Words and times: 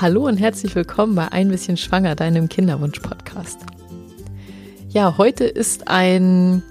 Hallo 0.00 0.26
und 0.26 0.36
herzlich 0.36 0.76
willkommen 0.76 1.16
bei 1.16 1.32
Ein 1.32 1.48
bisschen 1.48 1.76
Schwanger, 1.76 2.14
deinem 2.14 2.48
Kinderwunsch-Podcast. 2.48 3.58
Ja, 4.90 5.18
heute 5.18 5.42
ist 5.42 5.88
ein 5.88 6.62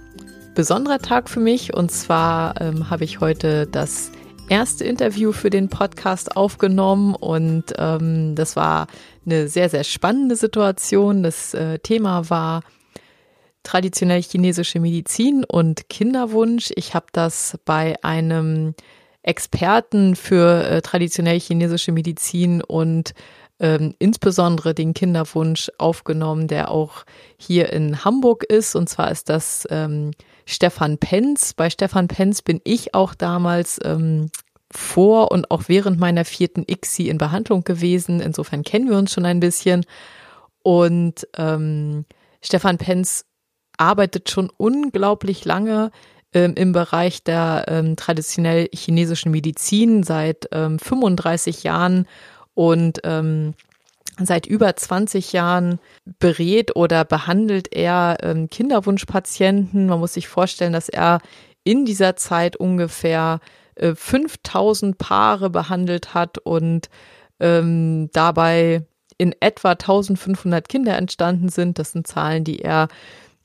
besonderer 0.55 0.99
Tag 0.99 1.29
für 1.29 1.41
mich 1.41 1.73
und 1.73 1.91
zwar 1.91 2.61
ähm, 2.61 2.89
habe 2.89 3.03
ich 3.03 3.19
heute 3.19 3.67
das 3.67 4.13
erste 4.47 4.85
Interview 4.85 5.33
für 5.33 5.49
den 5.49 5.67
Podcast 5.67 6.37
aufgenommen 6.37 7.15
und 7.15 7.73
ähm, 7.77 8.33
das 8.35 8.55
war 8.55 8.87
eine 9.25 9.49
sehr, 9.49 9.67
sehr 9.67 9.83
spannende 9.83 10.37
Situation. 10.37 11.21
Das 11.21 11.53
äh, 11.53 11.79
Thema 11.79 12.29
war 12.29 12.61
traditionell 13.63 14.21
chinesische 14.21 14.79
Medizin 14.79 15.43
und 15.43 15.89
Kinderwunsch. 15.89 16.71
Ich 16.77 16.93
habe 16.93 17.07
das 17.11 17.59
bei 17.65 18.01
einem 18.03 18.73
Experten 19.27 20.15
für 20.15 20.63
äh, 20.63 20.81
traditionell 20.81 21.39
chinesische 21.39 21.91
Medizin 21.91 22.61
und 22.61 23.13
ähm, 23.59 23.93
insbesondere 23.99 24.73
den 24.73 24.93
Kinderwunsch 24.93 25.69
aufgenommen, 25.77 26.47
der 26.47 26.71
auch 26.71 27.03
hier 27.37 27.73
in 27.73 28.05
Hamburg 28.05 28.43
ist. 28.43 28.75
Und 28.75 28.87
zwar 28.87 29.11
ist 29.11 29.29
das 29.29 29.67
ähm, 29.69 30.11
Stefan 30.45 30.97
Penz. 30.97 31.53
Bei 31.53 31.69
Stefan 31.69 32.07
Penz 32.07 32.41
bin 32.41 32.61
ich 32.63 32.93
auch 32.93 33.13
damals 33.13 33.79
ähm, 33.83 34.29
vor 34.71 35.31
und 35.31 35.51
auch 35.51 35.63
während 35.67 35.99
meiner 35.99 36.23
vierten 36.23 36.63
ICSI 36.65 37.09
in 37.09 37.17
Behandlung 37.17 37.63
gewesen. 37.63 38.21
Insofern 38.21 38.63
kennen 38.63 38.89
wir 38.89 38.97
uns 38.97 39.11
schon 39.11 39.25
ein 39.25 39.41
bisschen. 39.41 39.85
Und 40.63 41.27
ähm, 41.35 42.05
Stefan 42.41 42.77
Penz 42.77 43.25
arbeitet 43.77 44.29
schon 44.29 44.49
unglaublich 44.55 45.43
lange 45.43 45.91
ähm, 46.37 46.53
im 46.53 46.71
Bereich 46.71 47.23
der 47.23 47.65
ähm, 47.67 47.95
traditionell 47.95 48.69
chinesischen 48.71 49.31
Medizin 49.31 50.03
seit 50.03 50.47
ähm, 50.51 50.77
35 50.77 51.63
Jahren 51.63 52.07
und 52.53 52.99
ähm, 53.03 53.55
seit 54.19 54.45
über 54.45 54.75
20 54.75 55.33
Jahren 55.33 55.79
berät 56.19 56.75
oder 56.75 57.05
behandelt 57.05 57.73
er 57.73 58.17
ähm, 58.21 58.49
Kinderwunschpatienten. 58.49 59.87
Man 59.87 59.99
muss 59.99 60.13
sich 60.13 60.27
vorstellen, 60.27 60.73
dass 60.73 60.89
er 60.89 61.21
in 61.63 61.85
dieser 61.85 62.15
Zeit 62.15 62.55
ungefähr 62.55 63.39
äh, 63.73 63.95
5000 63.95 64.99
Paare 64.99 65.49
behandelt 65.49 66.13
hat 66.13 66.37
und 66.37 66.89
ähm, 67.39 68.09
dabei 68.13 68.85
in 69.17 69.33
etwa 69.39 69.71
1500 69.71 70.69
Kinder 70.69 70.95
entstanden 70.97 71.49
sind. 71.49 71.79
Das 71.79 71.93
sind 71.93 72.05
Zahlen, 72.05 72.43
die 72.43 72.59
er 72.59 72.89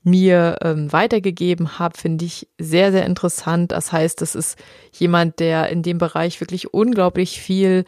mir 0.03 0.57
ähm, 0.61 0.91
weitergegeben 0.91 1.79
habe, 1.79 1.97
finde 1.97 2.25
ich 2.25 2.47
sehr, 2.59 2.91
sehr 2.91 3.05
interessant. 3.05 3.71
Das 3.71 3.91
heißt, 3.91 4.21
das 4.21 4.35
ist 4.35 4.57
jemand, 4.91 5.39
der 5.39 5.69
in 5.69 5.81
dem 5.81 5.97
Bereich 5.97 6.41
wirklich 6.41 6.73
unglaublich 6.73 7.39
viel 7.41 7.85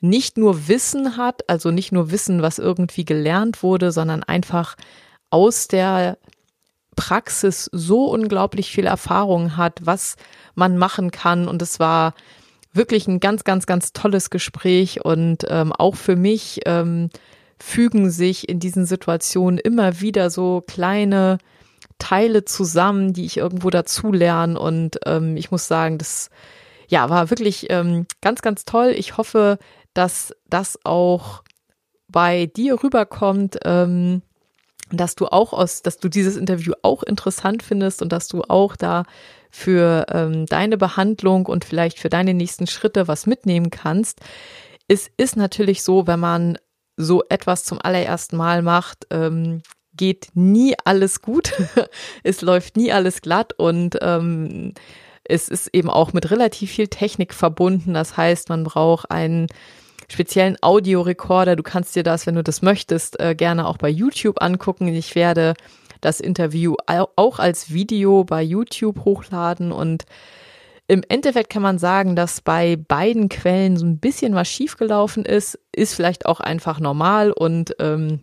nicht 0.00 0.36
nur 0.36 0.68
Wissen 0.68 1.16
hat, 1.16 1.48
also 1.48 1.70
nicht 1.70 1.90
nur 1.90 2.10
Wissen, 2.10 2.42
was 2.42 2.58
irgendwie 2.58 3.06
gelernt 3.06 3.62
wurde, 3.62 3.90
sondern 3.90 4.22
einfach 4.22 4.76
aus 5.30 5.66
der 5.66 6.18
Praxis 6.94 7.70
so 7.72 8.10
unglaublich 8.10 8.70
viel 8.70 8.86
Erfahrung 8.86 9.56
hat, 9.56 9.80
was 9.82 10.16
man 10.54 10.76
machen 10.76 11.10
kann. 11.10 11.48
Und 11.48 11.62
es 11.62 11.80
war 11.80 12.14
wirklich 12.74 13.08
ein 13.08 13.20
ganz, 13.20 13.44
ganz, 13.44 13.64
ganz 13.64 13.92
tolles 13.94 14.28
Gespräch 14.28 15.04
und 15.04 15.44
ähm, 15.48 15.72
auch 15.72 15.94
für 15.94 16.16
mich 16.16 16.60
ähm, 16.66 17.08
fügen 17.58 18.10
sich 18.10 18.48
in 18.48 18.60
diesen 18.60 18.84
Situationen 18.84 19.58
immer 19.58 20.00
wieder 20.00 20.28
so 20.28 20.62
kleine 20.66 21.38
Teile 21.98 22.44
zusammen, 22.44 23.12
die 23.12 23.24
ich 23.24 23.36
irgendwo 23.36 23.70
dazu 23.70 24.12
lerne. 24.12 24.58
Und 24.58 24.98
ähm, 25.06 25.36
ich 25.36 25.50
muss 25.50 25.68
sagen, 25.68 25.98
das 25.98 26.30
ja 26.88 27.08
war 27.08 27.30
wirklich 27.30 27.70
ähm, 27.70 28.06
ganz, 28.20 28.42
ganz 28.42 28.64
toll. 28.64 28.94
Ich 28.96 29.16
hoffe, 29.16 29.58
dass 29.94 30.34
das 30.48 30.78
auch 30.84 31.42
bei 32.08 32.46
dir 32.46 32.82
rüberkommt, 32.82 33.58
ähm, 33.64 34.22
dass 34.90 35.14
du 35.14 35.26
auch 35.26 35.52
aus, 35.52 35.82
dass 35.82 35.98
du 35.98 36.08
dieses 36.08 36.36
Interview 36.36 36.74
auch 36.82 37.02
interessant 37.02 37.62
findest 37.62 38.02
und 38.02 38.12
dass 38.12 38.28
du 38.28 38.42
auch 38.42 38.76
da 38.76 39.04
für 39.50 40.06
ähm, 40.10 40.46
deine 40.46 40.76
Behandlung 40.76 41.46
und 41.46 41.64
vielleicht 41.64 41.98
für 41.98 42.08
deine 42.08 42.34
nächsten 42.34 42.66
Schritte 42.66 43.08
was 43.08 43.26
mitnehmen 43.26 43.70
kannst. 43.70 44.20
Es 44.88 45.10
ist 45.16 45.36
natürlich 45.36 45.82
so, 45.82 46.06
wenn 46.06 46.20
man 46.20 46.58
so 46.96 47.24
etwas 47.28 47.64
zum 47.64 47.80
allerersten 47.80 48.36
Mal 48.36 48.62
macht, 48.62 49.06
ähm, 49.10 49.62
geht 49.96 50.28
nie 50.34 50.74
alles 50.84 51.22
gut. 51.22 51.52
es 52.22 52.42
läuft 52.42 52.76
nie 52.76 52.92
alles 52.92 53.22
glatt 53.22 53.52
und 53.54 53.98
ähm, 54.02 54.74
es 55.24 55.48
ist 55.48 55.68
eben 55.72 55.90
auch 55.90 56.12
mit 56.12 56.30
relativ 56.30 56.70
viel 56.70 56.88
Technik 56.88 57.32
verbunden. 57.34 57.94
Das 57.94 58.16
heißt, 58.16 58.48
man 58.48 58.64
braucht 58.64 59.10
einen 59.10 59.46
speziellen 60.08 60.56
Audiorekorder. 60.60 61.56
Du 61.56 61.62
kannst 61.62 61.96
dir 61.96 62.02
das, 62.02 62.26
wenn 62.26 62.34
du 62.34 62.42
das 62.42 62.62
möchtest, 62.62 63.18
äh, 63.20 63.34
gerne 63.34 63.66
auch 63.66 63.78
bei 63.78 63.88
YouTube 63.88 64.42
angucken. 64.42 64.88
Ich 64.88 65.14
werde 65.14 65.54
das 66.00 66.20
Interview 66.20 66.74
auch 67.16 67.38
als 67.38 67.72
Video 67.72 68.24
bei 68.24 68.42
YouTube 68.42 69.04
hochladen 69.04 69.72
und 69.72 70.04
im 70.86 71.02
Endeffekt 71.08 71.48
kann 71.48 71.62
man 71.62 71.78
sagen, 71.78 72.14
dass 72.14 72.42
bei 72.42 72.76
beiden 72.76 73.30
Quellen 73.30 73.78
so 73.78 73.86
ein 73.86 73.98
bisschen 73.98 74.34
was 74.34 74.48
schiefgelaufen 74.48 75.24
ist, 75.24 75.58
ist 75.72 75.94
vielleicht 75.94 76.26
auch 76.26 76.40
einfach 76.40 76.78
normal 76.78 77.32
und 77.32 77.74
ähm, 77.78 78.20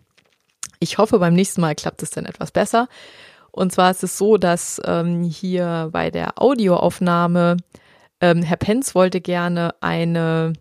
ich 0.82 0.98
hoffe, 0.98 1.18
beim 1.18 1.34
nächsten 1.34 1.60
Mal 1.60 1.74
klappt 1.74 2.02
es 2.02 2.10
dann 2.10 2.26
etwas 2.26 2.50
besser. 2.50 2.88
Und 3.52 3.72
zwar 3.72 3.90
ist 3.90 4.02
es 4.02 4.18
so, 4.18 4.36
dass 4.36 4.80
ähm, 4.84 5.22
hier 5.24 5.90
bei 5.92 6.10
der 6.10 6.42
Audioaufnahme 6.42 7.58
ähm, 8.20 8.42
Herr 8.42 8.56
Penz 8.56 8.94
wollte 8.94 9.20
gerne 9.20 9.74
eine 9.80 10.54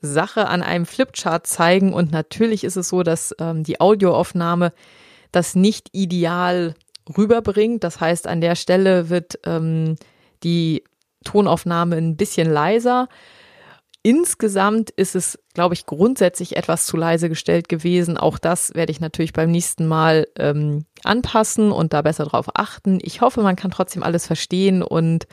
Sache 0.00 0.48
an 0.48 0.62
einem 0.62 0.86
Flipchart 0.86 1.46
zeigen 1.46 1.92
und 1.92 2.12
natürlich 2.12 2.64
ist 2.64 2.76
es 2.76 2.88
so, 2.88 3.02
dass 3.02 3.34
ähm, 3.38 3.64
die 3.64 3.80
Audioaufnahme 3.80 4.72
das 5.32 5.54
nicht 5.54 5.88
ideal 5.92 6.74
rüberbringt. 7.16 7.84
Das 7.84 8.00
heißt, 8.00 8.26
an 8.26 8.40
der 8.40 8.54
Stelle 8.54 9.10
wird 9.10 9.38
ähm, 9.44 9.96
die 10.42 10.84
Tonaufnahme 11.24 11.96
ein 11.96 12.16
bisschen 12.16 12.50
leiser. 12.50 13.08
Insgesamt 14.02 14.90
ist 14.90 15.14
es, 15.14 15.38
glaube 15.52 15.74
ich, 15.74 15.84
grundsätzlich 15.84 16.56
etwas 16.56 16.86
zu 16.86 16.96
leise 16.96 17.28
gestellt 17.28 17.68
gewesen. 17.68 18.16
Auch 18.16 18.38
das 18.38 18.74
werde 18.74 18.92
ich 18.92 19.00
natürlich 19.00 19.34
beim 19.34 19.50
nächsten 19.50 19.86
Mal 19.86 20.26
ähm, 20.38 20.86
anpassen 21.04 21.70
und 21.70 21.92
da 21.92 22.00
besser 22.00 22.24
drauf 22.24 22.46
achten. 22.54 22.98
Ich 23.02 23.20
hoffe, 23.20 23.42
man 23.42 23.56
kann 23.56 23.70
trotzdem 23.70 24.02
alles 24.02 24.26
verstehen 24.26 24.82
und 24.82 25.26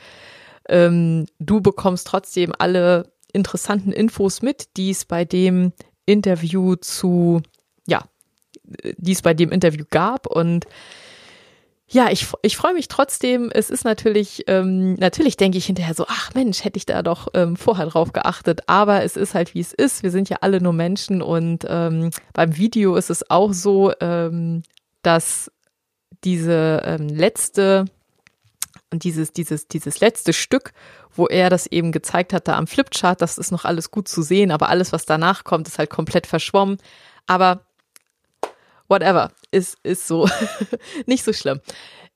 ähm, 0.68 1.26
du 1.38 1.62
bekommst 1.62 2.06
trotzdem 2.06 2.52
alle 2.58 3.10
interessanten 3.32 3.90
Infos 3.90 4.42
mit, 4.42 4.76
die 4.76 4.90
es 4.90 5.06
bei 5.06 5.24
dem 5.24 5.72
Interview 6.04 6.76
zu, 6.76 7.40
ja, 7.86 8.04
die 8.98 9.12
es 9.12 9.22
bei 9.22 9.32
dem 9.32 9.50
Interview 9.50 9.84
gab 9.88 10.26
und 10.26 10.66
ja, 11.90 12.10
ich, 12.10 12.26
ich 12.42 12.56
freue 12.56 12.74
mich 12.74 12.88
trotzdem. 12.88 13.50
Es 13.50 13.70
ist 13.70 13.84
natürlich, 13.84 14.44
ähm, 14.46 14.94
natürlich 14.94 15.38
denke 15.38 15.56
ich 15.56 15.66
hinterher 15.66 15.94
so, 15.94 16.04
ach 16.06 16.34
Mensch, 16.34 16.62
hätte 16.62 16.76
ich 16.76 16.84
da 16.84 17.02
doch 17.02 17.28
ähm, 17.32 17.56
vorher 17.56 17.86
drauf 17.86 18.12
geachtet. 18.12 18.60
Aber 18.66 19.02
es 19.04 19.16
ist 19.16 19.34
halt, 19.34 19.54
wie 19.54 19.60
es 19.60 19.72
ist. 19.72 20.02
Wir 20.02 20.10
sind 20.10 20.28
ja 20.28 20.38
alle 20.42 20.60
nur 20.60 20.74
Menschen 20.74 21.22
und 21.22 21.64
ähm, 21.66 22.10
beim 22.34 22.56
Video 22.58 22.96
ist 22.96 23.08
es 23.08 23.30
auch 23.30 23.54
so, 23.54 23.92
ähm, 24.00 24.62
dass 25.02 25.50
diese 26.24 26.82
ähm, 26.84 27.08
letzte 27.08 27.86
und 28.90 29.04
dieses, 29.04 29.32
dieses, 29.32 29.68
dieses 29.68 30.00
letzte 30.00 30.32
Stück, 30.32 30.72
wo 31.14 31.26
er 31.26 31.48
das 31.48 31.66
eben 31.66 31.92
gezeigt 31.92 32.32
hat, 32.32 32.48
da 32.48 32.56
am 32.56 32.66
Flipchart, 32.66 33.20
das 33.20 33.38
ist 33.38 33.50
noch 33.50 33.64
alles 33.64 33.90
gut 33.90 34.08
zu 34.08 34.22
sehen, 34.22 34.50
aber 34.50 34.68
alles, 34.68 34.92
was 34.92 35.04
danach 35.06 35.44
kommt, 35.44 35.68
ist 35.68 35.78
halt 35.78 35.90
komplett 35.90 36.26
verschwommen. 36.26 36.78
Aber 37.26 37.66
whatever, 38.88 39.32
ist, 39.50 39.76
ist 39.82 40.06
so 40.06 40.28
nicht 41.06 41.24
so 41.24 41.32
schlimm. 41.32 41.60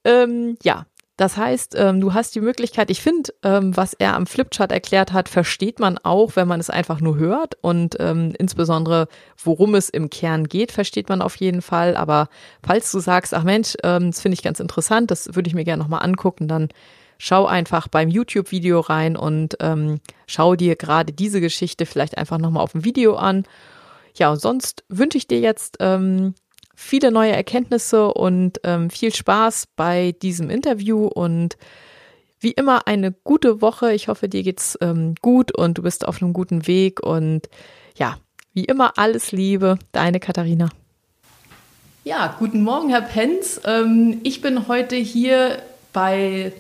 Ähm, 0.05 0.56
ja, 0.62 0.87
das 1.16 1.37
heißt, 1.37 1.74
ähm, 1.77 2.01
du 2.01 2.15
hast 2.15 2.34
die 2.34 2.41
Möglichkeit, 2.41 2.91
ich 2.91 3.03
finde, 3.03 3.33
ähm, 3.42 3.77
was 3.77 3.92
er 3.92 4.16
am 4.16 4.27
Flipchart 4.27 4.72
erklärt 4.72 5.13
hat, 5.13 5.28
versteht 5.28 5.78
man 5.78 5.98
auch, 5.98 6.36
wenn 6.36 6.48
man 6.48 6.59
es 6.59 6.71
einfach 6.71 7.01
nur 7.01 7.16
hört 7.16 7.54
und 7.60 7.97
ähm, 8.01 8.33
insbesondere, 8.39 9.09
worum 9.36 9.74
es 9.74 9.91
im 9.91 10.09
Kern 10.09 10.48
geht, 10.48 10.72
versteht 10.72 11.10
man 11.10 11.21
auf 11.21 11.36
jeden 11.36 11.60
Fall. 11.60 11.97
Aber 11.97 12.28
falls 12.65 12.91
du 12.91 12.98
sagst, 12.98 13.34
ach 13.34 13.45
Mensch, 13.45 13.77
ähm, 13.84 14.10
das 14.10 14.22
finde 14.22 14.34
ich 14.34 14.42
ganz 14.42 14.59
interessant, 14.59 15.10
das 15.10 15.34
würde 15.34 15.48
ich 15.48 15.54
mir 15.54 15.65
gerne 15.65 15.83
nochmal 15.83 16.03
angucken, 16.03 16.48
dann 16.48 16.71
schau 17.19 17.47
einfach 17.47 17.89
beim 17.89 18.09
YouTube-Video 18.09 18.80
rein 18.80 19.16
und 19.16 19.57
ähm, 19.60 20.01
schau 20.27 20.57
dir 20.57 20.77
gerade 20.77 21.13
diese 21.13 21.41
Geschichte 21.41 21.84
vielleicht 21.84 22.19
einfach 22.19 22.39
nochmal 22.39 22.65
auf 22.65 22.72
dem 22.72 22.84
Video 22.84 23.15
an. 23.15 23.45
Ja, 24.16 24.33
und 24.33 24.41
sonst 24.41 24.83
wünsche 24.89 25.19
ich 25.19 25.27
dir 25.27 25.39
jetzt 25.39 25.77
ähm, 25.78 26.34
viele 26.83 27.13
neue 27.13 27.33
Erkenntnisse 27.33 28.13
und 28.13 28.61
ähm, 28.65 28.91
viel 28.91 29.15
Spaß 29.15 29.69
bei 29.77 30.15
diesem 30.21 30.51
Interview 30.51 31.07
und 31.07 31.57
wie 32.41 32.51
immer 32.51 32.87
eine 32.87 33.13
gute 33.13 33.63
Woche. 33.63 33.95
Ich 33.95 34.09
hoffe, 34.09 34.29
dir 34.29 34.43
geht's 34.43 34.77
ähm, 34.81 35.15
gut 35.23 35.57
und 35.57 35.79
du 35.79 35.83
bist 35.83 36.07
auf 36.07 36.21
einem 36.21 36.33
guten 36.33 36.67
Weg 36.67 37.01
und 37.01 37.49
ja, 37.97 38.17
wie 38.53 38.65
immer 38.65 38.99
alles 38.99 39.33
Liebe, 39.33 39.79
deine 39.93 40.21
Katharina. 40.21 40.69
Ja, 42.05 42.34
guten 42.39 42.63
Morgen, 42.63 42.89
Herr 42.89 43.03
Penz. 43.03 43.61
Ähm, 43.65 44.21
ich 44.25 44.41
bin 44.41 44.67
heute 44.67 44.97
hier 44.97 45.63
bei 45.93 46.53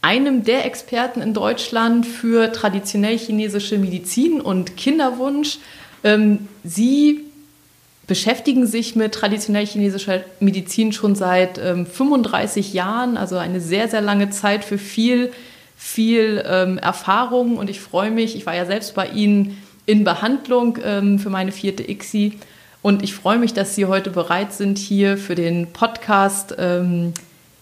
einem 0.00 0.44
der 0.44 0.64
Experten 0.64 1.20
in 1.20 1.34
Deutschland 1.34 2.06
für 2.06 2.52
traditionell 2.52 3.18
chinesische 3.18 3.78
Medizin 3.78 4.40
und 4.40 4.76
Kinderwunsch. 4.76 5.58
Ähm, 6.04 6.46
Sie 6.62 7.25
beschäftigen 8.06 8.66
sich 8.66 8.94
mit 8.94 9.12
traditionell 9.12 9.66
chinesischer 9.66 10.20
Medizin 10.38 10.92
schon 10.92 11.14
seit 11.14 11.58
ähm, 11.58 11.86
35 11.86 12.72
Jahren, 12.72 13.16
also 13.16 13.36
eine 13.36 13.60
sehr, 13.60 13.88
sehr 13.88 14.00
lange 14.00 14.30
Zeit 14.30 14.64
für 14.64 14.78
viel, 14.78 15.32
viel 15.76 16.44
ähm, 16.46 16.78
Erfahrung. 16.78 17.56
Und 17.56 17.68
ich 17.68 17.80
freue 17.80 18.10
mich, 18.10 18.36
ich 18.36 18.46
war 18.46 18.54
ja 18.54 18.64
selbst 18.64 18.94
bei 18.94 19.08
Ihnen 19.08 19.60
in 19.86 20.04
Behandlung 20.04 20.78
ähm, 20.84 21.18
für 21.18 21.30
meine 21.30 21.52
vierte 21.52 21.88
ICSI. 21.88 22.38
Und 22.82 23.02
ich 23.02 23.14
freue 23.14 23.38
mich, 23.38 23.54
dass 23.54 23.74
Sie 23.74 23.86
heute 23.86 24.10
bereit 24.10 24.52
sind, 24.52 24.78
hier 24.78 25.18
für 25.18 25.34
den 25.34 25.72
Podcast 25.72 26.54
ähm, 26.58 27.12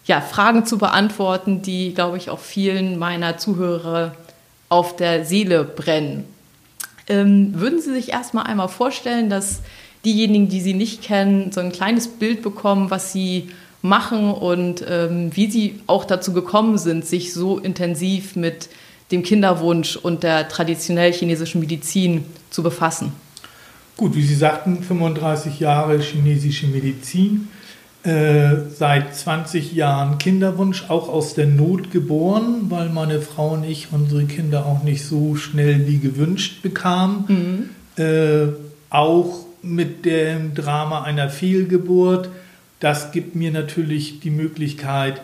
ja, 0.04 0.20
Fragen 0.20 0.66
zu 0.66 0.76
beantworten, 0.76 1.62
die, 1.62 1.94
glaube 1.94 2.18
ich, 2.18 2.28
auch 2.28 2.40
vielen 2.40 2.98
meiner 2.98 3.38
Zuhörer 3.38 4.14
auf 4.68 4.96
der 4.96 5.24
Seele 5.24 5.64
brennen. 5.64 6.24
Ähm, 7.08 7.52
würden 7.54 7.80
Sie 7.80 7.92
sich 7.92 8.10
erstmal 8.10 8.44
einmal 8.44 8.68
vorstellen, 8.68 9.30
dass 9.30 9.62
diejenigen, 10.04 10.48
die 10.48 10.60
Sie 10.60 10.74
nicht 10.74 11.02
kennen, 11.02 11.52
so 11.52 11.60
ein 11.60 11.72
kleines 11.72 12.08
Bild 12.08 12.42
bekommen, 12.42 12.90
was 12.90 13.12
Sie 13.12 13.48
machen 13.82 14.32
und 14.32 14.84
ähm, 14.88 15.30
wie 15.34 15.50
Sie 15.50 15.80
auch 15.86 16.04
dazu 16.04 16.32
gekommen 16.32 16.78
sind, 16.78 17.04
sich 17.06 17.32
so 17.34 17.58
intensiv 17.58 18.36
mit 18.36 18.68
dem 19.10 19.22
Kinderwunsch 19.22 19.96
und 19.96 20.22
der 20.22 20.48
traditionell 20.48 21.12
chinesischen 21.12 21.60
Medizin 21.60 22.24
zu 22.50 22.62
befassen? 22.62 23.12
Gut, 23.96 24.16
wie 24.16 24.22
Sie 24.22 24.34
sagten, 24.34 24.82
35 24.82 25.60
Jahre 25.60 26.00
chinesische 26.00 26.66
Medizin, 26.66 27.48
äh, 28.02 28.56
seit 28.74 29.14
20 29.14 29.72
Jahren 29.72 30.18
Kinderwunsch, 30.18 30.84
auch 30.88 31.08
aus 31.08 31.34
der 31.34 31.46
Not 31.46 31.90
geboren, 31.90 32.66
weil 32.70 32.88
meine 32.88 33.20
Frau 33.20 33.50
und 33.50 33.64
ich 33.64 33.88
unsere 33.92 34.24
Kinder 34.24 34.66
auch 34.66 34.82
nicht 34.82 35.04
so 35.04 35.36
schnell 35.36 35.86
wie 35.86 35.98
gewünscht 35.98 36.62
bekamen. 36.62 37.68
Mhm. 37.96 38.02
Äh, 38.02 38.48
auch 38.90 39.43
mit 39.64 40.04
dem 40.04 40.54
Drama 40.54 41.02
einer 41.02 41.30
Fehlgeburt. 41.30 42.28
Das 42.80 43.12
gibt 43.12 43.34
mir 43.34 43.50
natürlich 43.50 44.20
die 44.20 44.30
Möglichkeit, 44.30 45.20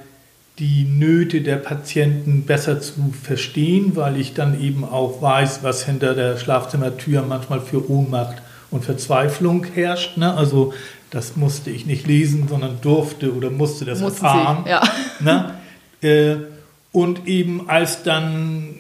die 0.59 0.85
Nöte 0.85 1.41
der 1.41 1.57
Patienten 1.57 2.43
besser 2.45 2.81
zu 2.81 3.15
verstehen, 3.23 3.97
weil 3.97 4.19
ich 4.21 4.35
dann 4.35 4.61
eben 4.61 4.85
auch 4.85 5.23
weiß, 5.23 5.63
was 5.63 5.85
hinter 5.85 6.15
der 6.15 6.37
Schlafzimmertür 6.37 7.23
manchmal 7.23 7.61
für 7.61 7.91
Ohnmacht 7.91 8.43
und 8.71 8.85
Verzweiflung 8.85 9.65
herrscht. 9.65 10.17
Ne? 10.17 10.35
Also 10.35 10.75
das 11.11 11.37
musste 11.37 11.71
ich 11.71 11.87
nicht 11.87 12.07
lesen, 12.07 12.47
sondern 12.49 12.81
durfte 12.83 13.35
oder 13.35 13.51
musste 13.51 13.85
das 13.85 14.01
Mussten 14.01 14.25
erfahren. 14.25 14.65
Sie, 14.65 14.71
ja. 14.71 14.83
ne? 15.21 15.55
Äh, 16.03 16.37
und 16.93 17.27
eben 17.27 17.69
als 17.69 18.03
dann 18.03 18.75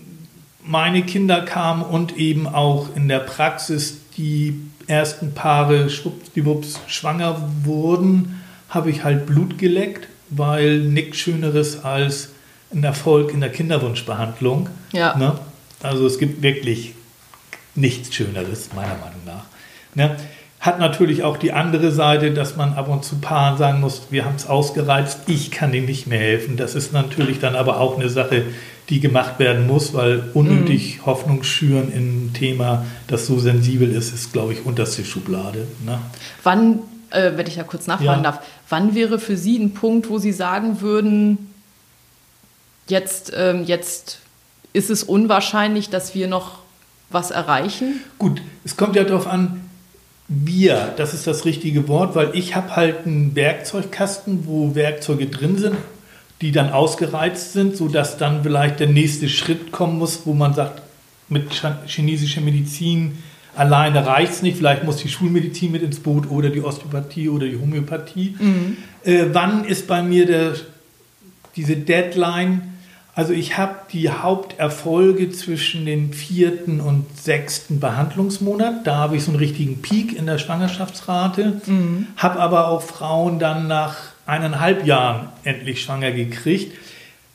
meine 0.64 1.02
Kinder 1.02 1.42
kamen 1.42 1.82
und 1.82 2.16
eben 2.16 2.46
auch 2.46 2.88
in 2.94 3.08
der 3.08 3.20
Praxis 3.20 3.98
die 4.16 4.60
ersten 4.90 5.32
Paare 5.32 5.88
schwuppdiwupps 5.88 6.80
schwanger 6.86 7.48
wurden, 7.64 8.42
habe 8.68 8.90
ich 8.90 9.04
halt 9.04 9.26
Blut 9.26 9.58
geleckt, 9.58 10.08
weil 10.28 10.80
nichts 10.80 11.18
Schöneres 11.18 11.84
als 11.84 12.30
ein 12.72 12.84
Erfolg 12.84 13.32
in 13.32 13.40
der 13.40 13.50
Kinderwunschbehandlung. 13.50 14.68
Ja. 14.92 15.16
Ne? 15.16 15.38
Also 15.82 16.06
es 16.06 16.18
gibt 16.18 16.42
wirklich 16.42 16.94
nichts 17.74 18.14
Schöneres, 18.14 18.70
meiner 18.74 18.96
Meinung 18.96 19.24
nach. 19.24 19.44
Ne? 19.94 20.16
Hat 20.60 20.78
natürlich 20.78 21.22
auch 21.22 21.38
die 21.38 21.52
andere 21.52 21.90
Seite, 21.90 22.32
dass 22.32 22.56
man 22.56 22.74
ab 22.74 22.88
und 22.88 23.04
zu 23.04 23.16
Paaren 23.16 23.56
sagen 23.56 23.80
muss, 23.80 24.08
wir 24.10 24.26
haben 24.26 24.36
es 24.36 24.46
ausgereizt, 24.46 25.20
ich 25.26 25.50
kann 25.50 25.72
ihnen 25.72 25.86
nicht 25.86 26.06
mehr 26.06 26.18
helfen. 26.18 26.56
Das 26.56 26.74
ist 26.74 26.92
natürlich 26.92 27.38
dann 27.40 27.56
aber 27.56 27.80
auch 27.80 27.98
eine 27.98 28.10
Sache, 28.10 28.44
die 28.90 29.00
gemacht 29.00 29.38
werden 29.38 29.66
muss, 29.66 29.94
weil 29.94 30.30
unnötig 30.34 30.98
mhm. 30.98 31.06
Hoffnung 31.06 31.42
schüren 31.44 31.92
in 31.92 32.26
ein 32.26 32.32
Thema, 32.34 32.84
das 33.06 33.26
so 33.26 33.38
sensibel 33.38 33.90
ist, 33.90 34.12
ist, 34.12 34.32
glaube 34.32 34.52
ich, 34.52 34.66
unterste 34.66 35.04
Schublade. 35.04 35.66
Ne? 35.86 36.00
Wann, 36.42 36.80
äh, 37.10 37.32
wenn 37.36 37.46
ich 37.46 37.54
da 37.54 37.62
kurz 37.62 37.86
nachfragen 37.86 38.24
ja. 38.24 38.32
darf, 38.32 38.44
wann 38.68 38.94
wäre 38.94 39.18
für 39.18 39.36
Sie 39.36 39.58
ein 39.58 39.72
Punkt, 39.72 40.10
wo 40.10 40.18
Sie 40.18 40.32
sagen 40.32 40.80
würden, 40.80 41.52
jetzt, 42.88 43.32
ähm, 43.34 43.64
jetzt 43.64 44.18
ist 44.72 44.90
es 44.90 45.04
unwahrscheinlich, 45.04 45.88
dass 45.88 46.14
wir 46.14 46.26
noch 46.26 46.58
was 47.10 47.30
erreichen? 47.30 48.00
Gut, 48.18 48.42
es 48.64 48.76
kommt 48.76 48.96
ja 48.96 49.04
darauf 49.04 49.26
an, 49.26 49.68
wir, 50.28 50.94
das 50.96 51.14
ist 51.14 51.26
das 51.26 51.44
richtige 51.44 51.88
Wort, 51.88 52.14
weil 52.14 52.30
ich 52.34 52.54
habe 52.54 52.76
halt 52.76 53.06
einen 53.06 53.34
Werkzeugkasten, 53.34 54.46
wo 54.46 54.74
Werkzeuge 54.74 55.26
drin 55.26 55.58
sind, 55.58 55.76
die 56.40 56.52
dann 56.52 56.70
ausgereizt 56.70 57.52
sind, 57.52 57.76
sodass 57.76 58.16
dann 58.16 58.42
vielleicht 58.42 58.80
der 58.80 58.88
nächste 58.88 59.28
Schritt 59.28 59.72
kommen 59.72 59.98
muss, 59.98 60.22
wo 60.24 60.32
man 60.32 60.54
sagt, 60.54 60.82
mit 61.28 61.50
chinesischer 61.86 62.40
Medizin 62.40 63.18
alleine 63.54 64.06
reicht 64.06 64.32
es 64.32 64.42
nicht, 64.42 64.56
vielleicht 64.56 64.84
muss 64.84 64.96
die 64.96 65.08
Schulmedizin 65.08 65.70
mit 65.70 65.82
ins 65.82 66.00
Boot 66.00 66.30
oder 66.30 66.50
die 66.50 66.62
Osteopathie 66.62 67.28
oder 67.28 67.46
die 67.46 67.58
Homöopathie. 67.58 68.36
Mhm. 68.38 68.76
Äh, 69.04 69.26
wann 69.32 69.64
ist 69.64 69.86
bei 69.86 70.02
mir 70.02 70.26
der, 70.26 70.54
diese 71.56 71.76
Deadline? 71.76 72.62
Also 73.14 73.32
ich 73.32 73.58
habe 73.58 73.74
die 73.92 74.08
Haupterfolge 74.08 75.30
zwischen 75.30 75.84
dem 75.84 76.12
vierten 76.12 76.80
und 76.80 77.04
sechsten 77.18 77.80
Behandlungsmonat. 77.80 78.86
Da 78.86 78.96
habe 78.96 79.16
ich 79.16 79.24
so 79.24 79.30
einen 79.30 79.38
richtigen 79.38 79.82
Peak 79.82 80.16
in 80.16 80.26
der 80.26 80.38
Schwangerschaftsrate. 80.38 81.60
Mhm. 81.66 82.06
Habe 82.16 82.40
aber 82.40 82.68
auch 82.68 82.82
Frauen 82.82 83.38
dann 83.38 83.68
nach 83.68 83.96
eineinhalb 84.30 84.86
Jahren 84.86 85.28
endlich 85.44 85.82
schwanger 85.82 86.12
gekriegt. 86.12 86.76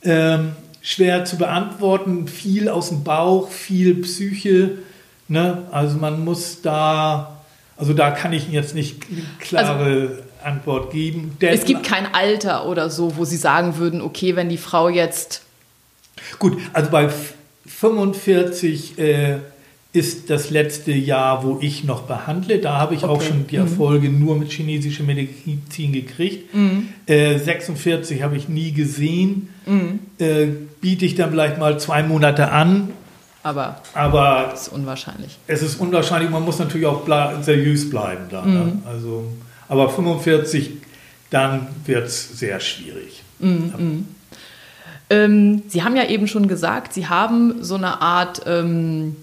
Ähm, 0.02 0.52
schwer 0.82 1.24
zu 1.24 1.36
beantworten, 1.36 2.26
viel 2.28 2.68
aus 2.68 2.88
dem 2.88 3.04
Bauch, 3.04 3.50
viel 3.50 3.94
Psyche. 3.96 4.78
Ne? 5.28 5.64
Also 5.70 5.98
man 5.98 6.24
muss 6.24 6.62
da, 6.62 7.36
also 7.76 7.92
da 7.92 8.10
kann 8.10 8.32
ich 8.32 8.50
jetzt 8.50 8.74
nicht 8.74 9.02
klare 9.38 9.84
also, 9.84 10.22
Antwort 10.44 10.92
geben. 10.92 11.36
es 11.40 11.64
gibt 11.64 11.84
kein 11.84 12.14
Alter 12.14 12.66
oder 12.66 12.88
so, 12.88 13.16
wo 13.16 13.24
Sie 13.24 13.36
sagen 13.36 13.78
würden, 13.78 14.00
okay, 14.00 14.36
wenn 14.36 14.48
die 14.48 14.58
Frau 14.58 14.88
jetzt 14.88 15.42
Gut, 16.38 16.58
also 16.72 16.90
bei 16.90 17.10
45 17.66 18.98
äh, 18.98 19.38
ist 19.96 20.28
das 20.28 20.50
letzte 20.50 20.92
Jahr, 20.92 21.42
wo 21.42 21.58
ich 21.62 21.82
noch 21.82 22.02
behandle. 22.02 22.58
Da 22.58 22.78
habe 22.78 22.94
ich 22.94 23.02
okay. 23.02 23.12
auch 23.12 23.22
schon 23.22 23.46
die 23.46 23.56
mhm. 23.56 23.62
Erfolge 23.62 24.10
mhm. 24.10 24.22
nur 24.22 24.36
mit 24.36 24.52
chinesischer 24.52 25.04
Medizin 25.04 25.92
gekriegt. 25.92 26.54
Mhm. 26.54 26.88
Äh, 27.06 27.38
46 27.38 28.22
habe 28.22 28.36
ich 28.36 28.46
nie 28.48 28.72
gesehen. 28.72 29.48
Mhm. 29.64 30.00
Äh, 30.18 30.48
biete 30.82 31.06
ich 31.06 31.14
dann 31.14 31.30
vielleicht 31.30 31.58
mal 31.58 31.80
zwei 31.80 32.02
Monate 32.02 32.52
an. 32.52 32.90
Aber, 33.42 33.80
aber 33.94 34.50
es 34.52 34.62
ist 34.62 34.68
unwahrscheinlich. 34.68 35.38
Es 35.46 35.62
ist 35.62 35.80
unwahrscheinlich. 35.80 36.28
Man 36.30 36.44
muss 36.44 36.58
natürlich 36.58 36.86
auch 36.86 37.02
ble 37.04 37.38
seriös 37.40 37.88
bleiben. 37.88 38.24
Da, 38.30 38.44
ne? 38.44 38.64
Mhm. 38.64 38.82
also, 38.86 39.24
aber 39.66 39.88
45, 39.88 40.72
dann 41.30 41.68
wird 41.86 42.06
es 42.08 42.38
sehr 42.38 42.60
schwierig. 42.60 43.22
Mhm, 43.38 44.06
ähm, 45.08 45.62
Sie 45.68 45.84
haben 45.84 45.96
ja 45.96 46.06
eben 46.08 46.26
schon 46.26 46.48
gesagt, 46.48 46.92
Sie 46.92 47.06
haben 47.06 47.62
so 47.62 47.76
eine 47.76 48.02
Art 48.02 48.42
ähm, 48.46 49.16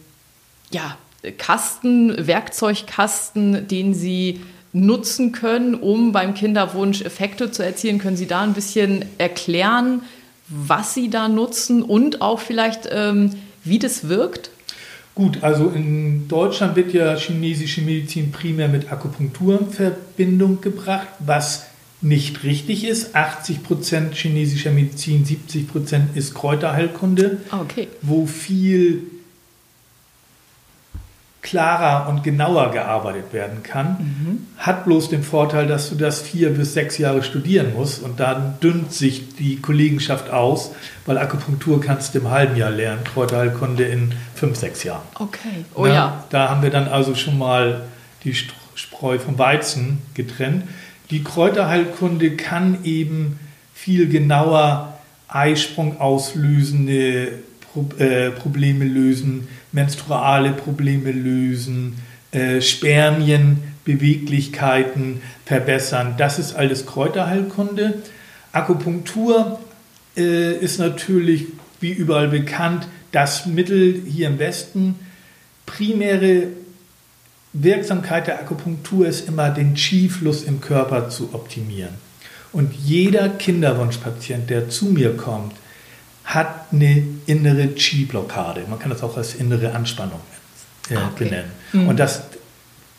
ja, 0.73 0.97
Kasten, 1.37 2.27
Werkzeugkasten, 2.27 3.67
den 3.67 3.93
Sie 3.93 4.41
nutzen 4.73 5.31
können, 5.31 5.75
um 5.75 6.11
beim 6.11 6.33
Kinderwunsch 6.33 7.01
Effekte 7.01 7.51
zu 7.51 7.63
erzielen. 7.63 7.99
Können 7.99 8.17
Sie 8.17 8.27
da 8.27 8.41
ein 8.41 8.53
bisschen 8.53 9.05
erklären, 9.17 10.01
was 10.49 10.93
Sie 10.93 11.09
da 11.09 11.29
nutzen 11.29 11.83
und 11.83 12.21
auch 12.21 12.39
vielleicht, 12.39 12.89
ähm, 12.91 13.31
wie 13.63 13.79
das 13.79 14.09
wirkt? 14.09 14.49
Gut, 15.15 15.43
also 15.43 15.69
in 15.69 16.27
Deutschland 16.27 16.75
wird 16.75 16.91
ja 16.91 17.15
chinesische 17.15 17.81
Medizin 17.81 18.31
primär 18.31 18.67
mit 18.67 18.91
Akupunktur 18.91 19.59
in 19.59 19.69
Verbindung 19.69 20.59
gebracht, 20.59 21.07
was 21.19 21.67
nicht 22.01 22.43
richtig 22.43 22.83
ist. 22.85 23.15
80 23.15 23.63
Prozent 23.63 24.15
chinesischer 24.15 24.71
Medizin, 24.71 25.23
70 25.23 25.67
Prozent 25.67 26.17
ist 26.17 26.33
Kräuterheilkunde, 26.33 27.37
ah, 27.51 27.61
okay. 27.61 27.87
wo 28.01 28.25
viel 28.25 29.03
klarer 31.43 32.07
und 32.09 32.23
genauer 32.23 32.71
gearbeitet 32.71 33.33
werden 33.33 33.63
kann. 33.63 33.97
Mhm. 33.99 34.47
Hat 34.57 34.85
bloß 34.85 35.09
den 35.09 35.23
Vorteil, 35.23 35.67
dass 35.67 35.89
du 35.89 35.95
das 35.95 36.21
vier 36.21 36.49
bis 36.51 36.73
sechs 36.73 36.97
Jahre 36.97 37.21
studieren 37.21 37.73
musst 37.73 38.01
und 38.01 38.19
dann 38.19 38.55
dünnt 38.63 38.93
sich 38.93 39.35
die 39.35 39.57
Kollegenschaft 39.57 40.31
aus, 40.31 40.71
weil 41.05 41.17
Akupunktur 41.17 41.81
kannst 41.81 42.15
du 42.15 42.19
im 42.19 42.31
halben 42.31 42.55
Jahr 42.55 42.71
lernen, 42.71 43.03
Kräuterheilkunde 43.03 43.83
in 43.83 44.13
fünf, 44.33 44.57
sechs 44.57 44.83
Jahren. 44.83 45.03
Okay, 45.15 45.65
oh 45.75 45.85
Na, 45.85 45.93
ja. 45.93 46.23
Da 46.29 46.49
haben 46.49 46.63
wir 46.63 46.69
dann 46.69 46.87
also 46.87 47.13
schon 47.13 47.37
mal 47.37 47.83
die 48.23 48.33
Spreu 48.33 49.19
vom 49.19 49.37
Weizen 49.37 50.01
getrennt. 50.13 50.63
Die 51.11 51.23
Kräuterheilkunde 51.23 52.37
kann 52.37 52.85
eben 52.85 53.37
viel 53.73 54.07
genauer 54.07 54.93
Eisprung 55.27 55.99
auslösende 55.99 57.33
äh, 57.97 58.29
Probleme 58.29 58.85
lösen, 58.85 59.47
menstruale 59.73 60.53
Probleme 60.53 61.11
lösen, 61.11 61.99
äh, 62.31 62.61
Spermienbeweglichkeiten 62.61 65.21
verbessern. 65.45 66.15
Das 66.17 66.39
ist 66.39 66.55
alles 66.55 66.85
Kräuterheilkunde. 66.85 67.95
Akupunktur 68.53 69.59
äh, 70.15 70.55
ist 70.55 70.79
natürlich, 70.79 71.47
wie 71.81 71.91
überall 71.91 72.29
bekannt, 72.29 72.87
das 73.11 73.45
Mittel 73.45 74.01
hier 74.07 74.27
im 74.27 74.39
Westen. 74.39 74.95
Primäre 75.65 76.47
Wirksamkeit 77.51 78.27
der 78.27 78.39
Akupunktur 78.39 79.05
ist 79.07 79.27
immer, 79.27 79.49
den 79.49 79.73
Qi-Fluss 79.75 80.43
im 80.43 80.61
Körper 80.61 81.09
zu 81.09 81.33
optimieren. 81.33 81.95
Und 82.51 82.73
jeder 82.73 83.29
Kinderwunschpatient, 83.29 84.49
der 84.49 84.69
zu 84.69 84.85
mir 84.85 85.17
kommt, 85.17 85.53
hat 86.25 86.71
eine 86.71 87.03
innere 87.25 87.67
Qi-Blockade. 87.67 88.63
Man 88.69 88.79
kann 88.79 88.89
das 88.89 89.03
auch 89.03 89.17
als 89.17 89.35
innere 89.35 89.73
Anspannung 89.73 90.19
äh, 90.89 90.95
ah, 90.95 91.09
okay. 91.11 91.25
benennen. 91.25 91.51
Mhm. 91.73 91.87
Und 91.89 91.99
das 91.99 92.23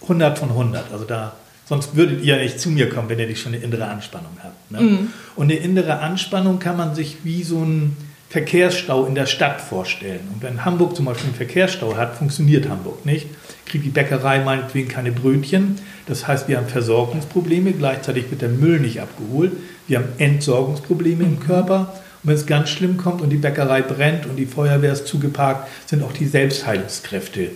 100 0.03 0.39
von 0.39 0.51
100. 0.51 0.93
Also 0.93 1.05
da, 1.05 1.37
sonst 1.65 1.97
würdet 1.97 2.23
ihr 2.23 2.37
nicht 2.37 2.61
zu 2.61 2.71
mir 2.71 2.89
kommen, 2.89 3.09
wenn 3.09 3.19
ihr 3.19 3.27
nicht 3.27 3.41
schon 3.41 3.55
eine 3.55 3.63
innere 3.63 3.87
Anspannung 3.87 4.37
habt. 4.43 4.71
Ne? 4.71 4.81
Mhm. 4.81 5.09
Und 5.37 5.51
eine 5.51 5.61
innere 5.61 5.99
Anspannung 6.01 6.59
kann 6.59 6.77
man 6.77 6.95
sich 6.95 7.19
wie 7.25 7.43
so 7.43 7.63
ein 7.63 7.97
Verkehrsstau 8.29 9.07
in 9.07 9.15
der 9.15 9.27
Stadt 9.27 9.61
vorstellen. 9.61 10.29
Und 10.33 10.43
wenn 10.43 10.65
Hamburg 10.65 10.97
zum 10.97 11.05
Beispiel 11.05 11.27
einen 11.27 11.37
Verkehrsstau 11.37 11.97
hat, 11.97 12.17
funktioniert 12.17 12.69
Hamburg 12.69 13.07
nicht. 13.07 13.29
Kriegt 13.65 13.85
die 13.85 13.91
Bäckerei 13.91 14.43
meinetwegen 14.43 14.89
keine 14.89 15.13
Brötchen. 15.13 15.79
Das 16.07 16.27
heißt, 16.27 16.49
wir 16.49 16.57
haben 16.57 16.67
Versorgungsprobleme, 16.67 17.73
gleichzeitig 17.73 18.31
wird 18.31 18.43
der 18.43 18.49
Müll 18.49 18.81
nicht 18.81 19.01
abgeholt. 19.01 19.53
Wir 19.87 19.99
haben 19.99 20.09
Entsorgungsprobleme 20.19 21.23
im 21.23 21.41
Körper. 21.41 21.95
Und 22.25 22.31
wenn 22.31 22.37
es 22.37 22.47
ganz 22.47 22.71
schlimm 22.71 22.97
kommt 22.97 23.21
und 23.21 23.29
die 23.29 23.37
Bäckerei 23.37 23.83
brennt 23.83 24.25
und 24.25 24.37
die 24.37 24.47
Feuerwehr 24.47 24.93
ist 24.93 25.07
zugeparkt, 25.07 25.69
sind 25.87 26.03
auch 26.03 26.13
die 26.13 26.27
Selbstheilungskräfte 26.27 27.51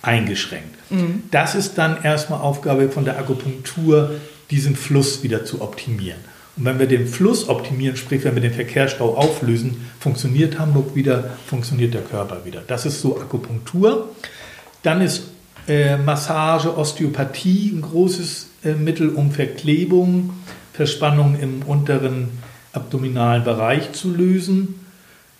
eingeschränkt. 0.00 0.74
Mhm. 0.90 1.24
Das 1.30 1.54
ist 1.54 1.76
dann 1.76 2.02
erstmal 2.02 2.40
Aufgabe 2.40 2.88
von 2.88 3.04
der 3.04 3.18
Akupunktur, 3.18 4.12
diesen 4.50 4.74
Fluss 4.74 5.22
wieder 5.22 5.44
zu 5.44 5.60
optimieren. 5.60 6.18
Und 6.56 6.64
wenn 6.64 6.78
wir 6.78 6.86
den 6.86 7.06
Fluss 7.06 7.48
optimieren, 7.48 7.96
sprich 7.96 8.24
wenn 8.24 8.34
wir 8.34 8.42
den 8.42 8.54
Verkehrsstau 8.54 9.14
auflösen, 9.16 9.86
funktioniert 10.00 10.58
Hamburg 10.58 10.94
wieder, 10.94 11.36
funktioniert 11.46 11.94
der 11.94 12.02
Körper 12.02 12.44
wieder. 12.44 12.62
Das 12.66 12.86
ist 12.86 13.00
so 13.00 13.20
Akupunktur. 13.20 14.08
Dann 14.82 15.02
ist 15.02 15.24
äh, 15.68 15.96
Massage, 15.98 16.76
Osteopathie 16.76 17.70
ein 17.70 17.82
großes 17.82 18.48
äh, 18.64 18.72
Mittel, 18.72 19.10
um 19.10 19.30
Verklebung, 19.30 20.30
Verspannung 20.72 21.38
im 21.38 21.62
unteren 21.62 22.30
abdominalen 22.72 23.44
Bereich 23.44 23.92
zu 23.92 24.10
lösen. 24.12 24.86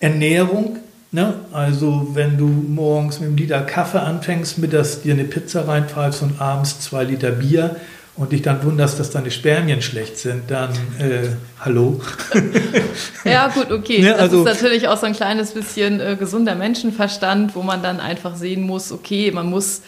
Ernährung, 0.01 0.79
ne? 1.13 1.35
also 1.53 2.11
wenn 2.15 2.39
du 2.39 2.47
morgens 2.47 3.21
mit 3.21 3.29
einem 3.29 3.37
Liter 3.37 3.63
Kaffee 3.63 4.01
anfängst, 4.01 4.59
mittags 4.59 5.03
dir 5.03 5.15
eine 5.15 5.25
Pizza 5.25 5.69
reinpfeifst 5.69 6.23
und 6.23 6.41
abends 6.41 6.81
zwei 6.81 7.05
Liter 7.05 7.31
Bier, 7.31 7.77
und 8.21 8.33
dich 8.33 8.43
dann 8.43 8.63
wunderst, 8.65 9.01
dass 9.01 9.11
deine 9.11 9.31
Spermien 9.31 9.81
schlecht 9.81 10.19
sind, 10.19 10.51
dann 10.51 10.73
äh, 10.99 11.31
hallo. 11.61 12.03
ja, 13.25 13.49
gut, 13.49 13.71
okay. 13.71 14.03
Ne, 14.03 14.15
also, 14.15 14.45
das 14.45 14.57
ist 14.57 14.63
natürlich 14.63 14.89
auch 14.89 14.99
so 14.99 15.07
ein 15.07 15.15
kleines 15.15 15.53
bisschen 15.53 16.01
äh, 16.01 16.17
gesunder 16.19 16.55
Menschenverstand, 16.55 17.55
wo 17.55 17.63
man 17.63 17.83
dann 17.83 17.99
einfach 17.99 18.37
sehen 18.37 18.63
muss, 18.63 18.93
okay, 18.93 19.31
man 19.31 19.49
muss 19.49 19.81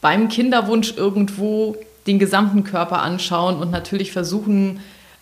beim 0.00 0.28
Kinderwunsch 0.28 0.94
irgendwo 0.96 1.76
den 2.06 2.20
gesamten 2.20 2.62
Körper 2.62 3.02
anschauen 3.02 3.56
und 3.56 3.72
natürlich 3.72 4.12
versuchen, 4.12 4.78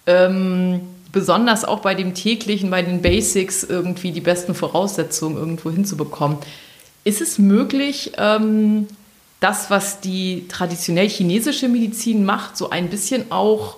ähm, 0.06 0.82
besonders 1.14 1.64
auch 1.64 1.80
bei 1.80 1.94
dem 1.94 2.12
täglichen, 2.12 2.68
bei 2.68 2.82
den 2.82 3.00
Basics 3.00 3.64
irgendwie 3.64 4.12
die 4.12 4.20
besten 4.20 4.54
Voraussetzungen 4.54 5.38
irgendwo 5.38 5.70
hinzubekommen. 5.70 6.36
Ist 7.04 7.22
es 7.22 7.38
möglich, 7.38 8.12
ähm, 8.18 8.88
das, 9.40 9.70
was 9.70 10.00
die 10.00 10.46
traditionell 10.48 11.08
chinesische 11.08 11.68
Medizin 11.68 12.24
macht, 12.24 12.56
so 12.56 12.70
ein 12.70 12.90
bisschen 12.90 13.30
auch 13.30 13.76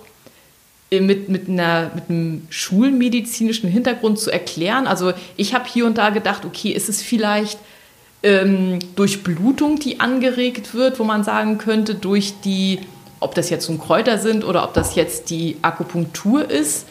äh, 0.89 0.99
mit, 0.99 1.29
mit, 1.29 1.47
einer, 1.47 1.91
mit 1.93 2.09
einem 2.09 2.47
schulmedizinischen 2.49 3.69
Hintergrund 3.69 4.19
zu 4.19 4.31
erklären. 4.31 4.87
Also 4.87 5.13
ich 5.35 5.53
habe 5.53 5.65
hier 5.71 5.85
und 5.85 5.97
da 5.97 6.09
gedacht, 6.09 6.43
okay, 6.45 6.71
ist 6.71 6.89
es 6.89 7.01
vielleicht 7.01 7.59
ähm, 8.23 8.79
durch 8.95 9.23
Blutung, 9.23 9.77
die 9.77 9.99
angeregt 9.99 10.73
wird, 10.73 10.99
wo 10.99 11.03
man 11.03 11.23
sagen 11.23 11.59
könnte, 11.59 11.93
durch 11.93 12.33
die, 12.43 12.79
ob 13.19 13.35
das 13.35 13.49
jetzt 13.49 13.69
nun 13.69 13.79
Kräuter 13.79 14.17
sind 14.17 14.43
oder 14.43 14.63
ob 14.63 14.73
das 14.73 14.95
jetzt 14.95 15.29
die 15.29 15.57
Akupunktur 15.61 16.49
ist. 16.49 16.87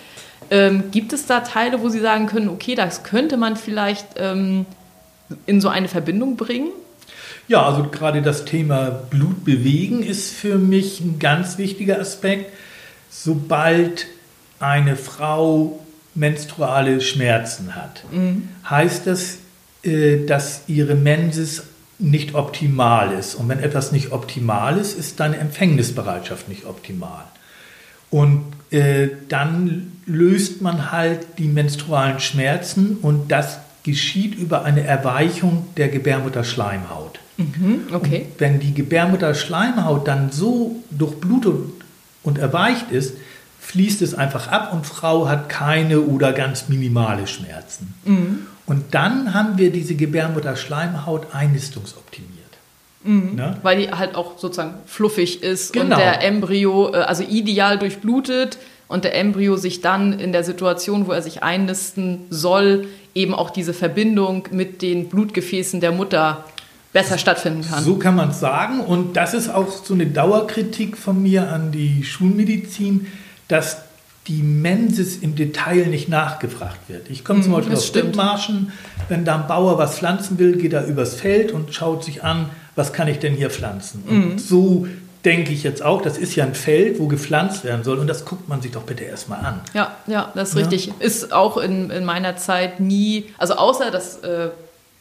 Ähm, 0.50 0.84
gibt 0.90 1.12
es 1.12 1.26
da 1.26 1.40
Teile, 1.40 1.80
wo 1.80 1.88
Sie 1.88 2.00
sagen 2.00 2.26
können, 2.26 2.48
okay, 2.48 2.74
das 2.74 3.02
könnte 3.02 3.36
man 3.36 3.56
vielleicht 3.56 4.06
ähm, 4.16 4.66
in 5.46 5.60
so 5.60 5.68
eine 5.68 5.88
Verbindung 5.88 6.36
bringen? 6.36 6.70
Ja, 7.48 7.64
also 7.64 7.84
gerade 7.84 8.22
das 8.22 8.44
Thema 8.44 8.90
Blut 8.90 9.44
bewegen 9.44 10.02
ist 10.02 10.32
für 10.32 10.58
mich 10.58 11.00
ein 11.00 11.18
ganz 11.18 11.58
wichtiger 11.58 12.00
Aspekt. 12.00 12.52
Sobald 13.10 14.06
eine 14.58 14.96
Frau 14.96 15.80
menstruale 16.14 17.00
Schmerzen 17.00 17.74
hat, 17.74 18.02
mhm. 18.10 18.48
heißt 18.68 19.06
das, 19.06 19.38
äh, 19.82 20.26
dass 20.26 20.62
ihre 20.66 20.94
Mensis 20.94 21.64
nicht 21.98 22.34
optimal 22.34 23.12
ist. 23.12 23.34
Und 23.34 23.48
wenn 23.48 23.60
etwas 23.60 23.92
nicht 23.92 24.12
optimal 24.12 24.76
ist, 24.78 24.98
ist 24.98 25.20
deine 25.20 25.38
Empfängnisbereitschaft 25.38 26.48
nicht 26.48 26.64
optimal. 26.66 27.24
Und 28.10 28.44
äh, 28.70 29.08
dann 29.28 29.92
löst 30.06 30.62
man 30.62 30.92
halt 30.92 31.38
die 31.38 31.48
menstrualen 31.48 32.20
Schmerzen 32.20 32.98
und 33.02 33.30
das 33.30 33.58
geschieht 33.82 34.34
über 34.34 34.64
eine 34.64 34.84
Erweichung 34.84 35.66
der 35.76 35.88
Gebärmutterschleimhaut. 35.88 37.20
Mhm, 37.36 37.82
okay. 37.92 38.26
Und 38.30 38.40
wenn 38.40 38.60
die 38.60 38.74
Gebärmutterschleimhaut 38.74 40.08
dann 40.08 40.32
so 40.32 40.82
durchblutet 40.90 41.54
und 42.22 42.38
erweicht 42.38 42.90
ist, 42.90 43.14
fließt 43.60 44.02
es 44.02 44.14
einfach 44.14 44.48
ab 44.48 44.72
und 44.72 44.86
Frau 44.86 45.28
hat 45.28 45.48
keine 45.48 46.00
oder 46.00 46.32
ganz 46.32 46.68
minimale 46.68 47.26
Schmerzen. 47.26 47.94
Mhm. 48.04 48.38
Und 48.64 48.94
dann 48.94 49.34
haben 49.34 49.58
wir 49.58 49.70
diese 49.70 49.94
Gebärmutterschleimhaut 49.94 51.34
einnistungsoptimiert. 51.34 52.35
Mhm. 53.06 53.34
Ne? 53.36 53.56
Weil 53.62 53.78
die 53.78 53.90
halt 53.90 54.14
auch 54.14 54.38
sozusagen 54.38 54.74
fluffig 54.86 55.42
ist 55.42 55.72
genau. 55.72 55.96
und 55.96 56.00
der 56.00 56.22
Embryo, 56.22 56.92
äh, 56.92 56.98
also 56.98 57.22
ideal 57.22 57.78
durchblutet 57.78 58.58
und 58.88 59.04
der 59.04 59.16
Embryo 59.16 59.56
sich 59.56 59.80
dann 59.80 60.18
in 60.18 60.32
der 60.32 60.44
Situation, 60.44 61.06
wo 61.06 61.12
er 61.12 61.22
sich 61.22 61.42
einnisten 61.42 62.26
soll, 62.30 62.88
eben 63.14 63.34
auch 63.34 63.50
diese 63.50 63.74
Verbindung 63.74 64.48
mit 64.50 64.82
den 64.82 65.08
Blutgefäßen 65.08 65.80
der 65.80 65.92
Mutter 65.92 66.44
besser 66.92 67.18
stattfinden 67.18 67.62
kann. 67.68 67.84
So 67.84 67.96
kann 67.96 68.16
man 68.16 68.30
es 68.30 68.40
sagen. 68.40 68.80
Und 68.80 69.16
das 69.16 69.34
ist 69.34 69.48
auch 69.48 69.70
so 69.70 69.94
eine 69.94 70.06
Dauerkritik 70.06 70.96
von 70.96 71.22
mir 71.22 71.50
an 71.50 71.72
die 71.72 72.04
Schulmedizin, 72.04 73.06
dass 73.48 73.78
die 74.28 74.42
Mensis 74.42 75.16
im 75.18 75.36
Detail 75.36 75.86
nicht 75.86 76.08
nachgefragt 76.08 76.88
wird. 76.88 77.10
Ich 77.10 77.24
komme 77.24 77.42
zum 77.42 77.52
mhm, 77.52 77.56
Beispiel 77.56 77.76
aus 77.76 77.92
Dithmarschen, 77.92 78.72
wenn 79.08 79.24
da 79.24 79.36
ein 79.36 79.46
Bauer 79.46 79.78
was 79.78 79.98
pflanzen 79.98 80.38
will, 80.38 80.56
geht 80.56 80.72
er 80.72 80.86
übers 80.86 81.14
Feld 81.14 81.52
und 81.52 81.72
schaut 81.74 82.02
sich 82.02 82.24
an, 82.24 82.50
was 82.76 82.92
kann 82.92 83.08
ich 83.08 83.18
denn 83.18 83.34
hier 83.34 83.50
pflanzen. 83.50 84.04
Und 84.06 84.34
mhm. 84.34 84.38
so 84.38 84.86
denke 85.24 85.52
ich 85.52 85.64
jetzt 85.64 85.82
auch, 85.82 86.02
das 86.02 86.18
ist 86.18 86.36
ja 86.36 86.44
ein 86.44 86.54
Feld, 86.54 87.00
wo 87.00 87.08
gepflanzt 87.08 87.64
werden 87.64 87.82
soll 87.82 87.98
und 87.98 88.06
das 88.06 88.24
guckt 88.24 88.48
man 88.48 88.62
sich 88.62 88.70
doch 88.70 88.84
bitte 88.84 89.02
erstmal 89.02 89.44
an. 89.44 89.60
Ja, 89.74 89.96
ja, 90.06 90.30
das 90.36 90.50
ist 90.50 90.54
ja? 90.54 90.60
richtig. 90.60 90.92
Ist 91.00 91.32
auch 91.32 91.56
in, 91.56 91.90
in 91.90 92.04
meiner 92.04 92.36
Zeit 92.36 92.78
nie, 92.78 93.24
also 93.36 93.54
außer 93.54 93.90
das 93.90 94.18
äh, 94.18 94.50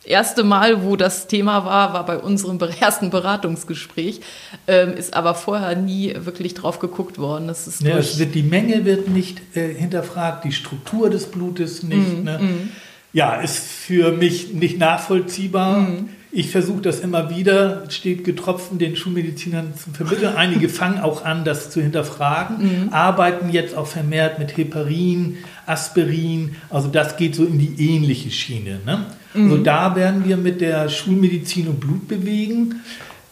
erste 0.04 0.44
Mal, 0.44 0.84
wo 0.84 0.96
das 0.96 1.28
Thema 1.28 1.64
war, 1.66 1.94
war 1.94 2.06
bei 2.06 2.18
unserem 2.18 2.60
ersten 2.60 3.12
Beratungsgespräch, 3.12 4.22
ähm, 4.68 4.94
ist 4.94 5.14
aber 5.14 5.36
vorher 5.36 5.76
nie 5.76 6.16
wirklich 6.18 6.56
drauf 6.56 6.80
geguckt 6.80 7.20
worden. 7.20 7.48
Das 7.48 7.68
ist 7.68 7.84
ja, 7.84 7.98
es 7.98 8.18
wird, 8.18 8.34
die 8.34 8.44
Menge 8.44 8.84
wird 8.84 9.08
nicht 9.08 9.42
äh, 9.56 9.74
hinterfragt, 9.74 10.44
die 10.44 10.54
Struktur 10.54 11.12
des 11.12 11.28
Blutes 11.28 11.84
nicht. 11.84 12.22
Mm, 12.22 12.24
ne? 12.24 12.40
mm. 12.40 12.70
Ja, 13.14 13.36
ist 13.36 13.60
für 13.60 14.12
mich 14.12 14.54
nicht 14.54 14.80
nachvollziehbar. 14.80 15.82
Mm. 15.82 16.10
Ich 16.38 16.52
versuche 16.52 16.82
das 16.82 17.00
immer 17.00 17.30
wieder, 17.30 17.90
steht 17.90 18.26
getropfen, 18.26 18.78
den 18.78 18.98
Schulmedizinern 18.98 19.74
zu 19.74 19.92
vermitteln. 19.92 20.34
Einige 20.36 20.68
fangen 20.68 21.00
auch 21.00 21.24
an, 21.24 21.46
das 21.46 21.70
zu 21.70 21.82
hinterfragen, 21.82 22.58
mhm. 22.88 22.90
arbeiten 22.94 23.52
jetzt 23.52 23.74
auch 23.74 23.88
vermehrt 23.88 24.38
mit 24.38 24.58
Heparin, 24.58 25.38
Aspirin. 25.66 26.58
Also 26.70 26.90
das 26.90 27.16
geht 27.16 27.36
so 27.36 27.46
in 27.46 27.58
die 27.58 27.76
ähnliche 27.90 28.32
Schiene. 28.32 28.82
Ne? 28.86 29.06
Mhm. 29.34 29.44
Also 29.50 29.64
da 29.64 29.96
werden 29.96 30.26
wir 30.26 30.36
mit 30.36 30.60
der 30.60 30.90
Schulmedizin 30.90 31.70
und 31.70 31.80
Blut 31.80 32.10
bewegen. 32.10 32.82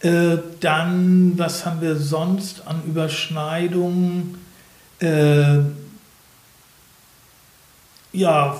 Äh, 0.00 0.38
dann, 0.60 1.34
was 1.36 1.66
haben 1.66 1.82
wir 1.82 1.96
sonst 1.96 2.66
an 2.66 2.84
Überschneidungen? 2.86 4.38
Äh, 5.00 5.58
ja, 8.14 8.56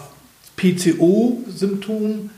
PCO-Symptom 0.57 2.29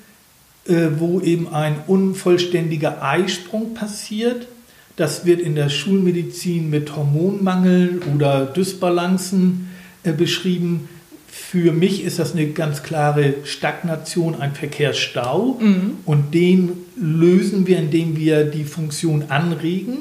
äh, 0.68 0.88
wo 0.98 1.20
eben 1.20 1.52
ein 1.52 1.76
unvollständiger 1.86 3.02
Eisprung 3.02 3.74
passiert. 3.74 4.48
Das 4.96 5.26
wird 5.26 5.40
in 5.40 5.54
der 5.54 5.68
Schulmedizin 5.68 6.70
mit 6.70 6.96
Hormonmangel 6.96 8.00
oder 8.14 8.46
Dysbalancen 8.46 9.68
äh, 10.02 10.12
beschrieben. 10.12 10.88
Für 11.28 11.72
mich 11.72 12.02
ist 12.02 12.18
das 12.18 12.32
eine 12.32 12.46
ganz 12.48 12.82
klare 12.82 13.34
Stagnation, 13.44 14.40
ein 14.40 14.54
Verkehrsstau. 14.54 15.58
Mhm. 15.60 15.98
Und 16.04 16.34
den 16.34 16.72
lösen 16.96 17.66
wir, 17.66 17.78
indem 17.78 18.16
wir 18.16 18.44
die 18.44 18.64
Funktion 18.64 19.24
anregen 19.28 19.98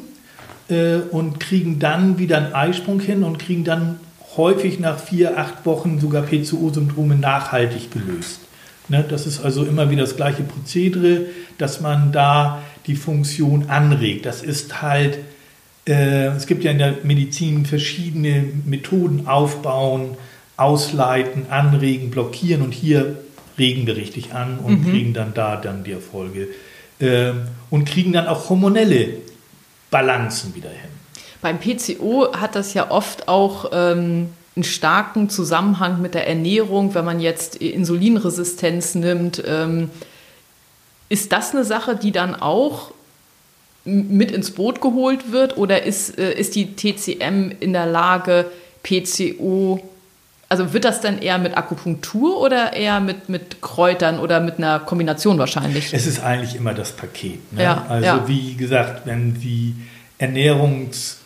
äh, 0.69 0.95
und 1.11 1.39
kriegen 1.39 1.77
dann 1.79 2.17
wieder 2.17 2.37
einen 2.37 2.53
Eisprung 2.53 2.99
hin 2.99 3.23
und 3.23 3.37
kriegen 3.37 3.65
dann 3.65 3.99
häufig 4.37 4.79
nach 4.79 4.99
vier, 4.99 5.37
acht 5.37 5.65
Wochen 5.65 5.99
sogar 5.99 6.23
PCO-Syndrome 6.23 7.15
nachhaltig 7.15 7.91
gelöst. 7.91 8.41
Ne, 8.87 9.03
das 9.07 9.25
ist 9.25 9.43
also 9.43 9.65
immer 9.65 9.89
wieder 9.89 10.01
das 10.01 10.15
gleiche 10.15 10.43
Prozedere, 10.43 11.25
dass 11.57 11.81
man 11.81 12.11
da 12.11 12.61
die 12.85 12.95
Funktion 12.95 13.69
anregt. 13.69 14.25
Das 14.25 14.43
ist 14.43 14.81
halt, 14.81 15.17
äh, 15.87 16.27
es 16.27 16.45
gibt 16.45 16.63
ja 16.63 16.71
in 16.71 16.77
der 16.77 16.97
Medizin 17.03 17.65
verschiedene 17.65 18.45
Methoden, 18.65 19.27
aufbauen, 19.27 20.17
ausleiten, 20.55 21.47
anregen, 21.49 22.11
blockieren 22.11 22.61
und 22.61 22.73
hier 22.73 23.17
regen 23.57 23.87
wir 23.87 23.95
richtig 23.95 24.33
an 24.33 24.59
und 24.59 24.85
mhm. 24.85 24.91
kriegen 24.91 25.13
dann 25.13 25.33
da 25.33 25.55
dann 25.55 25.83
die 25.83 25.91
Erfolge 25.91 26.49
äh, 26.99 27.31
und 27.69 27.85
kriegen 27.85 28.13
dann 28.13 28.27
auch 28.27 28.49
hormonelle 28.49 29.17
Balancen 29.89 30.53
wieder 30.55 30.69
hin. 30.69 30.89
Beim 31.41 31.59
PCO 31.59 32.33
hat 32.33 32.55
das 32.55 32.73
ja 32.73 32.91
oft 32.91 33.27
auch 33.27 33.71
ähm, 33.73 34.29
einen 34.55 34.63
starken 34.63 35.29
Zusammenhang 35.29 36.01
mit 36.01 36.13
der 36.13 36.27
Ernährung, 36.27 36.95
wenn 36.95 37.05
man 37.05 37.19
jetzt 37.19 37.57
Insulinresistenz 37.57 38.95
nimmt. 38.95 39.43
Ähm, 39.45 39.89
ist 41.09 41.31
das 41.31 41.53
eine 41.53 41.65
Sache, 41.65 41.95
die 41.95 42.11
dann 42.11 42.35
auch 42.35 42.91
mit 43.83 44.31
ins 44.31 44.51
Boot 44.51 44.81
geholt 44.81 45.31
wird 45.31 45.57
oder 45.57 45.83
ist, 45.83 46.17
äh, 46.17 46.33
ist 46.33 46.55
die 46.55 46.75
TCM 46.75 47.51
in 47.59 47.73
der 47.73 47.85
Lage, 47.85 48.45
PCO, 48.81 49.81
also 50.47 50.73
wird 50.73 50.85
das 50.85 51.01
dann 51.01 51.19
eher 51.19 51.37
mit 51.37 51.57
Akupunktur 51.57 52.39
oder 52.39 52.73
eher 52.73 52.99
mit, 52.99 53.29
mit 53.29 53.61
Kräutern 53.61 54.19
oder 54.19 54.39
mit 54.39 54.57
einer 54.57 54.79
Kombination 54.79 55.37
wahrscheinlich? 55.39 55.93
Es 55.93 56.05
ist 56.05 56.23
eigentlich 56.23 56.55
immer 56.55 56.73
das 56.73 56.91
Paket. 56.91 57.51
Ne? 57.51 57.63
Ja, 57.63 57.85
also 57.89 58.05
ja. 58.05 58.27
wie 58.27 58.55
gesagt, 58.55 59.05
wenn 59.05 59.35
Sie 59.35 59.75
Ernährungsfehler 60.17 61.19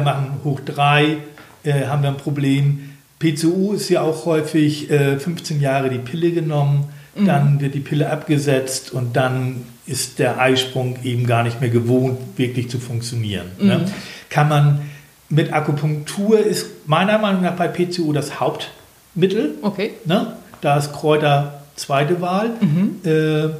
machen, 0.00 0.40
hoch 0.44 0.60
drei, 0.60 1.18
äh, 1.64 1.86
haben 1.86 2.02
wir 2.02 2.10
ein 2.10 2.16
Problem. 2.16 2.90
PCO 3.18 3.72
ist 3.72 3.88
ja 3.88 4.02
auch 4.02 4.26
häufig 4.26 4.90
äh, 4.90 5.18
15 5.18 5.60
Jahre 5.60 5.88
die 5.90 5.98
Pille 5.98 6.32
genommen, 6.32 6.92
mhm. 7.14 7.26
dann 7.26 7.60
wird 7.60 7.74
die 7.74 7.80
Pille 7.80 8.10
abgesetzt 8.10 8.92
und 8.92 9.16
dann 9.16 9.64
ist 9.86 10.18
der 10.18 10.38
Eisprung 10.40 10.98
eben 11.04 11.26
gar 11.26 11.42
nicht 11.42 11.60
mehr 11.60 11.70
gewohnt, 11.70 12.18
wirklich 12.36 12.70
zu 12.70 12.78
funktionieren. 12.78 13.46
Ne? 13.58 13.78
Mhm. 13.78 13.84
Ne? 13.84 13.92
Kann 14.30 14.48
man 14.48 14.80
mit 15.28 15.52
Akupunktur 15.52 16.38
ist 16.38 16.86
meiner 16.86 17.18
Meinung 17.18 17.42
nach 17.42 17.56
bei 17.56 17.68
PCO 17.68 18.12
das 18.12 18.40
Hauptmittel. 18.40 19.54
Okay. 19.62 19.92
Ne? 20.04 20.36
Da 20.60 20.76
ist 20.76 20.92
Kräuter 20.92 21.62
zweite 21.76 22.20
Wahl. 22.20 22.50
Mhm. 22.60 23.00
Äh, 23.04 23.50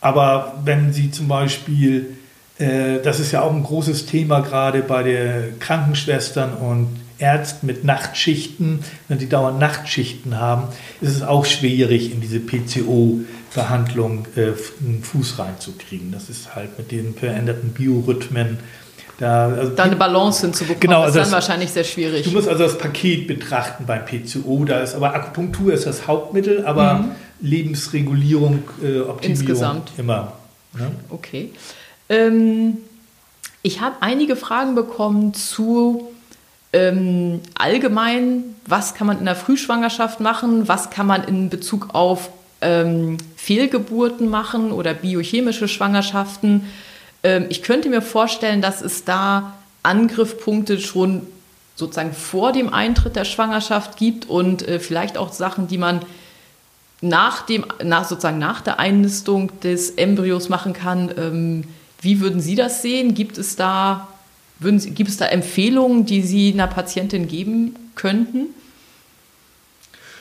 aber 0.00 0.60
wenn 0.64 0.92
Sie 0.92 1.10
zum 1.10 1.28
Beispiel 1.28 2.16
das 3.02 3.20
ist 3.20 3.32
ja 3.32 3.40
auch 3.40 3.52
ein 3.52 3.62
großes 3.62 4.04
Thema 4.06 4.40
gerade 4.40 4.82
bei 4.82 5.02
den 5.02 5.58
Krankenschwestern 5.60 6.52
und 6.54 6.88
Ärzten 7.20 7.66
mit 7.66 7.84
Nachtschichten. 7.84 8.80
Wenn 9.08 9.18
sie 9.18 9.28
dauernd 9.28 9.58
Nachtschichten 9.58 10.38
haben, 10.38 10.68
ist 11.00 11.16
es 11.16 11.22
auch 11.22 11.44
schwierig, 11.44 12.12
in 12.12 12.20
diese 12.20 12.40
PCO-Behandlung 12.40 14.26
äh, 14.36 14.52
einen 14.80 15.02
Fuß 15.02 15.38
reinzukriegen. 15.38 16.12
Das 16.12 16.28
ist 16.28 16.54
halt 16.54 16.76
mit 16.78 16.90
den 16.90 17.14
veränderten 17.14 17.70
Biorhythmen. 17.70 18.58
Da, 19.18 19.48
also 19.48 19.72
da 19.72 19.82
eine 19.82 19.96
Balance 19.96 20.40
hinzubekommen, 20.40 20.80
genau, 20.80 21.02
also 21.02 21.08
ist 21.08 21.16
dann 21.16 21.24
das, 21.24 21.32
wahrscheinlich 21.32 21.70
sehr 21.70 21.84
schwierig. 21.84 22.24
Du 22.24 22.30
musst 22.30 22.48
also 22.48 22.62
das 22.62 22.78
Paket 22.78 23.26
betrachten 23.26 23.84
beim 23.86 24.06
PCO. 24.06 24.64
Da 24.64 24.80
ist 24.80 24.94
aber 24.94 25.14
Akupunktur 25.14 25.74
ist 25.74 25.84
das 25.84 26.06
Hauptmittel, 26.06 26.64
aber 26.64 26.94
mhm. 26.94 27.10
Lebensregulierung, 27.42 28.62
äh, 28.82 29.00
Optimierung 29.00 29.22
Insgesamt. 29.22 29.92
immer. 29.98 30.32
Ne? 30.72 30.90
Okay. 31.10 31.50
Ähm, 32.10 32.78
ich 33.62 33.80
habe 33.80 33.96
einige 34.00 34.36
Fragen 34.36 34.74
bekommen 34.74 35.32
zu 35.32 36.08
ähm, 36.72 37.40
allgemein, 37.54 38.56
was 38.66 38.94
kann 38.94 39.06
man 39.06 39.18
in 39.18 39.24
der 39.24 39.36
Frühschwangerschaft 39.36 40.20
machen, 40.20 40.68
was 40.68 40.90
kann 40.90 41.06
man 41.06 41.24
in 41.24 41.48
Bezug 41.48 41.94
auf 41.94 42.30
ähm, 42.60 43.16
Fehlgeburten 43.36 44.28
machen 44.28 44.72
oder 44.72 44.92
biochemische 44.92 45.68
Schwangerschaften. 45.68 46.66
Ähm, 47.22 47.46
ich 47.48 47.62
könnte 47.62 47.88
mir 47.88 48.02
vorstellen, 48.02 48.60
dass 48.60 48.82
es 48.82 49.04
da 49.04 49.54
Angriffspunkte 49.82 50.78
schon 50.78 51.26
sozusagen 51.74 52.12
vor 52.12 52.52
dem 52.52 52.72
Eintritt 52.72 53.16
der 53.16 53.24
Schwangerschaft 53.24 53.96
gibt 53.96 54.28
und 54.28 54.66
äh, 54.66 54.80
vielleicht 54.80 55.16
auch 55.16 55.32
Sachen, 55.32 55.68
die 55.68 55.78
man 55.78 56.00
nach 57.00 57.42
dem, 57.46 57.64
nach, 57.82 58.04
sozusagen 58.04 58.38
nach 58.38 58.60
der 58.60 58.78
Einnistung 58.78 59.58
des 59.60 59.90
Embryos 59.92 60.50
machen 60.50 60.74
kann. 60.74 61.64
Wie 62.00 62.20
würden 62.20 62.40
Sie 62.40 62.54
das 62.54 62.82
sehen? 62.82 63.14
Gibt 63.14 63.38
es 63.38 63.56
da, 63.56 64.08
würden 64.58 64.78
Sie, 64.78 64.90
gibt 64.92 65.10
es 65.10 65.16
da 65.16 65.26
Empfehlungen, 65.26 66.06
die 66.06 66.22
Sie 66.22 66.52
einer 66.52 66.66
Patientin 66.66 67.28
geben 67.28 67.74
könnten? 67.94 68.46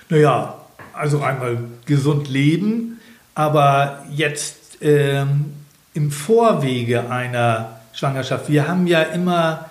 Naja, 0.10 0.56
also 0.94 1.22
einmal 1.22 1.58
gesund 1.86 2.28
leben, 2.28 3.00
aber 3.36 4.06
jetzt 4.14 4.78
ähm, 4.82 5.54
im 5.94 6.12
Vorwege 6.12 7.10
einer 7.10 7.80
Schwangerschaft, 7.94 8.50
wir 8.50 8.68
haben 8.68 8.88
ja 8.88 9.02
immer 9.02 9.70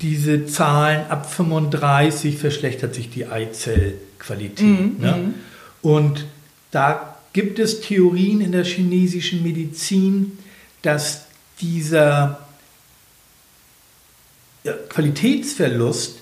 diese 0.00 0.46
Zahlen, 0.46 1.06
ab 1.08 1.30
35 1.30 2.38
verschlechtert 2.38 2.94
sich 2.94 3.10
die 3.10 3.26
Eizellqualität. 3.26 4.66
Mhm, 4.66 4.96
ne? 4.98 5.12
Mhm. 5.12 5.34
Und 5.82 6.26
da 6.70 7.16
gibt 7.32 7.58
es 7.58 7.80
Theorien 7.80 8.40
in 8.40 8.52
der 8.52 8.64
chinesischen 8.64 9.42
Medizin, 9.42 10.38
dass 10.82 11.26
dieser 11.60 12.40
Qualitätsverlust 14.88 16.18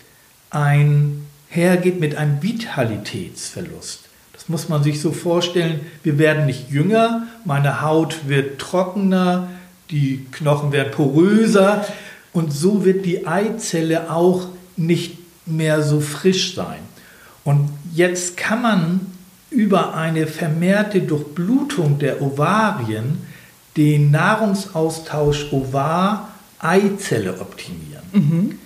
einhergeht 0.51 2.01
mit 2.01 2.15
einem 2.15 2.43
Vitalitätsverlust. 2.43 4.01
Das 4.33 4.49
muss 4.49 4.69
man 4.69 4.83
sich 4.83 5.01
so 5.01 5.13
vorstellen, 5.13 5.81
wir 6.03 6.19
werden 6.19 6.47
nicht 6.47 6.71
jünger, 6.71 7.27
meine 7.45 7.83
Haut 7.83 8.29
wird 8.29 8.59
trockener, 8.59 9.49
die 9.91 10.27
Knochen 10.33 10.73
werden 10.73 10.93
poröser 10.93 11.85
und 12.33 12.53
so 12.53 12.85
wird 12.85 13.05
die 13.05 13.27
Eizelle 13.27 14.11
auch 14.11 14.49
nicht 14.77 15.19
mehr 15.47 15.83
so 15.83 16.01
frisch 16.01 16.55
sein. 16.55 16.81
Und 17.45 17.69
jetzt 17.93 18.37
kann 18.37 18.63
man 18.63 19.01
über 19.51 19.95
eine 19.95 20.27
vermehrte 20.27 21.01
Durchblutung 21.01 21.99
der 21.99 22.23
Ovarien 22.23 23.19
den 23.77 24.11
Nahrungsaustausch 24.11 25.53
Ovar-Eizelle 25.53 27.41
optimieren. 27.41 28.03
Mhm. 28.13 28.59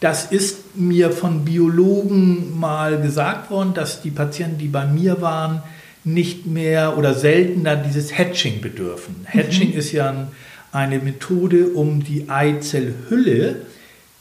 Das 0.00 0.32
ist 0.32 0.76
mir 0.76 1.10
von 1.10 1.44
Biologen 1.44 2.58
mal 2.58 3.00
gesagt 3.00 3.50
worden, 3.50 3.74
dass 3.74 4.00
die 4.00 4.10
Patienten, 4.10 4.58
die 4.58 4.68
bei 4.68 4.86
mir 4.86 5.20
waren, 5.20 5.62
nicht 6.04 6.46
mehr 6.46 6.96
oder 6.96 7.14
seltener 7.14 7.76
dieses 7.76 8.16
Hatching 8.16 8.60
bedürfen. 8.60 9.16
Mhm. 9.20 9.26
Hatching 9.26 9.72
ist 9.72 9.92
ja 9.92 10.28
eine 10.72 10.98
Methode, 10.98 11.68
um 11.74 12.02
die 12.02 12.30
Eizellhülle, 12.30 13.66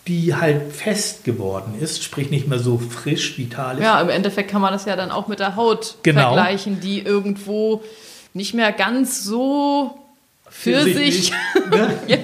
die 0.08 0.36
halt 0.36 0.74
fest 0.74 1.24
geworden 1.24 1.76
ist, 1.80 2.04
sprich 2.04 2.32
nicht 2.32 2.48
mehr 2.48 2.60
so 2.60 2.80
frisch, 2.80 3.38
vital 3.38 3.78
ist. 3.78 3.84
Ja, 3.84 4.02
im 4.02 4.10
Endeffekt 4.10 4.50
kann 4.50 4.62
man 4.62 4.74
das 4.74 4.86
ja 4.86 4.96
dann 4.96 5.12
auch 5.12 5.28
mit 5.28 5.40
der 5.40 5.56
Haut 5.56 5.98
genau. 6.02 6.34
vergleichen, 6.34 6.80
die 6.82 7.00
irgendwo 7.00 7.84
nicht 8.34 8.54
mehr 8.54 8.72
ganz 8.72 9.24
so 9.24 10.00
für 10.50 10.84
sich 10.84 11.32
ne? 11.72 11.94
ja, 12.08 12.18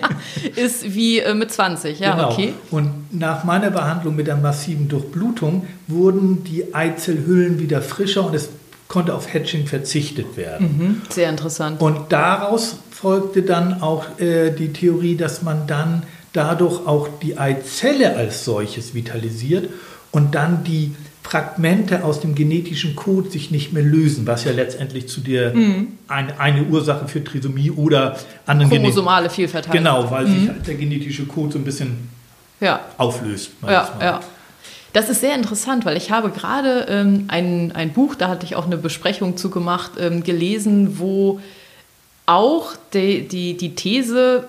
ist 0.55 0.93
wie 0.93 1.19
äh, 1.19 1.33
mit 1.33 1.51
20, 1.51 1.99
ja, 1.99 2.15
genau. 2.15 2.31
okay. 2.31 2.53
Und 2.71 2.91
nach 3.11 3.43
meiner 3.43 3.69
Behandlung 3.69 4.15
mit 4.15 4.27
der 4.27 4.35
massiven 4.35 4.87
Durchblutung 4.87 5.67
wurden 5.87 6.43
die 6.43 6.73
Eizellhüllen 6.73 7.59
wieder 7.59 7.81
frischer 7.81 8.25
und 8.25 8.35
es 8.35 8.49
konnte 8.87 9.13
auf 9.13 9.33
Hatching 9.33 9.67
verzichtet 9.67 10.37
werden. 10.37 10.77
Mhm, 10.77 11.01
sehr 11.09 11.29
interessant. 11.29 11.81
Und 11.81 12.11
daraus 12.11 12.77
folgte 12.91 13.41
dann 13.41 13.81
auch 13.81 14.19
äh, 14.19 14.51
die 14.51 14.73
Theorie, 14.73 15.15
dass 15.15 15.41
man 15.41 15.67
dann 15.67 16.03
dadurch 16.33 16.85
auch 16.85 17.07
die 17.21 17.37
Eizelle 17.37 18.15
als 18.15 18.45
solches 18.45 18.93
vitalisiert 18.93 19.69
und 20.11 20.35
dann 20.35 20.63
die 20.63 20.95
Fragmente 21.25 22.03
aus 22.03 22.19
dem 22.19 22.35
genetischen 22.35 22.95
Code 22.95 23.31
sich 23.31 23.49
nicht 23.49 23.73
mehr 23.73 23.81
lösen, 23.81 24.27
was 24.27 24.43
ja 24.43 24.51
letztendlich 24.51 25.07
zu 25.07 25.21
der 25.21 25.55
mhm. 25.55 25.87
ein, 26.07 26.31
eine 26.37 26.65
Ursache 26.65 27.07
für 27.07 27.23
Trisomie 27.23 27.71
oder 27.71 28.15
anderen 28.45 28.71
Chromosomale 28.71 29.31
Vielverteilung. 29.31 29.75
Genau, 29.75 30.11
weil 30.11 30.27
mhm. 30.27 30.39
sich 30.39 30.49
halt 30.49 30.67
der 30.67 30.75
genetische 30.75 31.25
Code 31.25 31.53
so 31.53 31.57
ein 31.57 31.63
bisschen 31.63 32.09
ja. 32.59 32.79
auflöst. 32.99 33.49
Ja, 33.63 33.89
ja. 33.99 34.19
Das 34.93 35.09
ist 35.09 35.21
sehr 35.21 35.33
interessant, 35.33 35.83
weil 35.83 35.97
ich 35.97 36.11
habe 36.11 36.29
gerade 36.29 36.85
ähm, 36.89 37.25
ein, 37.27 37.71
ein 37.71 37.91
Buch, 37.91 38.13
da 38.13 38.27
hatte 38.27 38.45
ich 38.45 38.55
auch 38.55 38.67
eine 38.67 38.77
Besprechung 38.77 39.35
zu 39.35 39.49
gemacht, 39.49 39.93
ähm, 39.99 40.23
gelesen, 40.23 40.99
wo 40.99 41.39
auch 42.27 42.73
die, 42.93 43.27
die, 43.27 43.57
die 43.57 43.73
These 43.73 44.47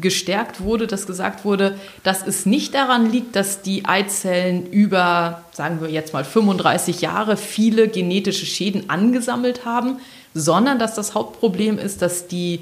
gestärkt 0.00 0.60
wurde, 0.60 0.86
dass 0.86 1.06
gesagt 1.06 1.44
wurde, 1.44 1.78
dass 2.02 2.26
es 2.26 2.46
nicht 2.46 2.74
daran 2.74 3.10
liegt, 3.10 3.36
dass 3.36 3.62
die 3.62 3.84
Eizellen 3.84 4.70
über, 4.70 5.44
sagen 5.52 5.80
wir 5.80 5.88
jetzt 5.88 6.12
mal 6.12 6.24
35 6.24 7.00
Jahre 7.00 7.36
viele 7.36 7.88
genetische 7.88 8.46
Schäden 8.46 8.90
angesammelt 8.90 9.64
haben, 9.64 9.98
sondern 10.34 10.78
dass 10.78 10.94
das 10.94 11.14
Hauptproblem 11.14 11.78
ist, 11.78 12.02
dass 12.02 12.28
die 12.28 12.60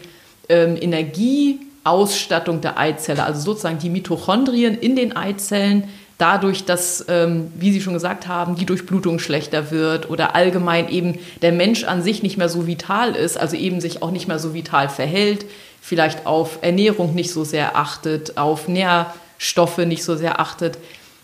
ähm, 0.49 0.77
Energieausstattung 0.81 2.61
der 2.61 2.79
Eizelle, 2.79 3.25
also 3.25 3.41
sozusagen 3.41 3.79
die 3.79 3.91
Mitochondrien 3.91 4.77
in 4.79 4.97
den 4.97 5.17
Eizellen, 5.17 5.85
dadurch, 6.19 6.65
dass, 6.65 7.05
ähm, 7.09 7.51
wie 7.57 7.73
Sie 7.73 7.81
schon 7.81 7.95
gesagt 7.95 8.29
haben, 8.29 8.55
die 8.55 8.67
Durchblutung 8.67 9.19
schlechter 9.19 9.71
wird 9.73 10.09
oder 10.09 10.37
allgemein 10.37 10.89
eben 10.89 11.19
der 11.43 11.51
Mensch 11.51 11.85
an 11.85 12.01
sich 12.03 12.23
nicht 12.23 12.37
mehr 12.37 12.49
so 12.49 12.67
vital 12.67 13.17
ist, 13.17 13.37
also 13.37 13.57
eben 13.57 13.81
sich 13.81 14.03
auch 14.03 14.13
nicht 14.13 14.29
mehr 14.29 14.39
so 14.39 14.55
vital 14.55 14.89
verhält, 14.89 15.47
vielleicht 15.83 16.27
auf 16.27 16.61
Ernährung 16.63 17.15
nicht 17.15 17.33
so 17.33 17.43
sehr 17.43 17.77
achtet, 17.77 18.39
auf 18.39 18.69
Nährstoffe 18.69 19.79
nicht 19.79 20.05
so 20.05 20.15
sehr 20.15 20.39
achtet, 20.39 20.79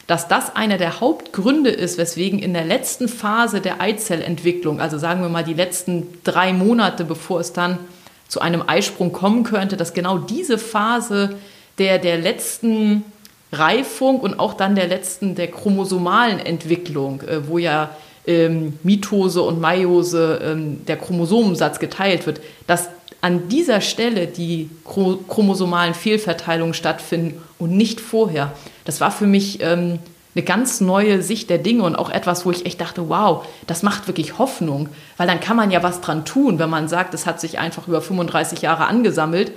dass 0.08 0.26
das 0.26 0.56
einer 0.56 0.78
der 0.78 1.00
Hauptgründe 1.00 1.70
ist, 1.70 1.96
weswegen 1.96 2.40
in 2.40 2.54
der 2.54 2.64
letzten 2.64 3.08
Phase 3.08 3.60
der 3.60 3.80
Eizellentwicklung, 3.80 4.80
also 4.80 4.98
sagen 4.98 5.22
wir 5.22 5.28
mal 5.28 5.44
die 5.44 5.54
letzten 5.54 6.08
drei 6.24 6.52
Monate, 6.52 7.04
bevor 7.04 7.38
es 7.38 7.52
dann 7.52 7.78
zu 8.26 8.40
einem 8.40 8.64
Eisprung 8.66 9.12
kommen 9.12 9.44
könnte, 9.44 9.76
dass 9.76 9.94
genau 9.94 10.18
diese 10.18 10.58
Phase 10.58 11.36
der, 11.78 11.98
der 11.98 12.18
letzten 12.18 13.04
Reifung 13.52 14.18
und 14.18 14.40
auch 14.40 14.54
dann 14.54 14.74
der 14.74 14.88
letzten, 14.88 15.36
der 15.36 15.48
chromosomalen 15.52 16.40
Entwicklung, 16.40 17.22
äh, 17.22 17.46
wo 17.46 17.58
ja 17.58 17.90
ähm, 18.26 18.78
Mitose 18.82 19.40
und 19.42 19.60
Meiose, 19.60 20.40
ähm, 20.42 20.84
der 20.86 20.96
Chromosomensatz 20.96 21.78
geteilt 21.78 22.26
wird, 22.26 22.40
dass 22.66 22.88
an 23.20 23.48
dieser 23.48 23.80
Stelle 23.80 24.26
die 24.26 24.70
chromosomalen 24.84 25.94
Fehlverteilungen 25.94 26.74
stattfinden 26.74 27.42
und 27.58 27.72
nicht 27.76 28.00
vorher. 28.00 28.52
Das 28.84 29.00
war 29.00 29.10
für 29.10 29.26
mich 29.26 29.60
ähm, 29.60 29.98
eine 30.34 30.44
ganz 30.44 30.80
neue 30.80 31.22
Sicht 31.22 31.50
der 31.50 31.58
Dinge 31.58 31.82
und 31.82 31.96
auch 31.96 32.10
etwas, 32.10 32.46
wo 32.46 32.52
ich 32.52 32.64
echt 32.64 32.80
dachte, 32.80 33.08
wow, 33.08 33.44
das 33.66 33.82
macht 33.82 34.06
wirklich 34.06 34.38
Hoffnung, 34.38 34.88
weil 35.16 35.26
dann 35.26 35.40
kann 35.40 35.56
man 35.56 35.72
ja 35.72 35.82
was 35.82 36.00
dran 36.00 36.24
tun, 36.24 36.60
wenn 36.60 36.70
man 36.70 36.86
sagt, 36.86 37.12
es 37.12 37.26
hat 37.26 37.40
sich 37.40 37.58
einfach 37.58 37.88
über 37.88 38.00
35 38.00 38.62
Jahre 38.62 38.86
angesammelt, 38.86 39.50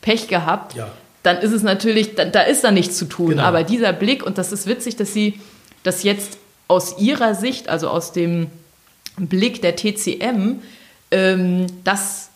Pech 0.00 0.26
gehabt. 0.26 0.74
Ja. 0.74 0.88
Dann 1.22 1.38
ist 1.38 1.52
es 1.52 1.62
natürlich, 1.62 2.16
da, 2.16 2.24
da 2.24 2.42
ist 2.42 2.64
da 2.64 2.72
nichts 2.72 2.98
zu 2.98 3.04
tun. 3.04 3.30
Genau. 3.30 3.44
Aber 3.44 3.62
dieser 3.62 3.92
Blick, 3.92 4.26
und 4.26 4.38
das 4.38 4.50
ist 4.50 4.66
witzig, 4.66 4.96
dass 4.96 5.12
Sie 5.14 5.38
das 5.84 6.02
jetzt 6.02 6.36
aus 6.66 6.98
Ihrer 6.98 7.34
Sicht, 7.34 7.68
also 7.68 7.88
aus 7.88 8.12
dem 8.12 8.48
Blick 9.16 9.62
der 9.62 9.76
TCM, 9.76 10.60
ähm, 11.10 11.66
das 11.84 12.30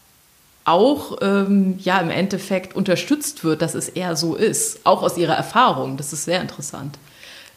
auch 0.68 1.18
ähm, 1.22 1.78
ja 1.82 1.98
im 1.98 2.10
Endeffekt 2.10 2.76
unterstützt 2.76 3.42
wird, 3.42 3.62
dass 3.62 3.74
es 3.74 3.88
eher 3.88 4.16
so 4.16 4.34
ist, 4.34 4.80
auch 4.84 5.02
aus 5.02 5.16
ihrer 5.16 5.34
Erfahrung. 5.34 5.96
Das 5.96 6.12
ist 6.12 6.24
sehr 6.24 6.40
interessant. 6.40 6.98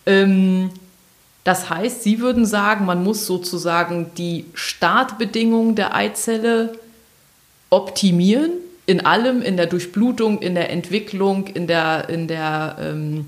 Ähm, 0.06 0.72
das 1.44 1.70
heißt, 1.70 2.04
Sie 2.04 2.20
würden 2.20 2.46
sagen, 2.46 2.86
man 2.86 3.04
muss 3.04 3.26
sozusagen 3.26 4.12
die 4.18 4.46
Startbedingungen 4.54 5.76
der 5.76 5.96
Eizelle 5.96 6.78
optimieren, 7.70 8.52
in 8.86 9.06
allem, 9.06 9.42
in 9.42 9.58
der 9.58 9.68
Durchblutung, 9.68 10.40
in 10.42 10.56
der 10.56 10.70
Entwicklung, 10.70 11.48
in 11.48 11.68
der, 11.68 12.10
in 12.10 12.28
der 12.28 12.78
ähm, 12.80 13.26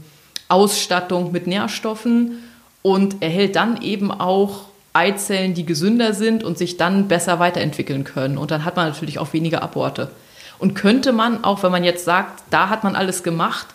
Ausstattung 0.47 1.31
mit 1.31 1.47
Nährstoffen 1.47 2.43
und 2.81 3.21
erhält 3.21 3.55
dann 3.55 3.81
eben 3.81 4.11
auch 4.11 4.65
Eizellen, 4.93 5.56
die 5.56 5.65
gesünder 5.65 6.13
sind 6.13 6.43
und 6.43 6.58
sich 6.58 6.77
dann 6.77 7.08
besser 7.08 7.39
weiterentwickeln 7.39 8.03
können. 8.03 8.38
Und 8.38 8.51
dann 8.51 8.63
hat 8.63 8.75
man 8.75 8.89
natürlich 8.89 9.19
auch 9.19 9.34
weniger 9.34 9.63
Aborte. 9.63 10.12
Und 10.60 10.75
könnte 10.75 11.12
man, 11.12 11.43
auch 11.43 11.63
wenn 11.63 11.71
man 11.71 11.84
jetzt 11.84 12.06
sagt, 12.06 12.43
da 12.51 12.69
hat 12.69 12.84
man 12.84 12.95
alles 12.95 13.23
gemacht, 13.23 13.67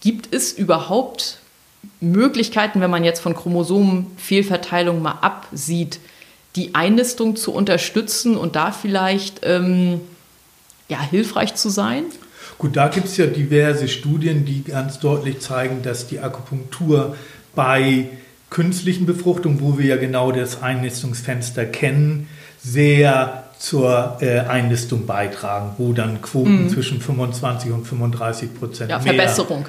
gibt 0.00 0.32
es 0.32 0.52
überhaupt 0.52 1.38
Möglichkeiten, 2.00 2.80
wenn 2.80 2.90
man 2.90 3.02
jetzt 3.02 3.20
von 3.20 3.34
Chromosomenfehlverteilung 3.34 5.00
mal 5.00 5.18
absieht, 5.22 6.00
die 6.54 6.74
Einnistung 6.74 7.36
zu 7.36 7.52
unterstützen 7.52 8.36
und 8.36 8.56
da 8.56 8.72
vielleicht 8.72 9.40
ähm, 9.42 10.00
ja, 10.88 11.00
hilfreich 11.00 11.54
zu 11.54 11.70
sein? 11.70 12.04
Gut, 12.58 12.76
da 12.76 12.88
gibt 12.88 13.06
es 13.06 13.16
ja 13.16 13.26
diverse 13.26 13.88
Studien, 13.88 14.44
die 14.44 14.64
ganz 14.64 14.98
deutlich 14.98 15.40
zeigen, 15.40 15.82
dass 15.82 16.08
die 16.08 16.18
Akupunktur 16.18 17.16
bei 17.54 18.08
künstlichen 18.50 19.06
Befruchtung, 19.06 19.60
wo 19.60 19.78
wir 19.78 19.86
ja 19.86 19.96
genau 19.96 20.32
das 20.32 20.62
Einnistungsfenster 20.62 21.66
kennen, 21.66 22.28
sehr 22.62 23.44
zur 23.58 24.18
äh, 24.20 24.38
Einnistung 24.40 25.04
beitragen, 25.04 25.72
wo 25.78 25.92
dann 25.92 26.22
Quoten 26.22 26.66
mm. 26.66 26.68
zwischen 26.68 27.00
25 27.00 27.72
und 27.72 27.84
35 27.84 28.54
Prozent 28.54 28.90
ja, 28.90 29.00
mehr 29.00 29.28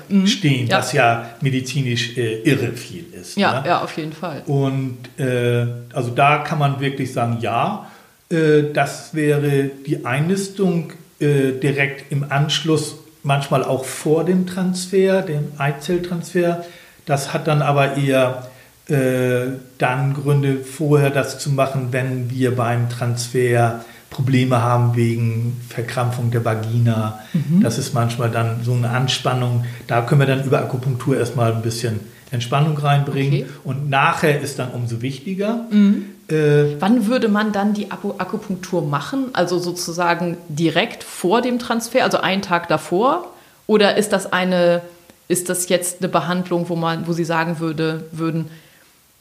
mm. 0.09 0.25
stehen, 0.27 0.67
ja. 0.67 0.77
was 0.77 0.93
ja 0.93 1.29
medizinisch 1.41 2.15
äh, 2.15 2.41
irre 2.43 2.73
viel 2.73 3.05
ist. 3.19 3.35
Ja, 3.35 3.61
ne? 3.61 3.67
ja, 3.67 3.81
auf 3.81 3.97
jeden 3.97 4.13
Fall. 4.13 4.43
Und 4.45 4.97
äh, 5.17 5.65
also 5.91 6.11
da 6.11 6.39
kann 6.39 6.59
man 6.59 6.79
wirklich 6.79 7.11
sagen, 7.11 7.39
ja, 7.41 7.87
äh, 8.29 8.71
das 8.73 9.15
wäre 9.15 9.71
die 9.85 10.05
Einnistung 10.05 10.93
äh, 11.19 11.53
direkt 11.53 12.11
im 12.11 12.31
Anschluss, 12.31 12.95
manchmal 13.23 13.63
auch 13.63 13.85
vor 13.85 14.23
dem 14.23 14.45
Transfer, 14.45 15.23
dem 15.23 15.51
Eizelltransfer. 15.57 16.63
Das 17.07 17.33
hat 17.33 17.47
dann 17.47 17.63
aber 17.63 17.97
eher 17.97 18.47
dann 18.89 20.13
Gründe 20.15 20.57
vorher 20.63 21.11
das 21.11 21.37
zu 21.39 21.51
machen, 21.51 21.89
wenn 21.91 22.29
wir 22.31 22.55
beim 22.55 22.89
Transfer 22.89 23.81
Probleme 24.09 24.61
haben 24.61 24.95
wegen 24.95 25.61
Verkrampfung 25.69 26.31
der 26.31 26.43
Vagina. 26.43 27.19
Mhm. 27.33 27.61
Das 27.61 27.77
ist 27.77 27.93
manchmal 27.93 28.31
dann 28.31 28.63
so 28.63 28.73
eine 28.73 28.89
Anspannung. 28.89 29.65
Da 29.87 30.01
können 30.01 30.21
wir 30.21 30.27
dann 30.27 30.43
über 30.43 30.59
Akupunktur 30.59 31.17
erstmal 31.17 31.53
ein 31.53 31.61
bisschen 31.61 31.99
Entspannung 32.31 32.77
reinbringen. 32.77 33.43
Okay. 33.43 33.45
Und 33.63 33.89
nachher 33.89 34.41
ist 34.41 34.59
dann 34.59 34.71
umso 34.71 35.01
wichtiger. 35.01 35.65
Mhm. 35.69 36.05
Äh, 36.27 36.79
Wann 36.79 37.07
würde 37.07 37.27
man 37.27 37.51
dann 37.51 37.73
die 37.73 37.91
Akupunktur 37.91 38.83
machen? 38.83 39.29
Also 39.33 39.59
sozusagen 39.59 40.37
direkt 40.47 41.03
vor 41.03 41.41
dem 41.41 41.59
Transfer, 41.59 42.03
also 42.03 42.19
einen 42.19 42.41
Tag 42.41 42.67
davor? 42.67 43.33
Oder 43.67 43.97
ist 43.97 44.11
das 44.13 44.31
eine, 44.31 44.81
ist 45.27 45.49
das 45.49 45.69
jetzt 45.69 46.01
eine 46.01 46.09
Behandlung, 46.09 46.69
wo 46.69 46.75
man, 46.75 47.07
wo 47.07 47.13
Sie 47.13 47.25
sagen 47.25 47.59
würde, 47.59 48.05
würden, 48.11 48.47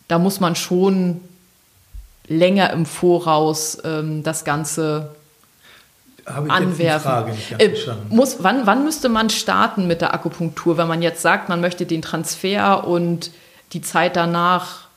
da 0.09 0.18
muss 0.18 0.40
man 0.40 0.57
schon 0.57 1.21
länger 2.27 2.71
im 2.73 2.87
Voraus 2.87 3.79
ähm, 3.85 4.23
das 4.23 4.44
Ganze 4.44 5.11
anwerfen. 6.25 7.35
Äh. 7.59 7.71
Muss, 8.11 8.38
wann, 8.40 8.66
wann 8.66 8.85
müsste 8.85 9.09
man 9.09 9.31
starten 9.31 9.87
mit 9.87 10.01
der 10.01 10.14
Akupunktur, 10.14 10.77
wenn 10.77 10.88
man 10.88 11.03
jetzt 11.03 11.23
sagt, 11.23 11.49
man 11.49 11.61
möchte 11.61 11.87
den 11.87 12.03
Transfer 12.03 12.87
und 12.87 13.31
die 13.73 13.81
Zeit 13.81 14.16
danach, 14.16 14.88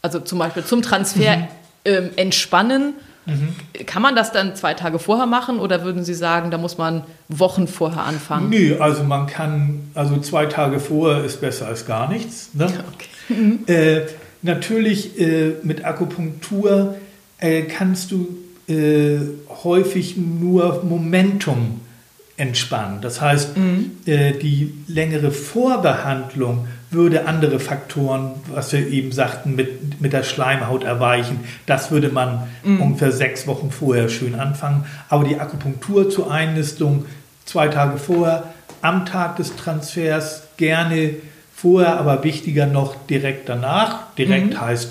also 0.00 0.20
zum 0.20 0.38
Beispiel 0.38 0.64
zum 0.64 0.82
Transfer 0.82 1.36
mhm. 1.36 1.48
ähm, 1.84 2.10
entspannen? 2.16 2.94
Mhm. 3.26 3.54
Kann 3.86 4.02
man 4.02 4.16
das 4.16 4.32
dann 4.32 4.56
zwei 4.56 4.74
Tage 4.74 4.98
vorher 4.98 5.26
machen 5.26 5.60
oder 5.60 5.84
würden 5.84 6.02
Sie 6.04 6.14
sagen, 6.14 6.50
da 6.50 6.58
muss 6.58 6.76
man 6.78 7.04
Wochen 7.28 7.68
vorher 7.68 8.02
anfangen? 8.02 8.50
Nö, 8.50 8.76
also 8.80 9.04
man 9.04 9.28
kann, 9.28 9.90
also 9.94 10.18
zwei 10.18 10.46
Tage 10.46 10.80
vorher 10.80 11.22
ist 11.22 11.40
besser 11.40 11.68
als 11.68 11.86
gar 11.86 12.08
nichts. 12.08 12.50
Ne? 12.52 12.66
Okay. 12.92 13.08
Mhm. 13.28 13.60
Äh, 13.68 14.02
Natürlich 14.42 15.20
äh, 15.20 15.52
mit 15.62 15.84
Akupunktur 15.84 16.96
äh, 17.38 17.62
kannst 17.62 18.10
du 18.10 18.36
äh, 18.68 19.18
häufig 19.64 20.16
nur 20.16 20.82
Momentum 20.84 21.80
entspannen. 22.36 23.00
Das 23.00 23.20
heißt, 23.20 23.56
mhm. 23.56 23.92
Äh, 24.06 24.32
die 24.32 24.74
längere 24.88 25.30
Vorbehandlung 25.30 26.66
würde 26.90 27.26
andere 27.26 27.60
Faktoren, 27.60 28.32
was 28.52 28.72
wir 28.72 28.86
eben 28.88 29.12
sagten, 29.12 29.54
mit, 29.54 30.00
mit 30.00 30.12
der 30.12 30.24
Schleimhaut 30.24 30.82
erweichen. 30.82 31.40
Das 31.66 31.90
würde 31.90 32.08
man 32.08 32.48
mhm. 32.64 32.80
ungefähr 32.80 33.12
sechs 33.12 33.46
Wochen 33.46 33.70
vorher 33.70 34.08
schön 34.08 34.34
anfangen. 34.34 34.84
Aber 35.08 35.24
die 35.24 35.38
Akupunktur 35.38 36.10
zur 36.10 36.30
Einnistung 36.30 37.06
zwei 37.44 37.68
Tage 37.68 37.98
vorher, 37.98 38.52
am 38.82 39.06
Tag 39.06 39.36
des 39.36 39.54
Transfers 39.56 40.42
gerne 40.56 41.14
Vorher 41.62 41.96
aber 41.96 42.24
wichtiger 42.24 42.66
noch 42.66 42.96
direkt 43.08 43.48
danach. 43.48 44.12
Direkt 44.18 44.54
mhm. 44.54 44.60
heißt 44.60 44.90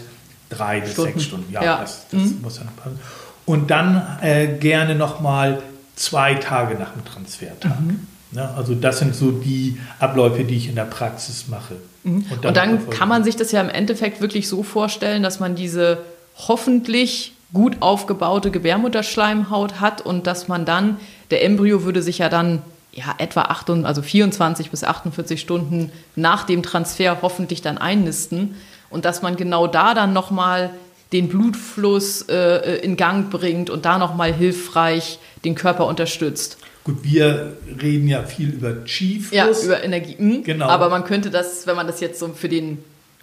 drei 0.49 0.79
bis 0.79 0.93
Stunden. 0.93 1.12
sechs 1.12 1.23
Stunden. 1.25 1.51
Ja, 1.51 1.63
ja. 1.63 1.81
das, 1.81 2.07
das 2.10 2.21
mhm. 2.21 2.39
muss 2.41 2.55
dann 2.55 2.69
passen. 2.77 2.97
Und 3.45 3.69
dann 3.69 4.01
äh, 4.21 4.47
gerne 4.47 4.95
nochmal 4.95 5.62
zwei 5.97 6.36
Tage 6.36 6.75
nach 6.75 6.93
dem 6.93 7.03
Transfertag. 7.03 7.77
Mhm. 7.81 8.07
Ja, 8.31 8.53
also 8.55 8.73
das 8.73 8.99
sind 8.99 9.13
so 9.13 9.31
die 9.31 9.77
Abläufe, 9.99 10.45
die 10.45 10.55
ich 10.55 10.69
in 10.69 10.75
der 10.75 10.86
Praxis 10.86 11.49
mache. 11.49 11.75
Mhm. 12.05 12.25
Und 12.29 12.45
dann, 12.45 12.47
Und 12.47 12.55
dann 12.55 12.89
kann 12.89 13.10
man 13.10 13.25
sich 13.25 13.36
das 13.36 13.51
ja 13.51 13.60
im 13.60 13.69
Endeffekt 13.69 14.21
wirklich 14.21 14.47
so 14.47 14.63
vorstellen, 14.63 15.23
dass 15.23 15.41
man 15.41 15.55
diese 15.55 15.97
hoffentlich 16.38 17.34
gut 17.51 17.77
aufgebaute 17.81 18.49
Gebärmutterschleimhaut 18.49 19.81
hat 19.81 19.99
und 19.99 20.25
dass 20.25 20.47
man 20.47 20.63
dann, 20.63 20.97
der 21.31 21.43
Embryo 21.43 21.84
würde 21.84 22.01
sich 22.01 22.19
ja 22.19 22.29
dann 22.29 22.62
ja, 22.93 23.15
etwa 23.17 23.43
8, 23.43 23.69
also 23.86 24.01
24 24.01 24.69
bis 24.69 24.84
48 24.84 25.39
Stunden 25.39 25.91
nach 26.15 26.43
dem 26.43 26.62
Transfer 26.62 27.21
hoffentlich 27.21 27.62
dann 27.62 27.77
einnisten 27.77 28.56
und 28.89 29.06
dass 29.06 29.21
man 29.21 29.38
genau 29.38 29.67
da 29.67 29.93
dann 29.93 30.13
nochmal 30.13 30.71
den 31.13 31.27
Blutfluss 31.27 32.23
äh, 32.30 32.80
in 32.80 32.97
Gang 32.97 33.30
bringt 33.30 33.69
und 33.69 33.86
da 33.86 33.97
nochmal 33.97 34.34
hilfreich 34.34 35.19
den 35.43 35.56
Körper 35.56 35.88
unterstützt. 35.88 36.58
Gut, 36.84 37.04
wir 37.04 37.58
reden 37.82 38.08
ja 38.08 38.23
viel 38.23 38.49
über 38.49 38.84
Chi-Fluss. 38.86 39.32
Ja, 39.32 39.47
über 39.65 39.84
Energie. 39.84 40.15
Mh. 40.17 40.41
Genau. 40.43 40.67
Aber 40.67 40.89
man 40.89 41.04
könnte 41.04 41.30
das, 41.30 41.67
wenn 41.67 41.75
man 41.75 41.86
das 41.86 41.99
jetzt 41.99 42.19
so 42.19 42.30
für 42.30 42.49
den 42.49 42.80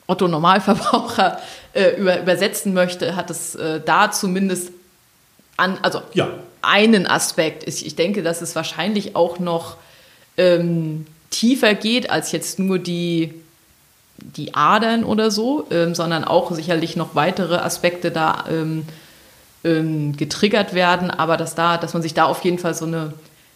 Otto-Normalverbraucher 0.06 1.38
äh, 1.72 1.96
über, 1.98 2.20
übersetzen 2.20 2.72
möchte, 2.72 3.16
hat 3.16 3.30
es 3.30 3.54
äh, 3.54 3.80
da 3.84 4.10
zumindest 4.10 4.72
an, 5.58 5.78
also 5.82 6.00
ja 6.14 6.28
einen 6.62 7.06
Aspekt. 7.06 7.64
ist. 7.64 7.82
Ich 7.82 7.96
denke, 7.96 8.22
dass 8.22 8.42
es 8.42 8.54
wahrscheinlich 8.56 9.16
auch 9.16 9.38
noch 9.38 9.76
ähm, 10.36 11.06
tiefer 11.30 11.74
geht 11.74 12.10
als 12.10 12.32
jetzt 12.32 12.58
nur 12.58 12.78
die 12.78 13.34
die 14.20 14.54
Adern 14.54 15.04
oder 15.04 15.30
so, 15.30 15.66
ähm, 15.70 15.94
sondern 15.94 16.24
auch 16.24 16.50
sicherlich 16.50 16.96
noch 16.96 17.14
weitere 17.14 17.54
Aspekte 17.54 18.10
da 18.10 18.46
ähm, 18.50 18.84
ähm, 19.62 20.16
getriggert 20.16 20.74
werden, 20.74 21.10
aber 21.10 21.36
dass 21.36 21.54
da, 21.54 21.76
dass 21.76 21.92
man 21.92 22.02
sich 22.02 22.14
da 22.14 22.24
auf 22.24 22.42
jeden 22.44 22.58
Fall 22.58 22.74
so 22.74 22.84
eine, 22.84 23.12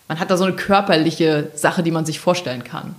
man 0.06 0.20
hat 0.20 0.30
da 0.30 0.36
so 0.36 0.44
eine 0.44 0.54
körperliche 0.54 1.50
Sache, 1.54 1.82
die 1.82 1.90
man 1.90 2.06
sich 2.06 2.20
vorstellen 2.20 2.62
kann. 2.62 2.94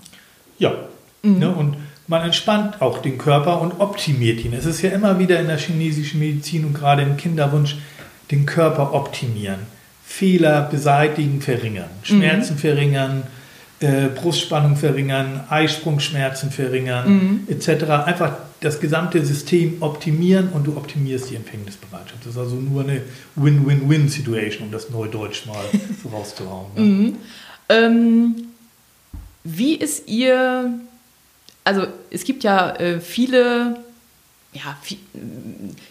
Ja. 0.59 0.73
Mhm. 1.21 1.39
Ne, 1.39 1.49
und 1.49 1.77
man 2.07 2.23
entspannt 2.23 2.81
auch 2.81 2.97
den 2.97 3.17
Körper 3.17 3.61
und 3.61 3.79
optimiert 3.79 4.43
ihn. 4.43 4.53
Es 4.53 4.65
ist 4.65 4.81
ja 4.81 4.89
immer 4.89 5.19
wieder 5.19 5.39
in 5.39 5.47
der 5.47 5.57
chinesischen 5.57 6.19
Medizin 6.19 6.65
und 6.65 6.73
gerade 6.73 7.01
im 7.01 7.15
Kinderwunsch 7.15 7.77
den 8.31 8.45
Körper 8.45 8.93
optimieren. 8.93 9.59
Fehler 10.05 10.67
beseitigen, 10.69 11.41
verringern. 11.41 11.89
Schmerzen 12.03 12.53
mhm. 12.53 12.59
verringern, 12.59 13.23
äh, 13.79 14.07
Brustspannung 14.07 14.75
verringern, 14.75 15.41
Eisprungschmerzen 15.49 16.51
verringern, 16.51 17.45
mhm. 17.47 17.47
etc. 17.49 17.83
Einfach 18.05 18.33
das 18.61 18.79
gesamte 18.79 19.25
System 19.25 19.81
optimieren 19.81 20.49
und 20.49 20.65
du 20.65 20.77
optimierst 20.77 21.29
die 21.29 21.35
Empfängnisbereitschaft. 21.35 22.21
Das 22.21 22.33
ist 22.33 22.37
also 22.37 22.55
nur 22.55 22.83
eine 22.83 23.01
Win-Win-Win-Situation, 23.35 24.67
um 24.67 24.71
das 24.71 24.89
Neudeutsch 24.89 25.45
mal 25.45 25.65
so 26.03 26.09
rauszuhauen. 26.09 26.67
Ne? 26.75 26.81
Mhm. 26.81 27.15
Ähm, 27.69 28.35
wie 29.43 29.75
ist 29.75 30.07
Ihr, 30.07 30.79
also 31.65 31.87
es 32.09 32.23
gibt 32.23 32.43
ja 32.43 32.73
äh, 32.75 33.01
viele, 33.01 33.82
ja, 34.53 34.77
viel, 34.81 34.99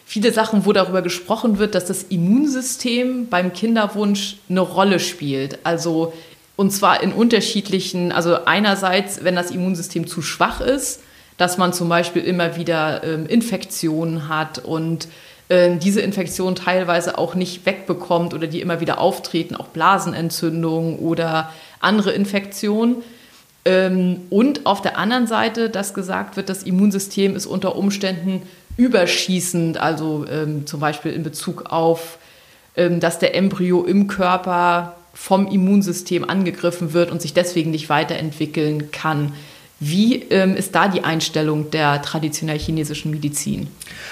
viele 0.06 0.32
Sachen, 0.32 0.66
wo 0.66 0.72
darüber 0.72 1.02
gesprochen 1.02 1.58
wird, 1.58 1.74
dass 1.74 1.86
das 1.86 2.04
Immunsystem 2.04 3.28
beim 3.28 3.52
Kinderwunsch 3.52 4.36
eine 4.48 4.60
Rolle 4.60 5.00
spielt. 5.00 5.58
Also 5.64 6.12
und 6.56 6.70
zwar 6.70 7.02
in 7.02 7.12
unterschiedlichen, 7.12 8.12
also 8.12 8.44
einerseits, 8.44 9.24
wenn 9.24 9.34
das 9.34 9.50
Immunsystem 9.50 10.06
zu 10.06 10.22
schwach 10.22 10.60
ist, 10.60 11.00
dass 11.38 11.58
man 11.58 11.72
zum 11.72 11.88
Beispiel 11.88 12.22
immer 12.22 12.56
wieder 12.56 13.02
ähm, 13.04 13.26
Infektionen 13.26 14.28
hat 14.28 14.58
und 14.58 15.08
äh, 15.48 15.76
diese 15.76 16.02
Infektionen 16.02 16.54
teilweise 16.54 17.18
auch 17.18 17.34
nicht 17.34 17.64
wegbekommt 17.66 18.34
oder 18.34 18.46
die 18.46 18.60
immer 18.60 18.80
wieder 18.80 18.98
auftreten, 18.98 19.56
auch 19.56 19.68
Blasenentzündungen 19.68 20.98
oder 20.98 21.52
andere 21.80 22.12
Infektionen. 22.12 22.96
Ähm, 23.64 24.22
und 24.30 24.66
auf 24.66 24.82
der 24.82 24.98
anderen 24.98 25.26
Seite, 25.26 25.70
dass 25.70 25.94
gesagt 25.94 26.36
wird, 26.36 26.48
das 26.48 26.64
Immunsystem 26.64 27.36
ist 27.36 27.46
unter 27.46 27.76
Umständen 27.76 28.42
überschießend, 28.76 29.78
also 29.78 30.26
ähm, 30.30 30.66
zum 30.66 30.80
Beispiel 30.80 31.12
in 31.12 31.22
Bezug 31.22 31.66
auf, 31.66 32.18
ähm, 32.76 33.00
dass 33.00 33.18
der 33.18 33.34
Embryo 33.34 33.84
im 33.84 34.06
Körper 34.08 34.96
vom 35.14 35.46
Immunsystem 35.46 36.28
angegriffen 36.28 36.92
wird 36.92 37.10
und 37.10 37.20
sich 37.20 37.34
deswegen 37.34 37.70
nicht 37.70 37.88
weiterentwickeln 37.88 38.90
kann. 38.90 39.32
Wie 39.78 40.22
ähm, 40.30 40.56
ist 40.56 40.74
da 40.74 40.88
die 40.88 41.04
Einstellung 41.04 41.70
der 41.70 42.02
traditionell 42.02 42.58
chinesischen 42.58 43.10
Medizin? 43.10 43.68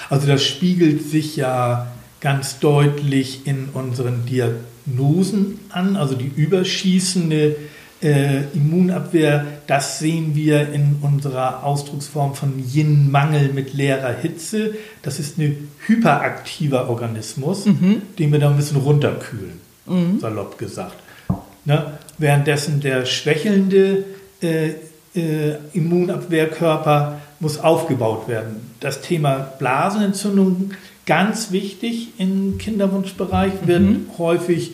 Also 0.09 0.27
das 0.27 0.43
spiegelt 0.43 1.09
sich 1.09 1.35
ja 1.37 1.87
ganz 2.19 2.59
deutlich 2.59 3.47
in 3.47 3.69
unseren 3.73 4.25
Diagnosen 4.25 5.59
an, 5.69 5.95
also 5.95 6.15
die 6.15 6.31
überschießende 6.35 7.55
äh, 8.01 8.43
Immunabwehr, 8.53 9.45
das 9.67 9.99
sehen 9.99 10.35
wir 10.35 10.73
in 10.73 10.97
unserer 11.01 11.63
Ausdrucksform 11.63 12.35
von 12.35 12.53
Yin-Mangel 12.59 13.53
mit 13.53 13.73
leerer 13.73 14.13
Hitze. 14.13 14.75
Das 15.01 15.19
ist 15.19 15.37
ein 15.37 15.69
hyperaktiver 15.85 16.89
Organismus, 16.89 17.65
mhm. 17.65 18.01
den 18.17 18.31
wir 18.31 18.39
da 18.39 18.49
ein 18.49 18.57
bisschen 18.57 18.77
runterkühlen 18.77 19.59
mhm. 19.85 20.19
salopp 20.19 20.57
gesagt. 20.57 20.95
Ne? 21.65 21.93
Währenddessen 22.17 22.81
der 22.81 23.05
schwächelnde 23.05 24.05
äh, 24.41 24.69
äh, 25.15 25.57
Immunabwehrkörper 25.73 27.21
muss 27.39 27.59
aufgebaut 27.59 28.27
werden. 28.27 28.71
Das 28.79 29.01
Thema 29.01 29.51
Blasenentzündung, 29.59 30.71
ganz 31.05 31.51
wichtig 31.51 32.09
im 32.17 32.57
Kinderwunschbereich, 32.57 33.53
wird 33.65 33.81
mhm. 33.81 34.05
häufig 34.17 34.73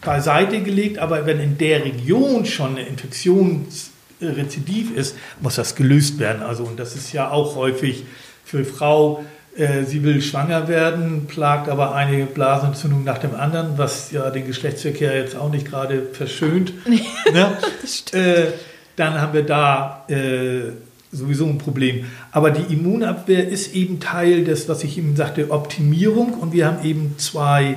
beiseite 0.00 0.62
gelegt, 0.62 0.98
aber 0.98 1.26
wenn 1.26 1.40
in 1.40 1.58
der 1.58 1.84
Region 1.84 2.46
schon 2.46 2.76
eine 2.76 2.86
Infektionsrezidiv 2.86 4.96
ist, 4.96 5.16
muss 5.40 5.56
das 5.56 5.74
gelöst 5.74 6.18
werden. 6.18 6.42
Also, 6.42 6.64
und 6.64 6.78
das 6.78 6.96
ist 6.96 7.12
ja 7.12 7.30
auch 7.30 7.56
häufig 7.56 8.04
für 8.44 8.64
Frau 8.64 9.22
äh, 9.56 9.84
sie 9.84 10.04
will 10.04 10.22
schwanger 10.22 10.68
werden, 10.68 11.26
plagt 11.26 11.68
aber 11.68 11.94
eine 11.94 12.26
Blasenentzündung 12.26 13.02
nach 13.02 13.18
dem 13.18 13.34
anderen, 13.34 13.78
was 13.78 14.12
ja 14.12 14.30
den 14.30 14.46
Geschlechtsverkehr 14.46 15.16
jetzt 15.16 15.36
auch 15.36 15.50
nicht 15.50 15.66
gerade 15.66 16.06
verschönt. 16.12 16.72
ne? 17.32 17.58
äh, 18.12 18.52
dann 18.94 19.20
haben 19.20 19.32
wir 19.32 19.42
da 19.42 20.04
äh, 20.08 20.70
sowieso 21.10 21.46
ein 21.46 21.58
Problem. 21.58 22.04
Aber 22.30 22.52
die 22.52 22.72
Immunabwehr 22.72 23.48
ist 23.48 23.74
eben 23.74 23.98
Teil 23.98 24.44
des, 24.44 24.68
was 24.68 24.84
ich 24.84 24.96
eben 24.96 25.16
sagte, 25.16 25.50
Optimierung. 25.50 26.34
Und 26.34 26.52
wir 26.52 26.66
haben 26.66 26.84
eben 26.84 27.16
zwei 27.18 27.76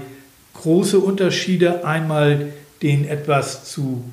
große 0.63 0.99
Unterschiede. 0.99 1.85
Einmal 1.85 2.53
den 2.81 3.07
etwas 3.07 3.65
zu 3.65 4.03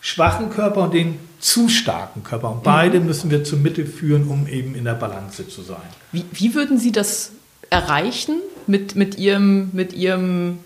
schwachen 0.00 0.50
Körper 0.50 0.84
und 0.84 0.94
den 0.94 1.18
zu 1.38 1.68
starken 1.68 2.22
Körper. 2.22 2.50
Und 2.50 2.62
beide 2.62 3.00
mhm. 3.00 3.06
müssen 3.06 3.30
wir 3.30 3.44
zum 3.44 3.62
Mittel 3.62 3.84
führen, 3.86 4.28
um 4.28 4.46
eben 4.46 4.74
in 4.74 4.84
der 4.84 4.94
Balance 4.94 5.48
zu 5.48 5.62
sein. 5.62 5.82
Wie, 6.12 6.24
wie 6.32 6.54
würden 6.54 6.78
Sie 6.78 6.92
das 6.92 7.32
erreichen 7.70 8.36
mit, 8.66 8.94
mit, 8.94 9.18
Ihrem, 9.18 9.70
mit, 9.72 9.92
Ihrem, 9.92 10.58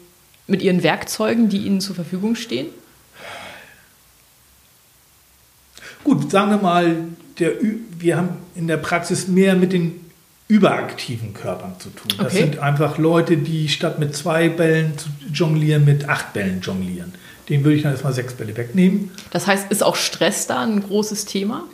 mit 0.47 0.63
Ihren 0.63 0.83
Werkzeugen, 0.83 1.49
die 1.49 1.59
Ihnen 1.59 1.81
zur 1.81 1.95
Verfügung 1.95 2.37
stehen? 2.37 2.69
Gut, 6.05 6.31
sagen 6.31 6.51
wir 6.51 6.59
mal, 6.59 6.97
der, 7.39 7.53
wir 7.99 8.17
haben 8.17 8.29
in 8.55 8.69
der 8.69 8.77
Praxis 8.77 9.29
mehr 9.29 9.57
mit 9.57 9.73
den 9.73 10.06
überaktiven 10.49 11.35
Körpern 11.35 11.75
zu 11.79 11.91
tun. 11.91 12.13
Das 12.19 12.33
okay. 12.33 12.43
sind 12.43 12.59
einfach 12.59 12.99
Leute, 12.99 13.37
die 13.37 13.69
statt 13.69 13.99
mit 13.99 14.15
zwei 14.15 14.49
Bällen 14.49 14.97
zu 14.97 15.09
jonglieren, 15.33 15.85
mit 15.85 16.09
acht 16.09 16.33
Bällen 16.33 16.61
jonglieren. 16.61 17.13
Den 17.49 17.65
würde 17.65 17.77
ich 17.77 17.83
dann 17.83 17.93
erstmal 17.93 18.13
sechs 18.13 18.35
Bälle 18.35 18.57
wegnehmen. 18.57 19.11
Das 19.31 19.47
heißt, 19.47 19.71
ist 19.71 19.83
auch 19.83 19.97
Stress 19.97 20.47
da 20.47 20.63
ein 20.63 20.83
großes 20.83 21.25
Thema? 21.25 21.65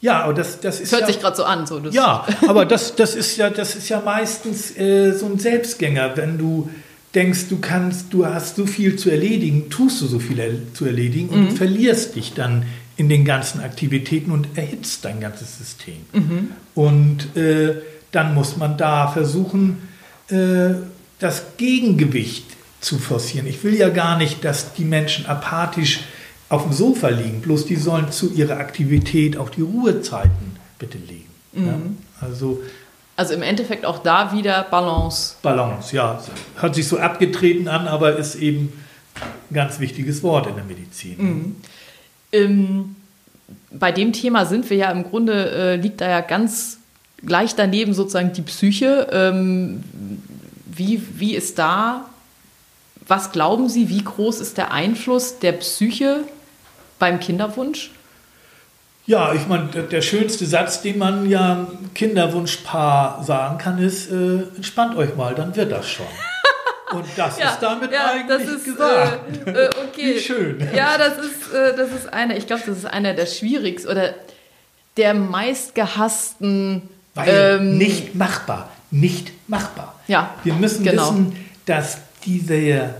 Ja, 0.00 0.22
aber 0.22 0.34
das, 0.34 0.60
das 0.60 0.80
ist. 0.80 0.92
Das 0.92 1.00
hört 1.00 1.00
ja, 1.02 1.06
sich 1.14 1.20
gerade 1.20 1.36
so 1.36 1.44
an. 1.44 1.66
So, 1.66 1.78
ja, 1.90 2.26
aber 2.46 2.64
das, 2.64 2.94
das, 2.96 3.14
ist 3.14 3.36
ja, 3.36 3.50
das 3.50 3.74
ist 3.74 3.88
ja 3.88 4.00
meistens 4.00 4.76
äh, 4.76 5.12
so 5.12 5.26
ein 5.26 5.38
Selbstgänger, 5.38 6.16
wenn 6.16 6.38
du 6.38 6.70
denkst, 7.14 7.48
du 7.48 7.58
kannst, 7.58 8.12
du 8.12 8.26
hast 8.26 8.56
so 8.56 8.66
viel 8.66 8.96
zu 8.96 9.10
erledigen, 9.10 9.70
tust 9.70 10.02
du 10.02 10.06
so 10.06 10.18
viel 10.18 10.38
er 10.38 10.50
zu 10.74 10.84
erledigen 10.84 11.30
und 11.30 11.50
mhm. 11.52 11.56
verlierst 11.56 12.14
dich 12.14 12.34
dann 12.34 12.66
in 12.96 13.08
den 13.08 13.24
ganzen 13.24 13.60
Aktivitäten 13.60 14.30
und 14.30 14.48
erhitzt 14.56 15.04
dein 15.04 15.20
ganzes 15.20 15.58
System. 15.58 15.96
Mhm. 16.12 16.50
Und 16.74 17.36
äh, 17.36 17.76
dann 18.12 18.34
muss 18.34 18.56
man 18.56 18.76
da 18.76 19.08
versuchen, 19.08 19.88
äh, 20.28 20.74
das 21.18 21.56
Gegengewicht 21.56 22.44
zu 22.80 22.98
forcieren. 22.98 23.46
Ich 23.46 23.64
will 23.64 23.74
ja 23.74 23.88
gar 23.88 24.18
nicht, 24.18 24.44
dass 24.44 24.74
die 24.74 24.84
Menschen 24.84 25.26
apathisch 25.26 26.00
auf 26.48 26.62
dem 26.62 26.72
Sofa 26.72 27.08
liegen, 27.08 27.40
bloß 27.40 27.66
die 27.66 27.76
sollen 27.76 28.12
zu 28.12 28.32
ihrer 28.32 28.58
Aktivität 28.58 29.36
auch 29.36 29.50
die 29.50 29.62
Ruhezeiten 29.62 30.56
bitte 30.78 30.98
legen. 30.98 31.26
Mhm. 31.52 31.66
Ja? 31.66 31.74
Also, 32.20 32.62
also 33.16 33.34
im 33.34 33.42
Endeffekt 33.42 33.84
auch 33.84 33.98
da 33.98 34.32
wieder 34.32 34.64
Balance. 34.70 35.34
Balance, 35.42 35.96
ja. 35.96 36.22
Hört 36.56 36.74
sich 36.74 36.86
so 36.86 36.98
abgetreten 36.98 37.66
an, 37.66 37.88
aber 37.88 38.16
ist 38.16 38.36
eben 38.36 38.72
ein 39.50 39.54
ganz 39.54 39.80
wichtiges 39.80 40.22
Wort 40.22 40.46
in 40.46 40.54
der 40.54 40.64
Medizin. 40.64 41.16
Mhm. 41.18 41.56
Ähm, 42.32 42.96
bei 43.70 43.90
dem 43.90 44.12
Thema 44.12 44.46
sind 44.46 44.68
wir 44.70 44.76
ja 44.76 44.90
im 44.90 45.04
Grunde, 45.04 45.50
äh, 45.50 45.76
liegt 45.76 46.00
da 46.00 46.08
ja 46.08 46.20
ganz 46.20 46.75
gleich 47.24 47.54
daneben 47.54 47.94
sozusagen 47.94 48.32
die 48.32 48.42
Psyche. 48.42 49.08
Ähm, 49.12 49.84
wie, 50.66 51.02
wie 51.18 51.34
ist 51.34 51.58
da 51.58 52.06
was 53.08 53.32
glauben 53.32 53.68
Sie, 53.68 53.88
wie 53.88 54.02
groß 54.02 54.40
ist 54.40 54.58
der 54.58 54.72
Einfluss 54.72 55.38
der 55.38 55.52
Psyche 55.52 56.24
beim 56.98 57.20
Kinderwunsch? 57.20 57.90
Ja, 59.06 59.32
ich 59.32 59.46
meine, 59.46 59.66
der, 59.66 59.82
der, 59.84 60.02
schönste 60.02 60.46
Satz, 60.46 60.82
den 60.82 60.98
man 60.98 61.30
ja 61.30 61.68
Kinderwunschpaar 61.94 63.22
sagen 63.22 63.58
kann, 63.58 63.78
ist, 63.78 64.10
äh, 64.10 64.42
entspannt 64.56 64.96
euch 64.96 65.14
mal, 65.14 65.36
dann 65.36 65.54
wird 65.54 65.70
das 65.70 65.88
schon. 65.88 66.06
Und 66.92 67.04
das 67.16 67.38
ja, 67.38 67.50
ist 67.50 67.60
damit 67.60 67.92
ja, 67.92 68.10
eigentlich 68.10 68.48
ist, 68.48 68.64
gesagt. 68.64 69.46
Äh, 69.46 69.50
äh, 69.50 69.68
okay. 69.68 70.14
Wie 70.16 70.18
schön. 70.18 70.68
Ja, 70.74 70.98
das 70.98 71.18
ist, 71.18 71.52
äh, 71.52 71.76
das 71.76 71.92
ist 71.92 72.12
einer, 72.12 72.36
ich 72.36 72.48
glaube, 72.48 72.64
das 72.66 72.78
ist 72.78 72.86
einer 72.86 73.14
der 73.14 73.26
schwierigsten 73.26 73.88
oder 73.88 74.14
der 74.96 75.14
meistgehassten. 75.14 76.88
Weil 77.16 77.58
ähm, 77.60 77.78
nicht 77.78 78.14
machbar. 78.14 78.70
Nicht 78.92 79.32
machbar. 79.48 79.98
Ja. 80.06 80.34
Wir 80.44 80.54
müssen 80.54 80.84
genau. 80.84 81.10
wissen, 81.10 81.36
dass 81.64 81.98
diese, 82.24 82.94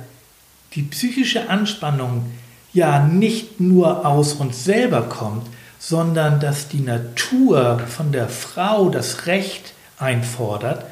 die 0.75 0.83
psychische 0.83 1.49
Anspannung 1.49 2.27
ja 2.73 3.07
nicht 3.07 3.61
nur 3.61 4.05
aus 4.05 4.35
uns 4.35 4.65
selber 4.65 5.03
kommt, 5.03 5.47
sondern 5.79 6.41
dass 6.41 6.69
die 6.69 6.81
Natur 6.81 7.81
von 7.87 8.11
der 8.11 8.29
Frau 8.29 8.89
das 8.89 9.27
Recht 9.27 9.75
einfordert, 9.99 10.85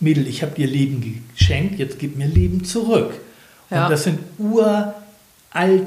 Mädel, 0.00 0.26
ich 0.26 0.42
habe 0.42 0.54
dir 0.54 0.66
Leben 0.66 1.22
geschenkt, 1.36 1.78
jetzt 1.78 1.98
gib 1.98 2.16
mir 2.16 2.26
Leben 2.26 2.64
zurück. 2.64 3.12
Ja. 3.70 3.84
Und 3.84 3.92
das 3.92 4.04
sind 4.04 4.18
uralte 4.38 4.84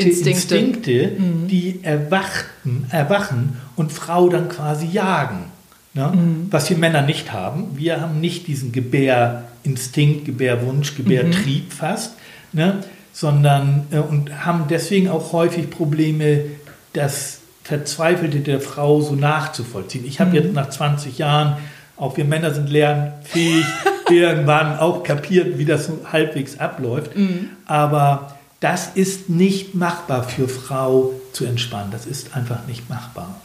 Instinkte, 0.08 0.56
Instinkte 0.56 1.12
mhm. 1.18 1.48
die 1.48 1.80
erwachten, 1.84 2.86
erwachen 2.92 3.58
und 3.76 3.92
Frau 3.92 4.30
dann 4.30 4.50
quasi 4.50 4.86
jagen. 4.86 5.52
Ne? 5.94 6.12
Mhm. 6.14 6.48
Was 6.50 6.70
wir 6.70 6.78
Männer 6.78 7.04
nicht 7.04 7.32
haben. 7.32 7.78
Wir 7.78 8.02
haben 8.02 8.20
nicht 8.20 8.48
diesen 8.48 8.72
Gebärinstinkt, 8.72 10.26
Gebärwunsch, 10.26 10.96
Gebärtrieb 10.96 11.66
mhm. 11.66 11.72
fast, 11.72 12.14
ne? 12.52 12.84
sondern 13.12 13.86
äh, 13.92 14.00
und 14.00 14.46
haben 14.46 14.66
deswegen 14.70 15.10
auch 15.10 15.34
häufig 15.34 15.70
Probleme, 15.70 16.46
das 16.94 17.40
Verzweifelte 17.64 18.40
der 18.40 18.60
Frau 18.60 19.02
so 19.02 19.16
nachzuvollziehen. 19.16 20.06
Ich 20.06 20.20
habe 20.20 20.32
mhm. 20.32 20.36
jetzt 20.36 20.54
nach 20.54 20.70
20 20.70 21.18
Jahren, 21.18 21.58
auch 21.96 22.18
wir 22.18 22.26
Männer 22.26 22.54
sind 22.54 22.70
lernfähig, 22.70 23.66
irgendwann 24.10 24.78
auch 24.80 25.04
kapiert, 25.04 25.58
wie 25.58 25.66
das 25.66 25.86
so 25.86 26.00
halbwegs 26.12 26.58
abläuft. 26.58 27.16
Mhm. 27.16 27.50
Aber 27.66 28.36
das 28.60 28.92
ist 28.96 29.30
nicht 29.30 29.76
machbar 29.76 30.24
für 30.24 30.48
Frau 30.48 31.14
zu 31.34 31.46
entspannen. 31.46 31.92
Das 31.92 32.06
ist 32.06 32.36
einfach 32.36 32.66
nicht 32.68 32.90
machbar. 32.90 33.36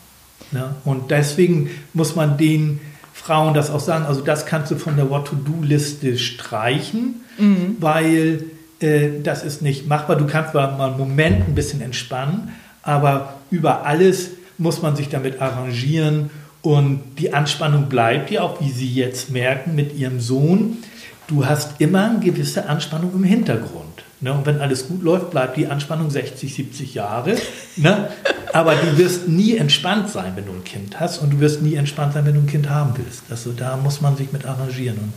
Ne? 0.53 0.75
Und 0.85 1.11
deswegen 1.11 1.71
muss 1.93 2.17
man 2.17 2.37
den 2.37 2.81
Frauen 3.13 3.55
das 3.55 3.71
auch 3.71 3.81
sagen. 3.81 4.07
Also 4.07 4.21
das 4.21 4.47
kannst 4.47 4.71
du 4.71 4.77
von 4.77 4.97
der 4.97 5.11
What-to-Do-Liste 5.11 6.19
streichen, 6.19 7.23
mhm. 7.39 7.77
weil 7.81 8.45
äh, 8.81 9.09
das 9.23 9.45
ist 9.45 9.63
nicht 9.63 9.87
machbar. 9.87 10.17
Du 10.17 10.27
kannst 10.27 10.55
mal 10.55 10.69
einen 10.69 10.99
Moment 10.99 11.49
ein 11.49 11.55
bisschen 11.55 11.81
entspannen, 11.81 12.51
aber 12.83 13.35
über 13.51 13.85
alles 13.85 14.31
muss 14.57 14.83
man 14.83 14.97
sich 14.97 15.09
damit 15.09 15.41
arrangieren 15.41 16.31
und 16.63 17.01
die 17.19 17.33
Anspannung 17.33 17.89
bleibt 17.89 18.31
ja 18.31 18.43
auch, 18.43 18.61
wie 18.61 18.71
Sie 18.71 18.93
jetzt 18.93 19.31
merken 19.31 19.75
mit 19.75 19.97
Ihrem 19.97 20.21
Sohn. 20.21 20.79
Du 21.27 21.47
hast 21.47 21.81
immer 21.81 22.11
eine 22.11 22.21
gewisse 22.21 22.69
Anspannung 22.69 23.13
im 23.15 23.25
Hintergrund. 23.25 24.03
Ne? 24.21 24.33
Und 24.33 24.47
wenn 24.47 24.61
alles 24.61 24.89
gut 24.89 25.03
läuft, 25.03 25.31
bleibt 25.31 25.57
die 25.57 25.67
Anspannung 25.67 26.11
60, 26.11 26.53
70 26.55 26.95
Jahre. 26.95 27.37
Ne? 27.77 28.09
Aber 28.53 28.75
du 28.75 28.99
wirst 28.99 29.29
nie 29.29 29.57
entspannt 29.57 30.11
sein, 30.11 30.33
wenn 30.37 30.47
du 30.47 30.53
ein 30.53 30.65
Kind 30.65 30.99
hast. 31.01 31.19
Und 31.19 31.31
du 31.31 31.41
wirst 31.41 31.63
nie 31.63 31.75
entspannt 31.75 32.15
sein, 32.15 32.25
wenn 32.27 32.35
du 32.35 32.41
ein 32.41 32.47
Kind 32.47 32.69
haben 32.69 32.95
willst. 32.97 33.23
Also 33.31 33.53
da 33.53 33.77
muss 33.77 34.01
man 34.01 34.17
sich 34.17 34.33
mit 34.33 34.47
arrangieren. 34.47 34.99
Und 34.99 35.13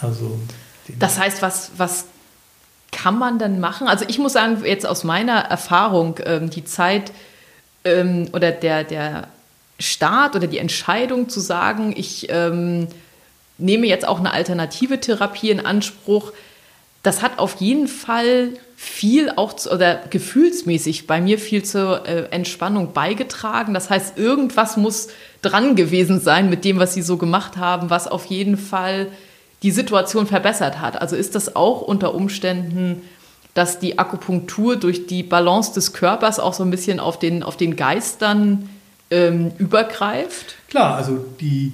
also 0.00 0.38
das 0.98 1.18
heißt, 1.18 1.42
was, 1.42 1.72
was 1.76 2.06
kann 2.92 3.18
man 3.18 3.38
dann 3.38 3.60
machen? 3.60 3.88
Also 3.88 4.04
ich 4.08 4.18
muss 4.18 4.32
sagen, 4.32 4.64
jetzt 4.64 4.86
aus 4.86 5.04
meiner 5.04 5.38
Erfahrung, 5.38 6.18
ähm, 6.24 6.50
die 6.50 6.64
Zeit 6.64 7.12
ähm, 7.84 8.28
oder 8.32 8.50
der, 8.52 8.84
der 8.84 9.28
Start 9.78 10.34
oder 10.34 10.46
die 10.46 10.58
Entscheidung 10.58 11.28
zu 11.28 11.40
sagen, 11.40 11.92
ich 11.96 12.28
ähm, 12.30 12.88
nehme 13.58 13.86
jetzt 13.86 14.06
auch 14.06 14.18
eine 14.18 14.32
alternative 14.32 15.00
Therapie 15.00 15.50
in 15.50 15.64
Anspruch, 15.64 16.32
das 17.02 17.22
hat 17.22 17.38
auf 17.38 17.56
jeden 17.60 17.88
Fall 17.88 18.50
viel 18.80 19.32
auch 19.34 19.54
zu, 19.54 19.72
oder 19.72 19.96
gefühlsmäßig 20.08 21.08
bei 21.08 21.20
mir 21.20 21.40
viel 21.40 21.64
zur 21.64 22.06
äh, 22.06 22.28
Entspannung 22.30 22.92
beigetragen. 22.92 23.74
Das 23.74 23.90
heißt, 23.90 24.16
irgendwas 24.16 24.76
muss 24.76 25.08
dran 25.42 25.74
gewesen 25.74 26.20
sein 26.20 26.48
mit 26.48 26.64
dem, 26.64 26.78
was 26.78 26.94
sie 26.94 27.02
so 27.02 27.16
gemacht 27.16 27.56
haben, 27.56 27.90
was 27.90 28.06
auf 28.06 28.26
jeden 28.26 28.56
Fall 28.56 29.08
die 29.64 29.72
Situation 29.72 30.28
verbessert 30.28 30.80
hat. 30.80 31.00
Also 31.02 31.16
ist 31.16 31.34
das 31.34 31.56
auch 31.56 31.80
unter 31.80 32.14
Umständen, 32.14 33.02
dass 33.52 33.80
die 33.80 33.98
Akupunktur 33.98 34.76
durch 34.76 35.08
die 35.08 35.24
Balance 35.24 35.74
des 35.74 35.92
Körpers 35.92 36.38
auch 36.38 36.54
so 36.54 36.62
ein 36.62 36.70
bisschen 36.70 37.00
auf 37.00 37.18
den, 37.18 37.42
auf 37.42 37.56
den 37.56 37.74
Geist 37.74 38.22
dann 38.22 38.68
ähm, 39.10 39.50
übergreift? 39.58 40.54
Klar, 40.68 40.94
also 40.94 41.24
die 41.40 41.72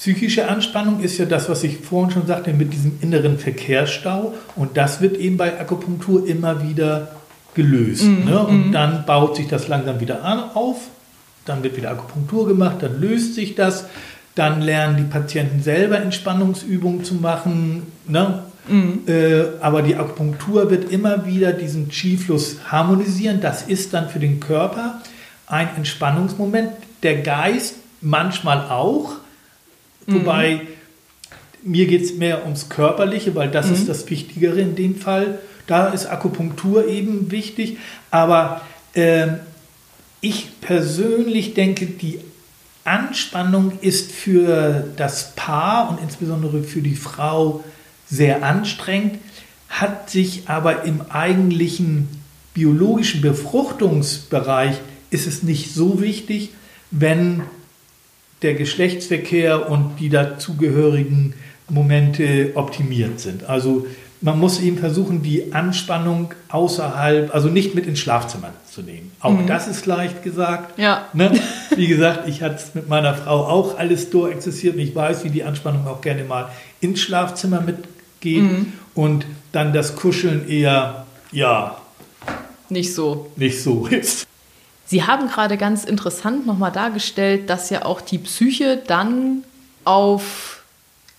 Psychische 0.00 0.48
Anspannung 0.48 1.00
ist 1.00 1.18
ja 1.18 1.26
das, 1.26 1.50
was 1.50 1.62
ich 1.62 1.76
vorhin 1.76 2.10
schon 2.10 2.26
sagte, 2.26 2.54
mit 2.54 2.72
diesem 2.72 2.92
inneren 3.02 3.38
Verkehrsstau. 3.38 4.32
Und 4.56 4.78
das 4.78 5.02
wird 5.02 5.18
eben 5.18 5.36
bei 5.36 5.60
Akupunktur 5.60 6.26
immer 6.26 6.66
wieder 6.66 7.08
gelöst. 7.52 8.04
Mm, 8.04 8.24
ne? 8.24 8.38
Und 8.40 8.70
mm. 8.70 8.72
dann 8.72 9.04
baut 9.04 9.36
sich 9.36 9.46
das 9.46 9.68
langsam 9.68 10.00
wieder 10.00 10.24
an, 10.24 10.38
auf. 10.54 10.78
Dann 11.44 11.62
wird 11.62 11.76
wieder 11.76 11.90
Akupunktur 11.90 12.48
gemacht, 12.48 12.76
dann 12.80 12.98
löst 12.98 13.34
sich 13.34 13.56
das. 13.56 13.88
Dann 14.34 14.62
lernen 14.62 14.96
die 14.96 15.02
Patienten 15.02 15.62
selber 15.62 16.00
Entspannungsübungen 16.00 17.04
zu 17.04 17.16
machen. 17.16 17.82
Ne? 18.08 18.44
Mm. 18.68 19.06
Äh, 19.06 19.44
aber 19.60 19.82
die 19.82 19.96
Akupunktur 19.96 20.70
wird 20.70 20.90
immer 20.90 21.26
wieder 21.26 21.52
diesen 21.52 21.90
Chi-Fluss 21.90 22.56
harmonisieren. 22.68 23.42
Das 23.42 23.64
ist 23.64 23.92
dann 23.92 24.08
für 24.08 24.18
den 24.18 24.40
Körper 24.40 25.02
ein 25.46 25.68
Entspannungsmoment. 25.76 26.70
Der 27.02 27.20
Geist 27.20 27.74
manchmal 28.00 28.70
auch. 28.70 29.20
Wobei 30.12 30.54
mhm. 31.62 31.70
mir 31.70 31.86
geht 31.86 32.02
es 32.02 32.14
mehr 32.14 32.44
ums 32.44 32.68
Körperliche, 32.68 33.34
weil 33.34 33.50
das 33.50 33.66
mhm. 33.66 33.74
ist 33.74 33.88
das 33.88 34.08
Wichtigere 34.10 34.60
in 34.60 34.74
dem 34.74 34.96
Fall. 34.96 35.38
Da 35.66 35.88
ist 35.88 36.06
Akupunktur 36.06 36.88
eben 36.88 37.30
wichtig. 37.30 37.78
Aber 38.10 38.62
äh, 38.94 39.28
ich 40.20 40.60
persönlich 40.60 41.54
denke, 41.54 41.86
die 41.86 42.20
Anspannung 42.84 43.72
ist 43.80 44.10
für 44.10 44.88
das 44.96 45.34
Paar 45.36 45.90
und 45.90 46.00
insbesondere 46.02 46.62
für 46.62 46.80
die 46.80 46.96
Frau 46.96 47.62
sehr 48.08 48.42
anstrengend, 48.42 49.18
hat 49.68 50.10
sich 50.10 50.48
aber 50.48 50.82
im 50.82 51.02
eigentlichen 51.10 52.08
biologischen 52.54 53.20
Befruchtungsbereich 53.20 54.80
ist 55.10 55.26
es 55.26 55.42
nicht 55.42 55.72
so 55.72 56.00
wichtig, 56.00 56.50
wenn 56.90 57.42
der 58.42 58.54
Geschlechtsverkehr 58.54 59.70
und 59.70 59.96
die 59.98 60.08
dazugehörigen 60.08 61.34
Momente 61.68 62.52
optimiert 62.54 63.20
sind. 63.20 63.48
Also 63.48 63.86
man 64.22 64.38
muss 64.38 64.60
eben 64.60 64.76
versuchen, 64.78 65.22
die 65.22 65.52
Anspannung 65.54 66.34
außerhalb, 66.48 67.34
also 67.34 67.48
nicht 67.48 67.74
mit 67.74 67.86
ins 67.86 68.00
Schlafzimmer 68.00 68.50
zu 68.70 68.82
nehmen. 68.82 69.12
Auch 69.20 69.32
mhm. 69.32 69.46
das 69.46 69.66
ist 69.66 69.86
leicht 69.86 70.22
gesagt. 70.22 70.78
Ja. 70.78 71.06
Ne? 71.14 71.32
Wie 71.74 71.86
gesagt, 71.86 72.28
ich 72.28 72.42
hatte 72.42 72.56
es 72.56 72.74
mit 72.74 72.88
meiner 72.88 73.14
Frau 73.14 73.46
auch 73.46 73.78
alles 73.78 74.10
durchexistiert 74.10 74.74
und 74.74 74.80
ich 74.80 74.94
weiß, 74.94 75.24
wie 75.24 75.30
die 75.30 75.44
Anspannung 75.44 75.86
auch 75.86 76.00
gerne 76.00 76.24
mal 76.24 76.50
ins 76.80 77.00
Schlafzimmer 77.00 77.60
mitgeht 77.62 78.42
mhm. 78.42 78.72
und 78.94 79.24
dann 79.52 79.72
das 79.72 79.96
Kuscheln 79.96 80.48
eher, 80.48 81.06
ja, 81.32 81.76
nicht 82.70 82.94
so. 82.94 83.30
Nicht 83.36 83.60
so 83.62 83.86
ist. 83.86 84.26
Sie 84.90 85.04
haben 85.04 85.28
gerade 85.28 85.56
ganz 85.56 85.84
interessant 85.84 86.48
nochmal 86.48 86.72
dargestellt, 86.72 87.48
dass 87.48 87.70
ja 87.70 87.84
auch 87.84 88.00
die 88.00 88.18
Psyche 88.18 88.76
dann 88.88 89.44
auf 89.84 90.64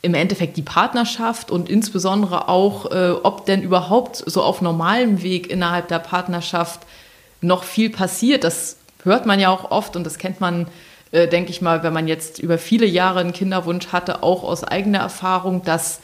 im 0.01 0.13
Endeffekt 0.13 0.57
die 0.57 0.61
Partnerschaft 0.61 1.49
und 1.49 1.69
insbesondere 1.69 2.49
auch, 2.49 2.91
äh, 2.91 3.11
ob 3.11 3.45
denn 3.45 3.61
überhaupt 3.61 4.17
so 4.25 4.43
auf 4.43 4.61
normalem 4.61 5.23
Weg 5.23 5.49
innerhalb 5.49 5.87
der 5.87 5.99
Partnerschaft 5.99 6.81
noch 7.39 7.63
viel 7.63 7.89
passiert. 7.89 8.43
Das 8.43 8.75
hört 9.05 9.25
man 9.25 9.39
ja 9.39 9.47
auch 9.47 9.71
oft 9.71 9.95
und 9.95 10.03
das 10.03 10.17
kennt 10.17 10.41
man, 10.41 10.67
äh, 11.13 11.29
denke 11.29 11.51
ich 11.51 11.61
mal, 11.61 11.81
wenn 11.81 11.93
man 11.93 12.09
jetzt 12.09 12.39
über 12.39 12.57
viele 12.57 12.85
Jahre 12.85 13.21
einen 13.21 13.31
Kinderwunsch 13.31 13.93
hatte, 13.93 14.21
auch 14.21 14.43
aus 14.43 14.65
eigener 14.65 14.99
Erfahrung, 14.99 15.63
dass 15.63 16.01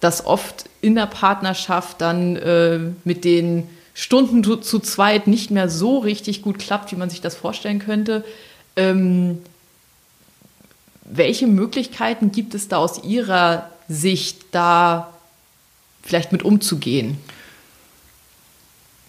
das 0.00 0.24
oft 0.24 0.70
in 0.80 0.94
der 0.94 1.04
Partnerschaft 1.04 2.00
dann 2.00 2.36
äh, 2.36 2.78
mit 3.04 3.26
den 3.26 3.68
Stunden 3.94 4.42
zu, 4.42 4.56
zu, 4.56 4.80
zweit 4.80 5.28
nicht 5.28 5.52
mehr 5.52 5.68
so 5.68 5.98
richtig 5.98 6.42
gut 6.42 6.58
klappt, 6.58 6.90
wie 6.90 6.96
man 6.96 7.10
sich 7.10 7.20
das 7.20 7.36
vorstellen 7.36 7.78
könnte. 7.78 8.24
Ähm, 8.76 9.38
welche 11.04 11.46
Möglichkeiten 11.46 12.32
gibt 12.32 12.54
es 12.54 12.68
da 12.68 12.78
aus 12.78 13.04
Ihrer 13.04 13.70
Sicht, 13.88 14.46
da 14.50 15.12
vielleicht 16.02 16.32
mit 16.32 16.42
umzugehen? 16.42 17.18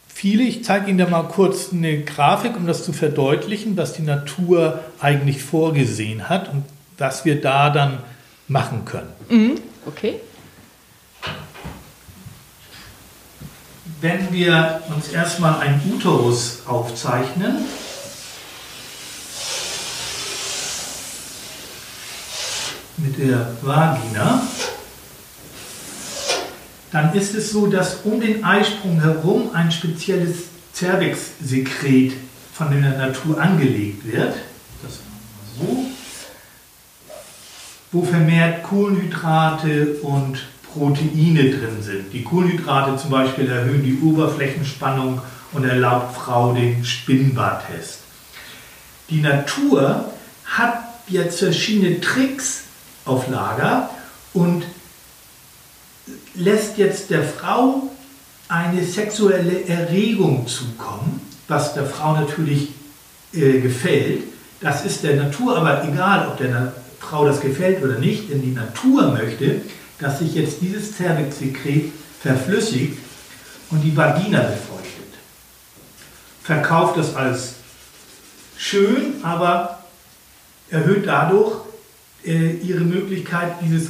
Viele, 0.07 0.43
ich 0.43 0.63
zeige 0.63 0.89
Ihnen 0.89 0.97
da 0.97 1.07
mal 1.07 1.23
kurz 1.23 1.73
eine 1.73 2.01
Grafik, 2.03 2.55
um 2.55 2.67
das 2.67 2.85
zu 2.85 2.93
verdeutlichen, 2.93 3.75
was 3.77 3.93
die 3.93 4.01
Natur 4.01 4.79
eigentlich 4.99 5.43
vorgesehen 5.43 6.29
hat 6.29 6.51
und 6.51 6.63
was 6.97 7.25
wir 7.25 7.41
da 7.41 7.69
dann 7.69 7.99
machen 8.47 8.85
können. 8.85 9.09
Mhm. 9.29 9.55
Okay. 9.85 10.15
Wenn 14.01 14.31
wir 14.31 14.81
uns 14.93 15.09
erstmal 15.09 15.59
einen 15.59 15.81
Uterus 15.93 16.59
aufzeichnen, 16.67 17.65
mit 22.97 23.17
der 23.17 23.51
Vagina, 23.61 24.41
dann 26.91 27.13
ist 27.13 27.35
es 27.35 27.51
so, 27.51 27.67
dass 27.67 27.97
um 28.05 28.21
den 28.21 28.43
Eisprung 28.43 29.01
herum 29.01 29.49
ein 29.53 29.71
spezielles 29.71 30.45
Cervixsekret 30.73 32.13
von 32.53 32.71
der 32.71 32.97
Natur 32.97 33.39
angelegt 33.39 34.05
wird. 34.05 34.33
Das 34.81 34.99
machen 34.99 35.27
wir 35.57 35.67
so. 35.67 35.85
Wo 37.91 38.03
vermehrt 38.03 38.63
Kohlenhydrate 38.63 39.97
und 40.01 40.39
Proteine 40.75 41.51
drin 41.51 41.81
sind. 41.81 42.11
Die 42.11 42.23
Kohlenhydrate 42.23 42.97
zum 42.97 43.09
Beispiel 43.09 43.49
erhöhen 43.49 43.83
die 43.83 43.99
Oberflächenspannung 44.01 45.21
und 45.53 45.63
erlaubt 45.63 46.15
Frau 46.15 46.53
den 46.53 46.83
Spinnbartest. 46.83 47.99
Die 49.09 49.21
Natur 49.21 50.11
hat 50.45 50.79
jetzt 51.07 51.39
verschiedene 51.39 52.01
Tricks 52.01 52.63
auf 53.05 53.29
Lager 53.29 53.89
und 54.33 54.63
lässt 56.33 56.77
jetzt 56.77 57.09
der 57.09 57.23
Frau 57.23 57.89
eine 58.47 58.83
sexuelle 58.83 59.65
Erregung 59.67 60.45
zukommen, 60.47 61.21
was 61.47 61.73
der 61.73 61.85
Frau 61.85 62.15
natürlich 62.15 62.69
äh, 63.33 63.59
gefällt. 63.59 64.23
Das 64.59 64.85
ist 64.85 65.03
der 65.03 65.15
Natur 65.15 65.57
aber 65.57 65.87
egal, 65.87 66.27
ob 66.27 66.37
der 66.37 66.73
Frau 66.99 67.25
das 67.25 67.39
gefällt 67.39 67.83
oder 67.83 67.99
nicht, 67.99 68.29
denn 68.29 68.41
die 68.41 68.51
Natur 68.51 69.11
möchte, 69.11 69.61
dass 69.99 70.19
sich 70.19 70.35
jetzt 70.35 70.61
dieses 70.61 70.95
Zervixsekret 70.97 71.91
verflüssigt 72.21 72.97
und 73.69 73.81
die 73.81 73.95
Vagina 73.95 74.41
befeuchtet. 74.41 75.13
Verkauft 76.43 76.97
das 76.97 77.15
als 77.15 77.55
schön, 78.57 79.23
aber 79.23 79.79
erhöht 80.69 81.07
dadurch 81.07 81.57
äh, 82.25 82.53
ihre 82.57 82.81
Möglichkeit, 82.81 83.53
dieses 83.61 83.89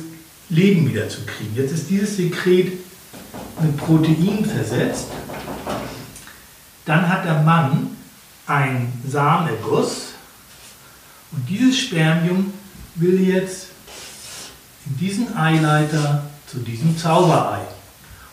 Leben 0.50 0.88
wieder 0.90 1.10
zu 1.10 1.26
kriegen. 1.26 1.56
Jetzt 1.56 1.72
ist 1.72 1.90
dieses 1.90 2.18
Sekret 2.18 2.74
mit 3.62 3.78
Protein 3.78 4.46
versetzt. 4.46 5.08
Dann 6.86 7.10
hat 7.10 7.26
der 7.26 7.42
Mann 7.42 7.96
ein 8.46 8.94
Samenerguss 9.08 10.14
und 11.32 11.50
dieses 11.50 11.80
Spermium 11.80 12.54
will 12.96 13.20
jetzt 13.28 13.70
in 14.86 14.98
diesen 14.98 15.36
Eileiter 15.36 16.24
zu 16.48 16.60
diesem 16.60 16.98
Zauberei. 16.98 17.62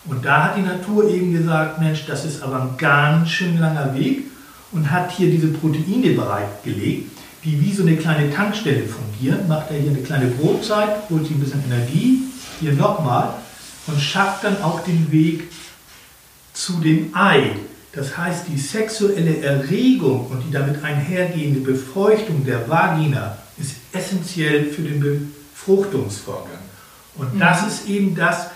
Und 0.05 0.25
da 0.25 0.45
hat 0.45 0.57
die 0.57 0.63
Natur 0.63 1.09
eben 1.09 1.33
gesagt, 1.33 1.81
Mensch, 1.81 2.07
das 2.07 2.25
ist 2.25 2.43
aber 2.43 2.61
ein 2.61 2.77
ganz 2.77 3.31
schön 3.31 3.59
langer 3.59 3.95
Weg 3.95 4.25
und 4.73 4.91
hat 4.91 5.13
hier 5.13 5.31
diese 5.31 5.49
Proteine 5.49 6.15
bereitgelegt, 6.15 7.11
die 7.45 7.61
wie 7.61 7.73
so 7.73 7.83
eine 7.83 7.97
kleine 7.97 8.31
Tankstelle 8.31 8.85
fungieren. 8.85 9.47
Macht 9.49 9.71
er 9.71 9.79
hier 9.79 9.91
eine 9.91 10.03
kleine 10.03 10.27
Brotzeit, 10.27 11.09
holt 11.09 11.27
sich 11.27 11.37
ein 11.37 11.41
bisschen 11.41 11.65
Energie, 11.65 12.25
hier 12.61 12.73
nochmal 12.73 13.35
und 13.87 14.01
schafft 14.01 14.45
dann 14.45 14.61
auch 14.63 14.81
den 14.81 15.11
Weg 15.13 15.51
zu 16.53 16.81
dem 16.81 17.15
Ei. 17.15 17.53
Das 17.93 18.17
heißt, 18.17 18.47
die 18.49 18.59
sexuelle 18.59 19.43
Erregung 19.43 20.27
und 20.29 20.43
die 20.43 20.51
damit 20.51 20.83
einhergehende 20.83 21.61
Befeuchtung 21.61 22.45
der 22.45 22.69
Vagina 22.69 23.37
ist 23.59 23.77
essentiell 23.93 24.65
für 24.65 24.83
den 24.83 25.33
Befruchtungsvorgang. 25.65 26.59
Und 27.17 27.35
mhm. 27.35 27.41
das 27.41 27.67
ist 27.67 27.89
eben 27.89 28.15
das, 28.15 28.47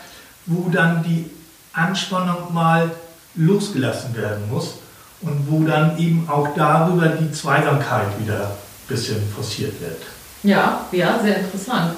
wo 0.47 0.69
dann 0.71 1.03
die 1.03 1.31
Anspannung 1.73 2.53
mal 2.53 2.91
losgelassen 3.35 4.17
werden 4.17 4.49
muss 4.51 4.77
und 5.21 5.51
wo 5.51 5.65
dann 5.65 5.99
eben 5.99 6.29
auch 6.29 6.49
darüber 6.57 7.09
die 7.09 7.31
Zweisamkeit 7.33 8.19
wieder 8.21 8.47
ein 8.47 8.89
bisschen 8.89 9.17
forciert 9.35 9.81
wird. 9.81 10.03
Ja, 10.43 10.87
ja, 10.93 11.19
sehr 11.23 11.39
interessant. 11.39 11.97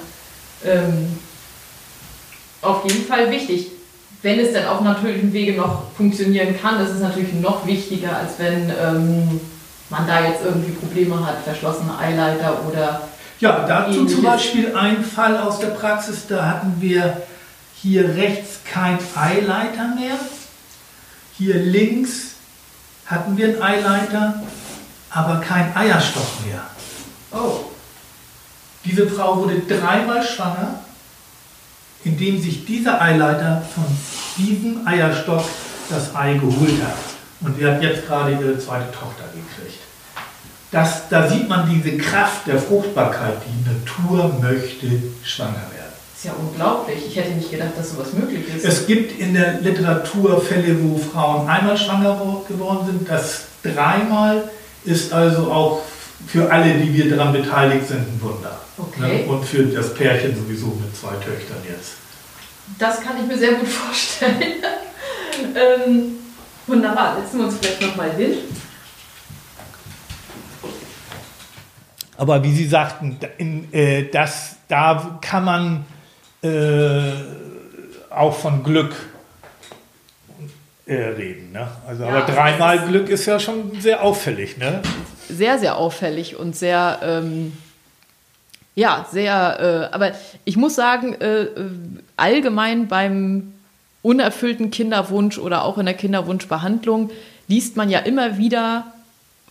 Ähm, 0.64 1.18
auf 2.62 2.84
jeden 2.84 3.06
Fall 3.06 3.30
wichtig. 3.30 3.68
Wenn 4.22 4.40
es 4.40 4.52
dann 4.52 4.66
auf 4.66 4.80
natürlichem 4.80 5.32
Wege 5.32 5.52
noch 5.52 5.92
funktionieren 5.96 6.61
kann, 6.61 6.80
ist 6.80 6.90
es 6.90 7.00
natürlich 7.00 7.34
noch 7.34 7.64
wichtiger, 7.66 8.16
als 8.16 8.32
wenn 8.38 8.68
ähm, 8.70 9.40
man 9.90 10.06
da 10.09 10.24
jetzt 10.26 10.44
irgendwie 10.44 10.72
Probleme 10.72 11.24
hat, 11.24 11.44
verschlossene 11.44 11.96
Eileiter 11.96 12.61
oder. 12.68 13.09
Ja, 13.41 13.64
dazu 13.66 14.05
zum 14.07 14.22
Beispiel 14.22 14.74
ein 14.74 15.05
Fall 15.05 15.39
aus 15.39 15.61
der 15.61 15.68
Praxis, 15.68 16.26
da 16.26 16.47
hatten 16.47 16.76
wir 16.80 17.22
hier 17.74 18.16
rechts 18.16 18.61
kein 18.64 18.99
Eileiter 19.14 19.95
mehr, 19.95 20.18
hier 21.36 21.55
links 21.55 22.32
hatten 23.07 23.36
wir 23.36 23.47
einen 23.47 23.62
Eileiter, 23.62 24.43
aber 25.11 25.41
kein 25.41 25.74
Eierstock 25.76 26.26
mehr. 26.45 26.62
Oh. 27.30 27.61
Diese 28.84 29.09
Frau 29.09 29.36
wurde 29.36 29.61
dreimal 29.61 30.22
schwanger 30.22 30.80
indem 32.05 32.41
sich 32.41 32.64
dieser 32.64 33.01
Eileiter 33.01 33.62
von 33.74 33.84
diesem 34.36 34.86
Eierstock 34.86 35.45
das 35.91 36.14
Ei 36.14 36.34
geholt 36.34 36.82
hat. 36.82 36.97
Und 37.41 37.57
sie 37.57 37.66
hat 37.66 37.82
jetzt 37.82 38.07
gerade 38.07 38.32
ihre 38.32 38.59
zweite 38.59 38.91
Tochter 38.93 39.24
gekriegt. 39.34 39.80
Das, 40.71 41.09
da 41.09 41.29
sieht 41.29 41.49
man 41.49 41.69
diese 41.71 41.97
Kraft 41.97 42.47
der 42.47 42.59
Fruchtbarkeit. 42.59 43.37
Die 43.47 43.71
Natur 43.71 44.39
möchte 44.41 45.03
schwanger 45.25 45.53
werden. 45.55 45.93
Das 46.12 46.19
ist 46.19 46.25
ja 46.25 46.33
unglaublich. 46.39 46.99
Ich 47.07 47.16
hätte 47.16 47.31
nicht 47.31 47.51
gedacht, 47.51 47.71
dass 47.77 47.93
sowas 47.93 48.12
möglich 48.12 48.45
ist. 48.55 48.64
Es 48.64 48.87
gibt 48.87 49.19
in 49.19 49.35
der 49.35 49.61
Literatur 49.61 50.41
Fälle, 50.41 50.77
wo 50.83 50.99
Frauen 50.99 51.49
einmal 51.49 51.77
schwanger 51.77 52.43
geworden 52.47 52.87
sind. 52.87 53.09
Das 53.09 53.43
dreimal 53.62 54.51
ist 54.85 55.12
also 55.12 55.51
auch 55.51 55.83
für 56.27 56.51
alle, 56.51 56.75
die 56.75 56.93
wir 56.93 57.16
daran 57.16 57.33
beteiligt 57.33 57.89
sind, 57.89 58.01
ein 58.01 58.21
Wunder. 58.21 58.59
Okay. 58.77 59.25
Ne? 59.25 59.33
Und 59.33 59.45
für 59.45 59.64
das 59.64 59.95
Pärchen 59.95 60.37
sowieso 60.37 60.66
mit 60.66 60.95
zwei 60.95 61.14
Töchtern 61.25 61.59
jetzt. 61.66 61.93
Das 62.79 63.01
kann 63.01 63.16
ich 63.21 63.27
mir 63.27 63.39
sehr 63.39 63.55
gut 63.55 63.69
vorstellen. 63.69 64.62
ähm, 65.55 66.16
wunderbar, 66.66 67.16
setzen 67.21 67.39
wir 67.39 67.47
uns 67.47 67.57
vielleicht 67.61 67.81
nochmal 67.81 68.11
hin. 68.16 68.35
Aber 72.19 72.43
wie 72.43 72.53
Sie 72.53 72.66
sagten, 72.66 73.16
in, 73.39 73.73
äh, 73.73 74.11
das, 74.11 74.57
da 74.66 75.19
kann 75.23 75.45
man 75.45 75.85
äh, 76.43 77.12
auch 78.11 78.35
von 78.35 78.64
Glück 78.64 78.95
äh, 80.85 80.95
reden. 80.95 81.53
Ne? 81.53 81.69
Also, 81.87 82.03
ja, 82.03 82.09
aber 82.11 82.31
dreimal 82.31 82.81
Glück 82.81 83.09
ist 83.09 83.25
ja 83.25 83.39
schon 83.39 83.81
sehr 83.81 84.03
auffällig. 84.03 84.59
Ne? 84.59 84.83
Sehr, 85.31 85.59
sehr 85.59 85.77
auffällig 85.77 86.37
und 86.37 86.57
sehr. 86.57 86.99
Ähm 87.03 87.53
ja, 88.75 89.07
sehr, 89.11 89.91
äh, 89.91 89.95
aber 89.95 90.12
ich 90.45 90.57
muss 90.57 90.77
sagen, 90.77 91.14
äh, 91.21 91.43
äh, 91.43 91.71
allgemein 92.16 92.87
beim 92.87 93.55
unerfüllten 94.03 94.71
Kinderwunsch 94.71 95.37
oder 95.39 95.64
auch 95.64 95.79
in 95.79 95.87
der 95.87 95.97
Kinderwunschbehandlung 95.97 97.11
liest 97.49 97.77
man 97.77 97.91
ja 97.91 97.99
immer 97.99 98.39
wieder 98.39 98.93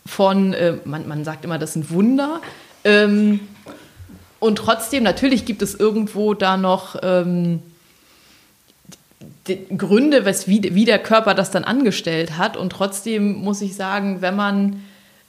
von, 0.08 0.54
äh, 0.54 0.78
man, 0.86 1.08
man 1.08 1.24
sagt 1.24 1.46
immer, 1.46 1.60
das 1.60 1.74
sind 1.74 1.92
Wunder. 1.92 2.42
Ähm, 2.84 3.42
und 4.40 4.58
trotzdem, 4.58 5.04
natürlich 5.04 5.46
gibt 5.46 5.62
es 5.62 5.76
irgendwo 5.76 6.34
da 6.34 6.58
noch 6.58 6.96
ähm, 7.02 7.62
Gründe, 9.78 10.26
was, 10.26 10.48
wie, 10.48 10.76
wie 10.76 10.86
der 10.86 11.00
Körper 11.00 11.34
das 11.34 11.52
dann 11.52 11.64
angestellt 11.64 12.38
hat. 12.38 12.58
Und 12.58 12.72
trotzdem 12.72 13.34
muss 13.36 13.62
ich 13.62 13.76
sagen, 13.76 14.22
wenn 14.22 14.36
man 14.36 14.84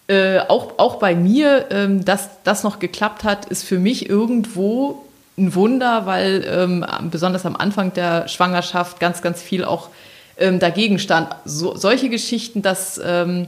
äh, 0.08 0.40
auch, 0.40 0.78
auch 0.78 0.96
bei 0.96 1.14
mir, 1.14 1.66
ähm, 1.70 2.04
dass 2.04 2.42
das 2.44 2.64
noch 2.64 2.78
geklappt 2.78 3.24
hat, 3.24 3.46
ist 3.46 3.64
für 3.64 3.78
mich 3.78 4.08
irgendwo 4.08 5.04
ein 5.36 5.54
Wunder, 5.54 6.06
weil 6.06 6.44
ähm, 6.48 6.84
besonders 7.10 7.46
am 7.46 7.56
Anfang 7.56 7.92
der 7.92 8.26
Schwangerschaft 8.26 8.98
ganz, 8.98 9.22
ganz 9.22 9.40
viel 9.40 9.64
auch 9.64 9.88
ähm, 10.36 10.58
dagegen 10.58 10.98
stand. 10.98 11.28
So, 11.44 11.76
solche 11.76 12.08
Geschichten, 12.08 12.62
dass 12.62 13.00
ähm, 13.04 13.46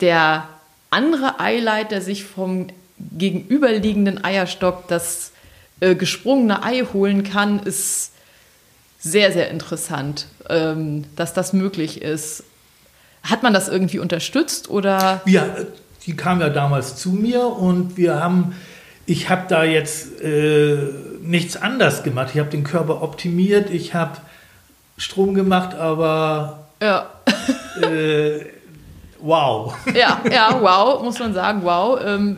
der 0.00 0.48
andere 0.90 1.40
Eileiter 1.40 2.00
sich 2.00 2.24
vom 2.24 2.68
gegenüberliegenden 2.98 4.24
Eierstock 4.24 4.88
das 4.88 5.32
äh, 5.80 5.94
gesprungene 5.94 6.62
Ei 6.62 6.84
holen 6.92 7.22
kann, 7.22 7.60
ist 7.60 8.12
sehr, 8.98 9.32
sehr 9.32 9.50
interessant, 9.50 10.26
ähm, 10.48 11.04
dass 11.14 11.34
das 11.34 11.52
möglich 11.52 12.02
ist. 12.02 12.42
Hat 13.22 13.42
man 13.42 13.52
das 13.52 13.68
irgendwie 13.68 13.98
unterstützt 13.98 14.70
oder? 14.70 15.20
Ja, 15.26 15.46
die 16.06 16.16
kam 16.16 16.40
ja 16.40 16.48
damals 16.48 16.96
zu 16.96 17.10
mir 17.10 17.46
und 17.46 17.96
wir 17.96 18.20
haben, 18.20 18.56
ich 19.06 19.28
habe 19.28 19.44
da 19.48 19.62
jetzt 19.64 20.20
äh, 20.20 20.78
nichts 21.20 21.56
anders 21.56 22.02
gemacht. 22.02 22.30
Ich 22.32 22.40
habe 22.40 22.50
den 22.50 22.64
Körper 22.64 23.02
optimiert, 23.02 23.70
ich 23.70 23.94
habe 23.94 24.18
Strom 24.96 25.34
gemacht, 25.34 25.76
aber 25.76 26.66
ja. 26.82 27.10
äh, 27.82 28.40
wow. 29.20 29.74
Ja, 29.94 30.20
ja, 30.30 30.58
wow, 30.60 31.02
muss 31.02 31.18
man 31.18 31.34
sagen, 31.34 31.60
wow. 31.64 31.98
Ähm, 32.04 32.36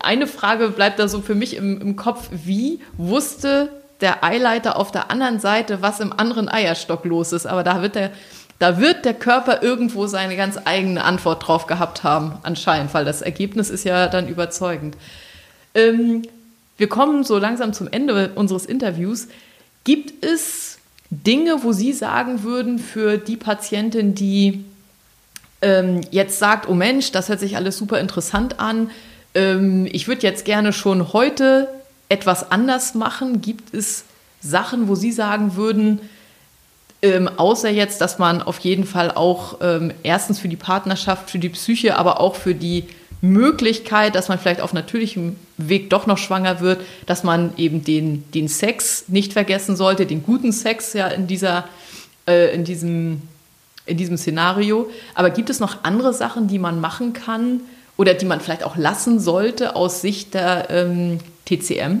eine 0.00 0.26
Frage 0.26 0.68
bleibt 0.70 0.98
da 0.98 1.08
so 1.08 1.20
für 1.20 1.34
mich 1.34 1.56
im, 1.56 1.80
im 1.80 1.96
Kopf. 1.96 2.28
Wie 2.30 2.80
wusste 2.96 3.70
der 4.00 4.24
Eileiter 4.24 4.76
auf 4.78 4.92
der 4.92 5.10
anderen 5.10 5.40
Seite, 5.40 5.82
was 5.82 6.00
im 6.00 6.12
anderen 6.12 6.48
Eierstock 6.48 7.04
los 7.04 7.32
ist? 7.32 7.46
Aber 7.46 7.62
da 7.62 7.82
wird 7.82 7.94
der 7.94 8.10
da 8.58 8.78
wird 8.78 9.04
der 9.04 9.14
Körper 9.14 9.62
irgendwo 9.62 10.06
seine 10.06 10.36
ganz 10.36 10.58
eigene 10.64 11.02
Antwort 11.02 11.46
drauf 11.46 11.66
gehabt 11.66 12.04
haben, 12.04 12.34
anscheinend, 12.44 12.94
weil 12.94 13.04
das 13.04 13.20
Ergebnis 13.20 13.68
ist 13.68 13.84
ja 13.84 14.06
dann 14.06 14.28
überzeugend. 14.28 14.96
Ähm, 15.74 16.22
wir 16.76 16.88
kommen 16.88 17.24
so 17.24 17.38
langsam 17.38 17.72
zum 17.72 17.88
Ende 17.88 18.32
unseres 18.34 18.64
Interviews. 18.64 19.28
Gibt 19.82 20.24
es 20.24 20.78
Dinge, 21.10 21.62
wo 21.62 21.72
Sie 21.72 21.92
sagen 21.92 22.42
würden, 22.42 22.78
für 22.78 23.18
die 23.18 23.36
Patientin, 23.36 24.14
die 24.14 24.64
ähm, 25.64 26.02
jetzt 26.10 26.38
sagt, 26.38 26.68
oh 26.68 26.74
Mensch, 26.74 27.10
das 27.10 27.28
hört 27.28 27.40
sich 27.40 27.56
alles 27.56 27.78
super 27.78 27.98
interessant 27.98 28.60
an, 28.60 28.90
ähm, 29.34 29.88
ich 29.90 30.06
würde 30.06 30.22
jetzt 30.22 30.44
gerne 30.44 30.72
schon 30.72 31.12
heute 31.12 31.68
etwas 32.08 32.50
anders 32.52 32.94
machen? 32.94 33.40
Gibt 33.40 33.74
es 33.74 34.04
Sachen, 34.40 34.88
wo 34.88 34.94
Sie 34.94 35.10
sagen 35.10 35.56
würden, 35.56 36.00
ähm, 37.02 37.28
außer 37.28 37.70
jetzt, 37.70 38.00
dass 38.00 38.18
man 38.18 38.42
auf 38.42 38.58
jeden 38.60 38.84
Fall 38.84 39.10
auch 39.10 39.58
ähm, 39.60 39.92
erstens 40.02 40.38
für 40.38 40.48
die 40.48 40.56
Partnerschaft, 40.56 41.30
für 41.30 41.38
die 41.38 41.48
Psyche, 41.48 41.96
aber 41.96 42.20
auch 42.20 42.36
für 42.36 42.54
die 42.54 42.84
Möglichkeit, 43.20 44.14
dass 44.14 44.28
man 44.28 44.38
vielleicht 44.38 44.60
auf 44.60 44.74
natürlichem 44.74 45.36
Weg 45.56 45.88
doch 45.90 46.06
noch 46.06 46.18
schwanger 46.18 46.60
wird, 46.60 46.82
dass 47.06 47.24
man 47.24 47.52
eben 47.56 47.82
den, 47.82 48.30
den 48.32 48.48
Sex 48.48 49.04
nicht 49.08 49.32
vergessen 49.32 49.76
sollte, 49.76 50.04
den 50.04 50.22
guten 50.22 50.52
Sex 50.52 50.92
ja 50.92 51.08
in 51.08 51.26
dieser, 51.26 51.64
äh, 52.28 52.54
in 52.54 52.64
diesem, 52.64 53.22
in 53.86 53.96
diesem 53.96 54.16
Szenario. 54.16 54.90
Aber 55.14 55.30
gibt 55.30 55.50
es 55.50 55.60
noch 55.60 55.84
andere 55.84 56.12
Sachen, 56.12 56.48
die 56.48 56.58
man 56.58 56.80
machen 56.80 57.12
kann 57.12 57.60
oder 57.96 58.14
die 58.14 58.26
man 58.26 58.40
vielleicht 58.40 58.64
auch 58.64 58.76
lassen 58.76 59.20
sollte 59.20 59.76
aus 59.76 60.00
Sicht 60.00 60.34
der, 60.34 60.70
ähm, 60.70 61.18
TCM? 61.44 62.00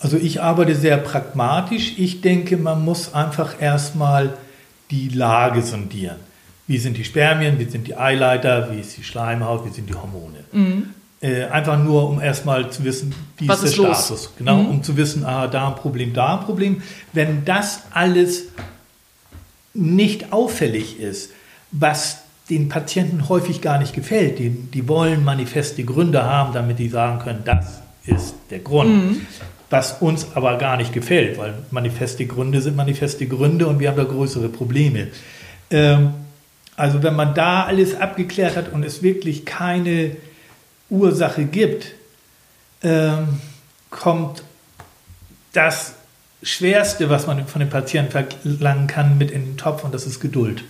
Also 0.00 0.16
ich 0.16 0.42
arbeite 0.42 0.74
sehr 0.74 0.96
pragmatisch. 0.96 1.94
Ich 1.96 2.20
denke, 2.20 2.56
man 2.56 2.84
muss 2.84 3.14
einfach 3.14 3.60
erstmal 3.60 4.34
die 4.90 5.08
Lage 5.08 5.62
sondieren. 5.62 6.16
Wie 6.66 6.78
sind 6.78 6.96
die 6.96 7.04
Spermien, 7.04 7.58
wie 7.58 7.66
sind 7.66 7.86
die 7.86 7.96
Eileiter, 7.96 8.70
wie 8.72 8.80
ist 8.80 8.96
die 8.96 9.04
Schleimhaut, 9.04 9.64
wie 9.64 9.70
sind 9.70 9.88
die 9.88 9.94
Hormone. 9.94 10.44
Mhm. 10.52 10.90
Äh, 11.20 11.44
einfach 11.44 11.78
nur, 11.78 12.08
um 12.08 12.20
erstmal 12.20 12.68
zu 12.70 12.82
wissen, 12.82 13.14
wie 13.38 13.48
Was 13.48 13.62
ist 13.62 13.78
der 13.78 13.90
ist 13.90 14.04
Status. 14.04 14.32
Genau, 14.36 14.56
mhm. 14.56 14.70
um 14.70 14.82
zu 14.82 14.96
wissen, 14.96 15.24
ah, 15.24 15.46
da 15.46 15.68
ein 15.68 15.76
Problem, 15.76 16.12
da 16.12 16.38
ein 16.38 16.44
Problem. 16.44 16.82
Wenn 17.12 17.44
das 17.44 17.82
alles 17.92 18.46
nicht 19.74 20.32
auffällig 20.32 21.00
ist, 21.00 21.30
was 21.70 22.18
den 22.50 22.68
Patienten 22.68 23.28
häufig 23.28 23.60
gar 23.60 23.78
nicht 23.78 23.94
gefällt, 23.94 24.38
die, 24.38 24.50
die 24.50 24.88
wollen 24.88 25.24
manifeste 25.24 25.84
Gründe 25.84 26.24
haben, 26.24 26.52
damit 26.52 26.78
die 26.78 26.88
sagen 26.88 27.20
können, 27.20 27.42
das 27.44 27.80
ist 28.04 28.34
der 28.50 28.58
Grund. 28.58 28.90
Mhm. 28.90 29.26
Was 29.70 30.02
uns 30.02 30.26
aber 30.34 30.58
gar 30.58 30.76
nicht 30.76 30.92
gefällt, 30.92 31.38
weil 31.38 31.54
manifeste 31.70 32.26
Gründe 32.26 32.60
sind 32.60 32.76
manifeste 32.76 33.26
Gründe 33.26 33.66
und 33.66 33.80
wir 33.80 33.88
haben 33.88 33.96
da 33.96 34.04
größere 34.04 34.50
Probleme. 34.50 35.08
Ähm, 35.70 36.12
also 36.76 37.02
wenn 37.02 37.16
man 37.16 37.34
da 37.34 37.64
alles 37.64 37.94
abgeklärt 37.94 38.56
hat 38.56 38.72
und 38.72 38.84
es 38.84 39.02
wirklich 39.02 39.46
keine 39.46 40.16
Ursache 40.90 41.44
gibt, 41.44 41.94
ähm, 42.82 43.40
kommt 43.88 44.42
das 45.54 45.94
Schwerste, 46.42 47.08
was 47.08 47.26
man 47.26 47.46
von 47.46 47.60
den 47.60 47.70
Patienten 47.70 48.10
verlangen 48.10 48.86
kann, 48.86 49.18
mit 49.18 49.30
in 49.30 49.44
den 49.44 49.56
Topf 49.56 49.84
und 49.84 49.94
das 49.94 50.06
ist 50.06 50.20
Geduld. 50.20 50.64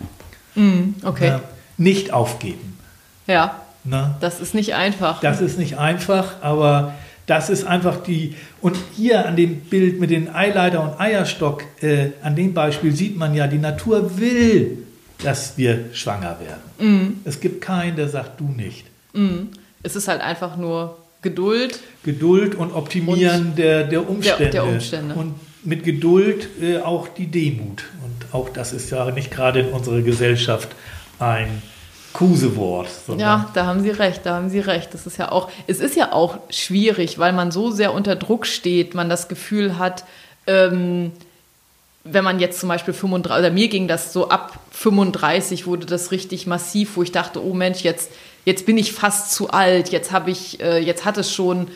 Mm, 0.55 0.95
okay. 1.03 1.29
Ja, 1.29 1.41
nicht 1.79 2.13
aufgeben. 2.13 2.79
Ja. 3.27 3.63
Na? 3.85 4.17
Das 4.21 4.41
ist 4.41 4.55
nicht 4.55 4.75
einfach. 4.75 5.21
Das 5.21 5.41
ist 5.41 5.59
nicht 5.59 5.79
einfach, 5.79 6.35
aber 6.43 6.95
das 7.27 7.51
ist 7.51 7.65
einfach 7.65 8.03
die. 8.03 8.37
Und 8.61 8.77
hier 8.97 9.27
an 9.27 9.37
dem 9.37 9.61
Bild 9.61 9.99
mit 9.99 10.11
den 10.11 10.33
Eileiter 10.35 10.83
und 10.83 11.01
Eierstock, 11.01 11.65
äh, 11.81 12.11
an 12.23 12.37
dem 12.37 12.55
Beispiel 12.55 12.95
sieht 12.95 13.17
man 13.17 13.35
ja, 13.35 13.47
die 13.47 13.59
Natur 13.59 14.19
will, 14.19 14.79
dass 15.23 15.57
wir 15.57 15.87
schwanger 15.93 16.37
werden. 16.41 16.97
Mm. 17.07 17.21
Es 17.25 17.41
gibt 17.41 17.61
keinen, 17.61 17.97
der 17.97 18.09
sagt, 18.09 18.41
du 18.41 18.45
nicht. 18.45 18.87
Mm. 19.15 19.49
Es 19.83 19.97
ist 19.97 20.09
halt 20.09 20.21
einfach 20.21 20.57
nur 20.57 20.99
Geduld. 21.23 21.81
Geduld 22.05 22.55
und 22.57 22.73
Optimieren 22.73 23.47
und 23.49 23.59
der, 23.59 23.85
der, 23.85 24.09
Umstände. 24.09 24.43
Der, 24.43 24.51
der, 24.51 24.65
Umstände. 24.65 25.15
Und 25.15 25.35
mit 25.65 25.85
Geduld 25.85 26.49
äh, 26.61 26.79
auch 26.79 27.09
die 27.09 27.27
Demut. 27.27 27.85
Und 28.05 28.35
auch 28.35 28.49
das 28.49 28.73
ist 28.73 28.91
ja 28.91 29.11
nicht 29.11 29.31
gerade 29.31 29.61
in 29.61 29.69
unserer 29.69 30.03
Gesellschaft 30.03 30.69
ein 31.19 31.63
Kusewort. 32.13 32.89
Ja, 33.17 33.51
da 33.55 33.67
haben 33.67 33.83
Sie 33.83 33.91
recht, 33.91 34.23
da 34.25 34.35
haben 34.35 34.51
Sie 34.51 34.61
recht. 34.61 34.93
Das 34.93 35.07
ist 35.07 35.17
ja 35.17 35.33
auch, 35.33 35.51
es 35.67 35.81
ist 35.81 35.97
ja 35.97 36.13
auch 36.13 36.39
schwierig, 36.51 37.19
weil 37.19 37.33
man 37.33 37.51
so 37.51 37.71
sehr 37.71 37.95
unter 37.95 38.17
Druck 38.17 38.47
steht, 38.47 38.95
man 38.95 39.09
das 39.09 39.29
Gefühl 39.29 39.79
hat, 39.79 40.05
ähm, 40.47 41.13
wenn 42.05 42.25
man 42.25 42.41
jetzt 42.41 42.59
zum 42.59 42.69
Beispiel 42.69 42.95
35, 42.95 43.39
oder 43.39 43.51
mir 43.53 43.69
ging 43.69 43.87
das 43.87 44.13
so 44.13 44.29
ab 44.29 44.59
35, 44.73 45.67
wurde 45.67 45.87
das 45.87 46.11
richtig 46.11 46.47
massiv, 46.47 46.97
wo 46.97 47.03
ich 47.03 47.13
dachte, 47.13 47.43
oh 47.43 47.55
Mensch, 47.55 47.81
jetzt, 47.83 48.11
jetzt 48.45 48.67
bin 48.67 48.77
ich 48.77 48.93
fast 48.93 49.33
zu 49.33 49.51
alt, 49.51 49.91
jetzt 49.91 50.11
habe 50.11 50.31
ich, 50.31 50.61
äh, 50.61 50.79
jetzt 50.79 51.05
hat 51.05 51.17
es 51.17 51.33
schon 51.33 51.69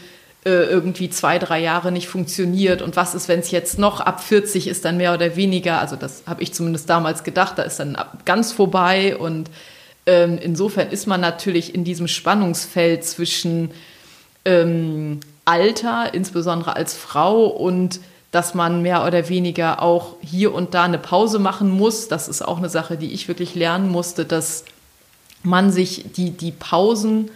irgendwie 0.50 1.10
zwei, 1.10 1.38
drei 1.38 1.60
Jahre 1.60 1.90
nicht 1.90 2.08
funktioniert. 2.08 2.82
Und 2.82 2.96
was 2.96 3.14
ist, 3.14 3.28
wenn 3.28 3.40
es 3.40 3.50
jetzt 3.50 3.78
noch 3.78 4.00
ab 4.00 4.22
40 4.22 4.68
ist, 4.68 4.84
dann 4.84 4.96
mehr 4.96 5.12
oder 5.14 5.36
weniger, 5.36 5.80
also 5.80 5.96
das 5.96 6.22
habe 6.26 6.42
ich 6.42 6.54
zumindest 6.54 6.88
damals 6.88 7.24
gedacht, 7.24 7.58
da 7.58 7.62
ist 7.62 7.80
dann 7.80 7.98
ganz 8.24 8.52
vorbei. 8.52 9.16
Und 9.16 9.50
ähm, 10.06 10.38
insofern 10.40 10.90
ist 10.90 11.06
man 11.06 11.20
natürlich 11.20 11.74
in 11.74 11.84
diesem 11.84 12.06
Spannungsfeld 12.06 13.04
zwischen 13.04 13.72
ähm, 14.44 15.20
Alter, 15.44 16.14
insbesondere 16.14 16.76
als 16.76 16.94
Frau 16.94 17.46
und 17.46 18.00
dass 18.30 18.54
man 18.54 18.82
mehr 18.82 19.04
oder 19.06 19.28
weniger 19.28 19.82
auch 19.82 20.16
hier 20.20 20.52
und 20.54 20.74
da 20.74 20.84
eine 20.84 20.98
Pause 20.98 21.38
machen 21.38 21.70
muss. 21.70 22.08
Das 22.08 22.28
ist 22.28 22.42
auch 22.42 22.58
eine 22.58 22.68
Sache, 22.68 22.96
die 22.96 23.12
ich 23.12 23.28
wirklich 23.28 23.54
lernen 23.54 23.90
musste, 23.90 24.24
dass 24.24 24.64
man 25.42 25.70
sich 25.70 26.04
die, 26.16 26.30
die 26.30 26.52
Pausen, 26.52 27.30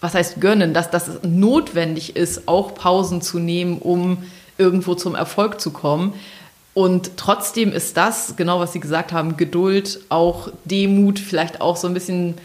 was 0.00 0.14
heißt 0.14 0.40
gönnen, 0.40 0.74
dass 0.74 0.90
das 0.90 1.22
notwendig 1.22 2.16
ist, 2.16 2.48
auch 2.48 2.74
Pausen 2.74 3.20
zu 3.22 3.38
nehmen, 3.38 3.78
um 3.78 4.24
irgendwo 4.58 4.94
zum 4.94 5.14
Erfolg 5.14 5.60
zu 5.60 5.70
kommen. 5.70 6.14
Und 6.72 7.16
trotzdem 7.16 7.72
ist 7.72 7.96
das, 7.96 8.36
genau 8.36 8.60
was 8.60 8.72
Sie 8.72 8.80
gesagt 8.80 9.12
haben, 9.12 9.36
Geduld, 9.36 10.00
auch 10.08 10.50
Demut, 10.64 11.18
vielleicht 11.18 11.60
auch 11.60 11.76
so 11.76 11.88
ein 11.88 11.94
bisschen 11.94 12.36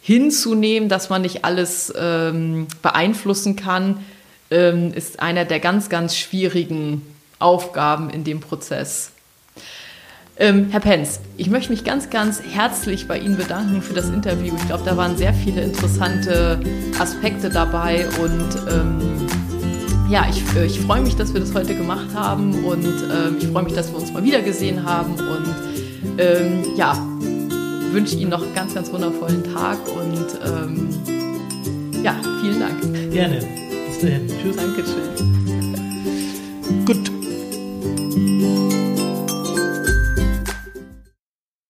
hinzunehmen, 0.00 0.88
dass 0.88 1.10
man 1.10 1.22
nicht 1.22 1.44
alles 1.44 1.92
ähm, 1.96 2.68
beeinflussen 2.80 3.56
kann, 3.56 4.04
ähm, 4.50 4.92
ist 4.94 5.20
einer 5.20 5.44
der 5.44 5.60
ganz, 5.60 5.88
ganz 5.88 6.16
schwierigen 6.16 7.02
Aufgaben 7.38 8.10
in 8.10 8.24
dem 8.24 8.40
Prozess. 8.40 9.12
Ähm, 10.38 10.66
Herr 10.70 10.80
Penz, 10.80 11.20
ich 11.38 11.48
möchte 11.48 11.72
mich 11.72 11.82
ganz, 11.82 12.10
ganz 12.10 12.42
herzlich 12.42 13.08
bei 13.08 13.18
Ihnen 13.18 13.36
bedanken 13.38 13.80
für 13.80 13.94
das 13.94 14.10
Interview. 14.10 14.52
Ich 14.56 14.66
glaube, 14.66 14.82
da 14.84 14.96
waren 14.96 15.16
sehr 15.16 15.32
viele 15.32 15.62
interessante 15.62 16.60
Aspekte 16.98 17.48
dabei 17.48 18.06
und 18.20 18.70
ähm, 18.70 19.26
ja, 20.10 20.26
ich, 20.28 20.42
äh, 20.54 20.66
ich 20.66 20.78
freue 20.80 21.00
mich, 21.00 21.16
dass 21.16 21.32
wir 21.32 21.40
das 21.40 21.54
heute 21.54 21.74
gemacht 21.74 22.08
haben 22.14 22.64
und 22.64 22.84
ähm, 22.84 23.36
ich 23.38 23.46
freue 23.46 23.62
mich, 23.62 23.72
dass 23.72 23.90
wir 23.90 23.98
uns 23.98 24.12
mal 24.12 24.22
wieder 24.22 24.42
gesehen 24.42 24.84
haben 24.84 25.14
und 25.14 25.54
ähm, 26.18 26.64
ja, 26.76 26.98
wünsche 27.92 28.16
Ihnen 28.16 28.30
noch 28.30 28.42
einen 28.42 28.54
ganz, 28.54 28.74
ganz 28.74 28.92
wundervollen 28.92 29.42
Tag 29.54 29.78
und 29.88 30.26
ähm, 30.44 30.90
ja, 32.02 32.14
vielen 32.42 32.60
Dank. 32.60 32.82
Gerne. 33.10 33.38
Bis 33.88 34.00
dahin. 34.00 34.28
Tschüss. 34.42 34.56
Dankeschön. 34.56 35.06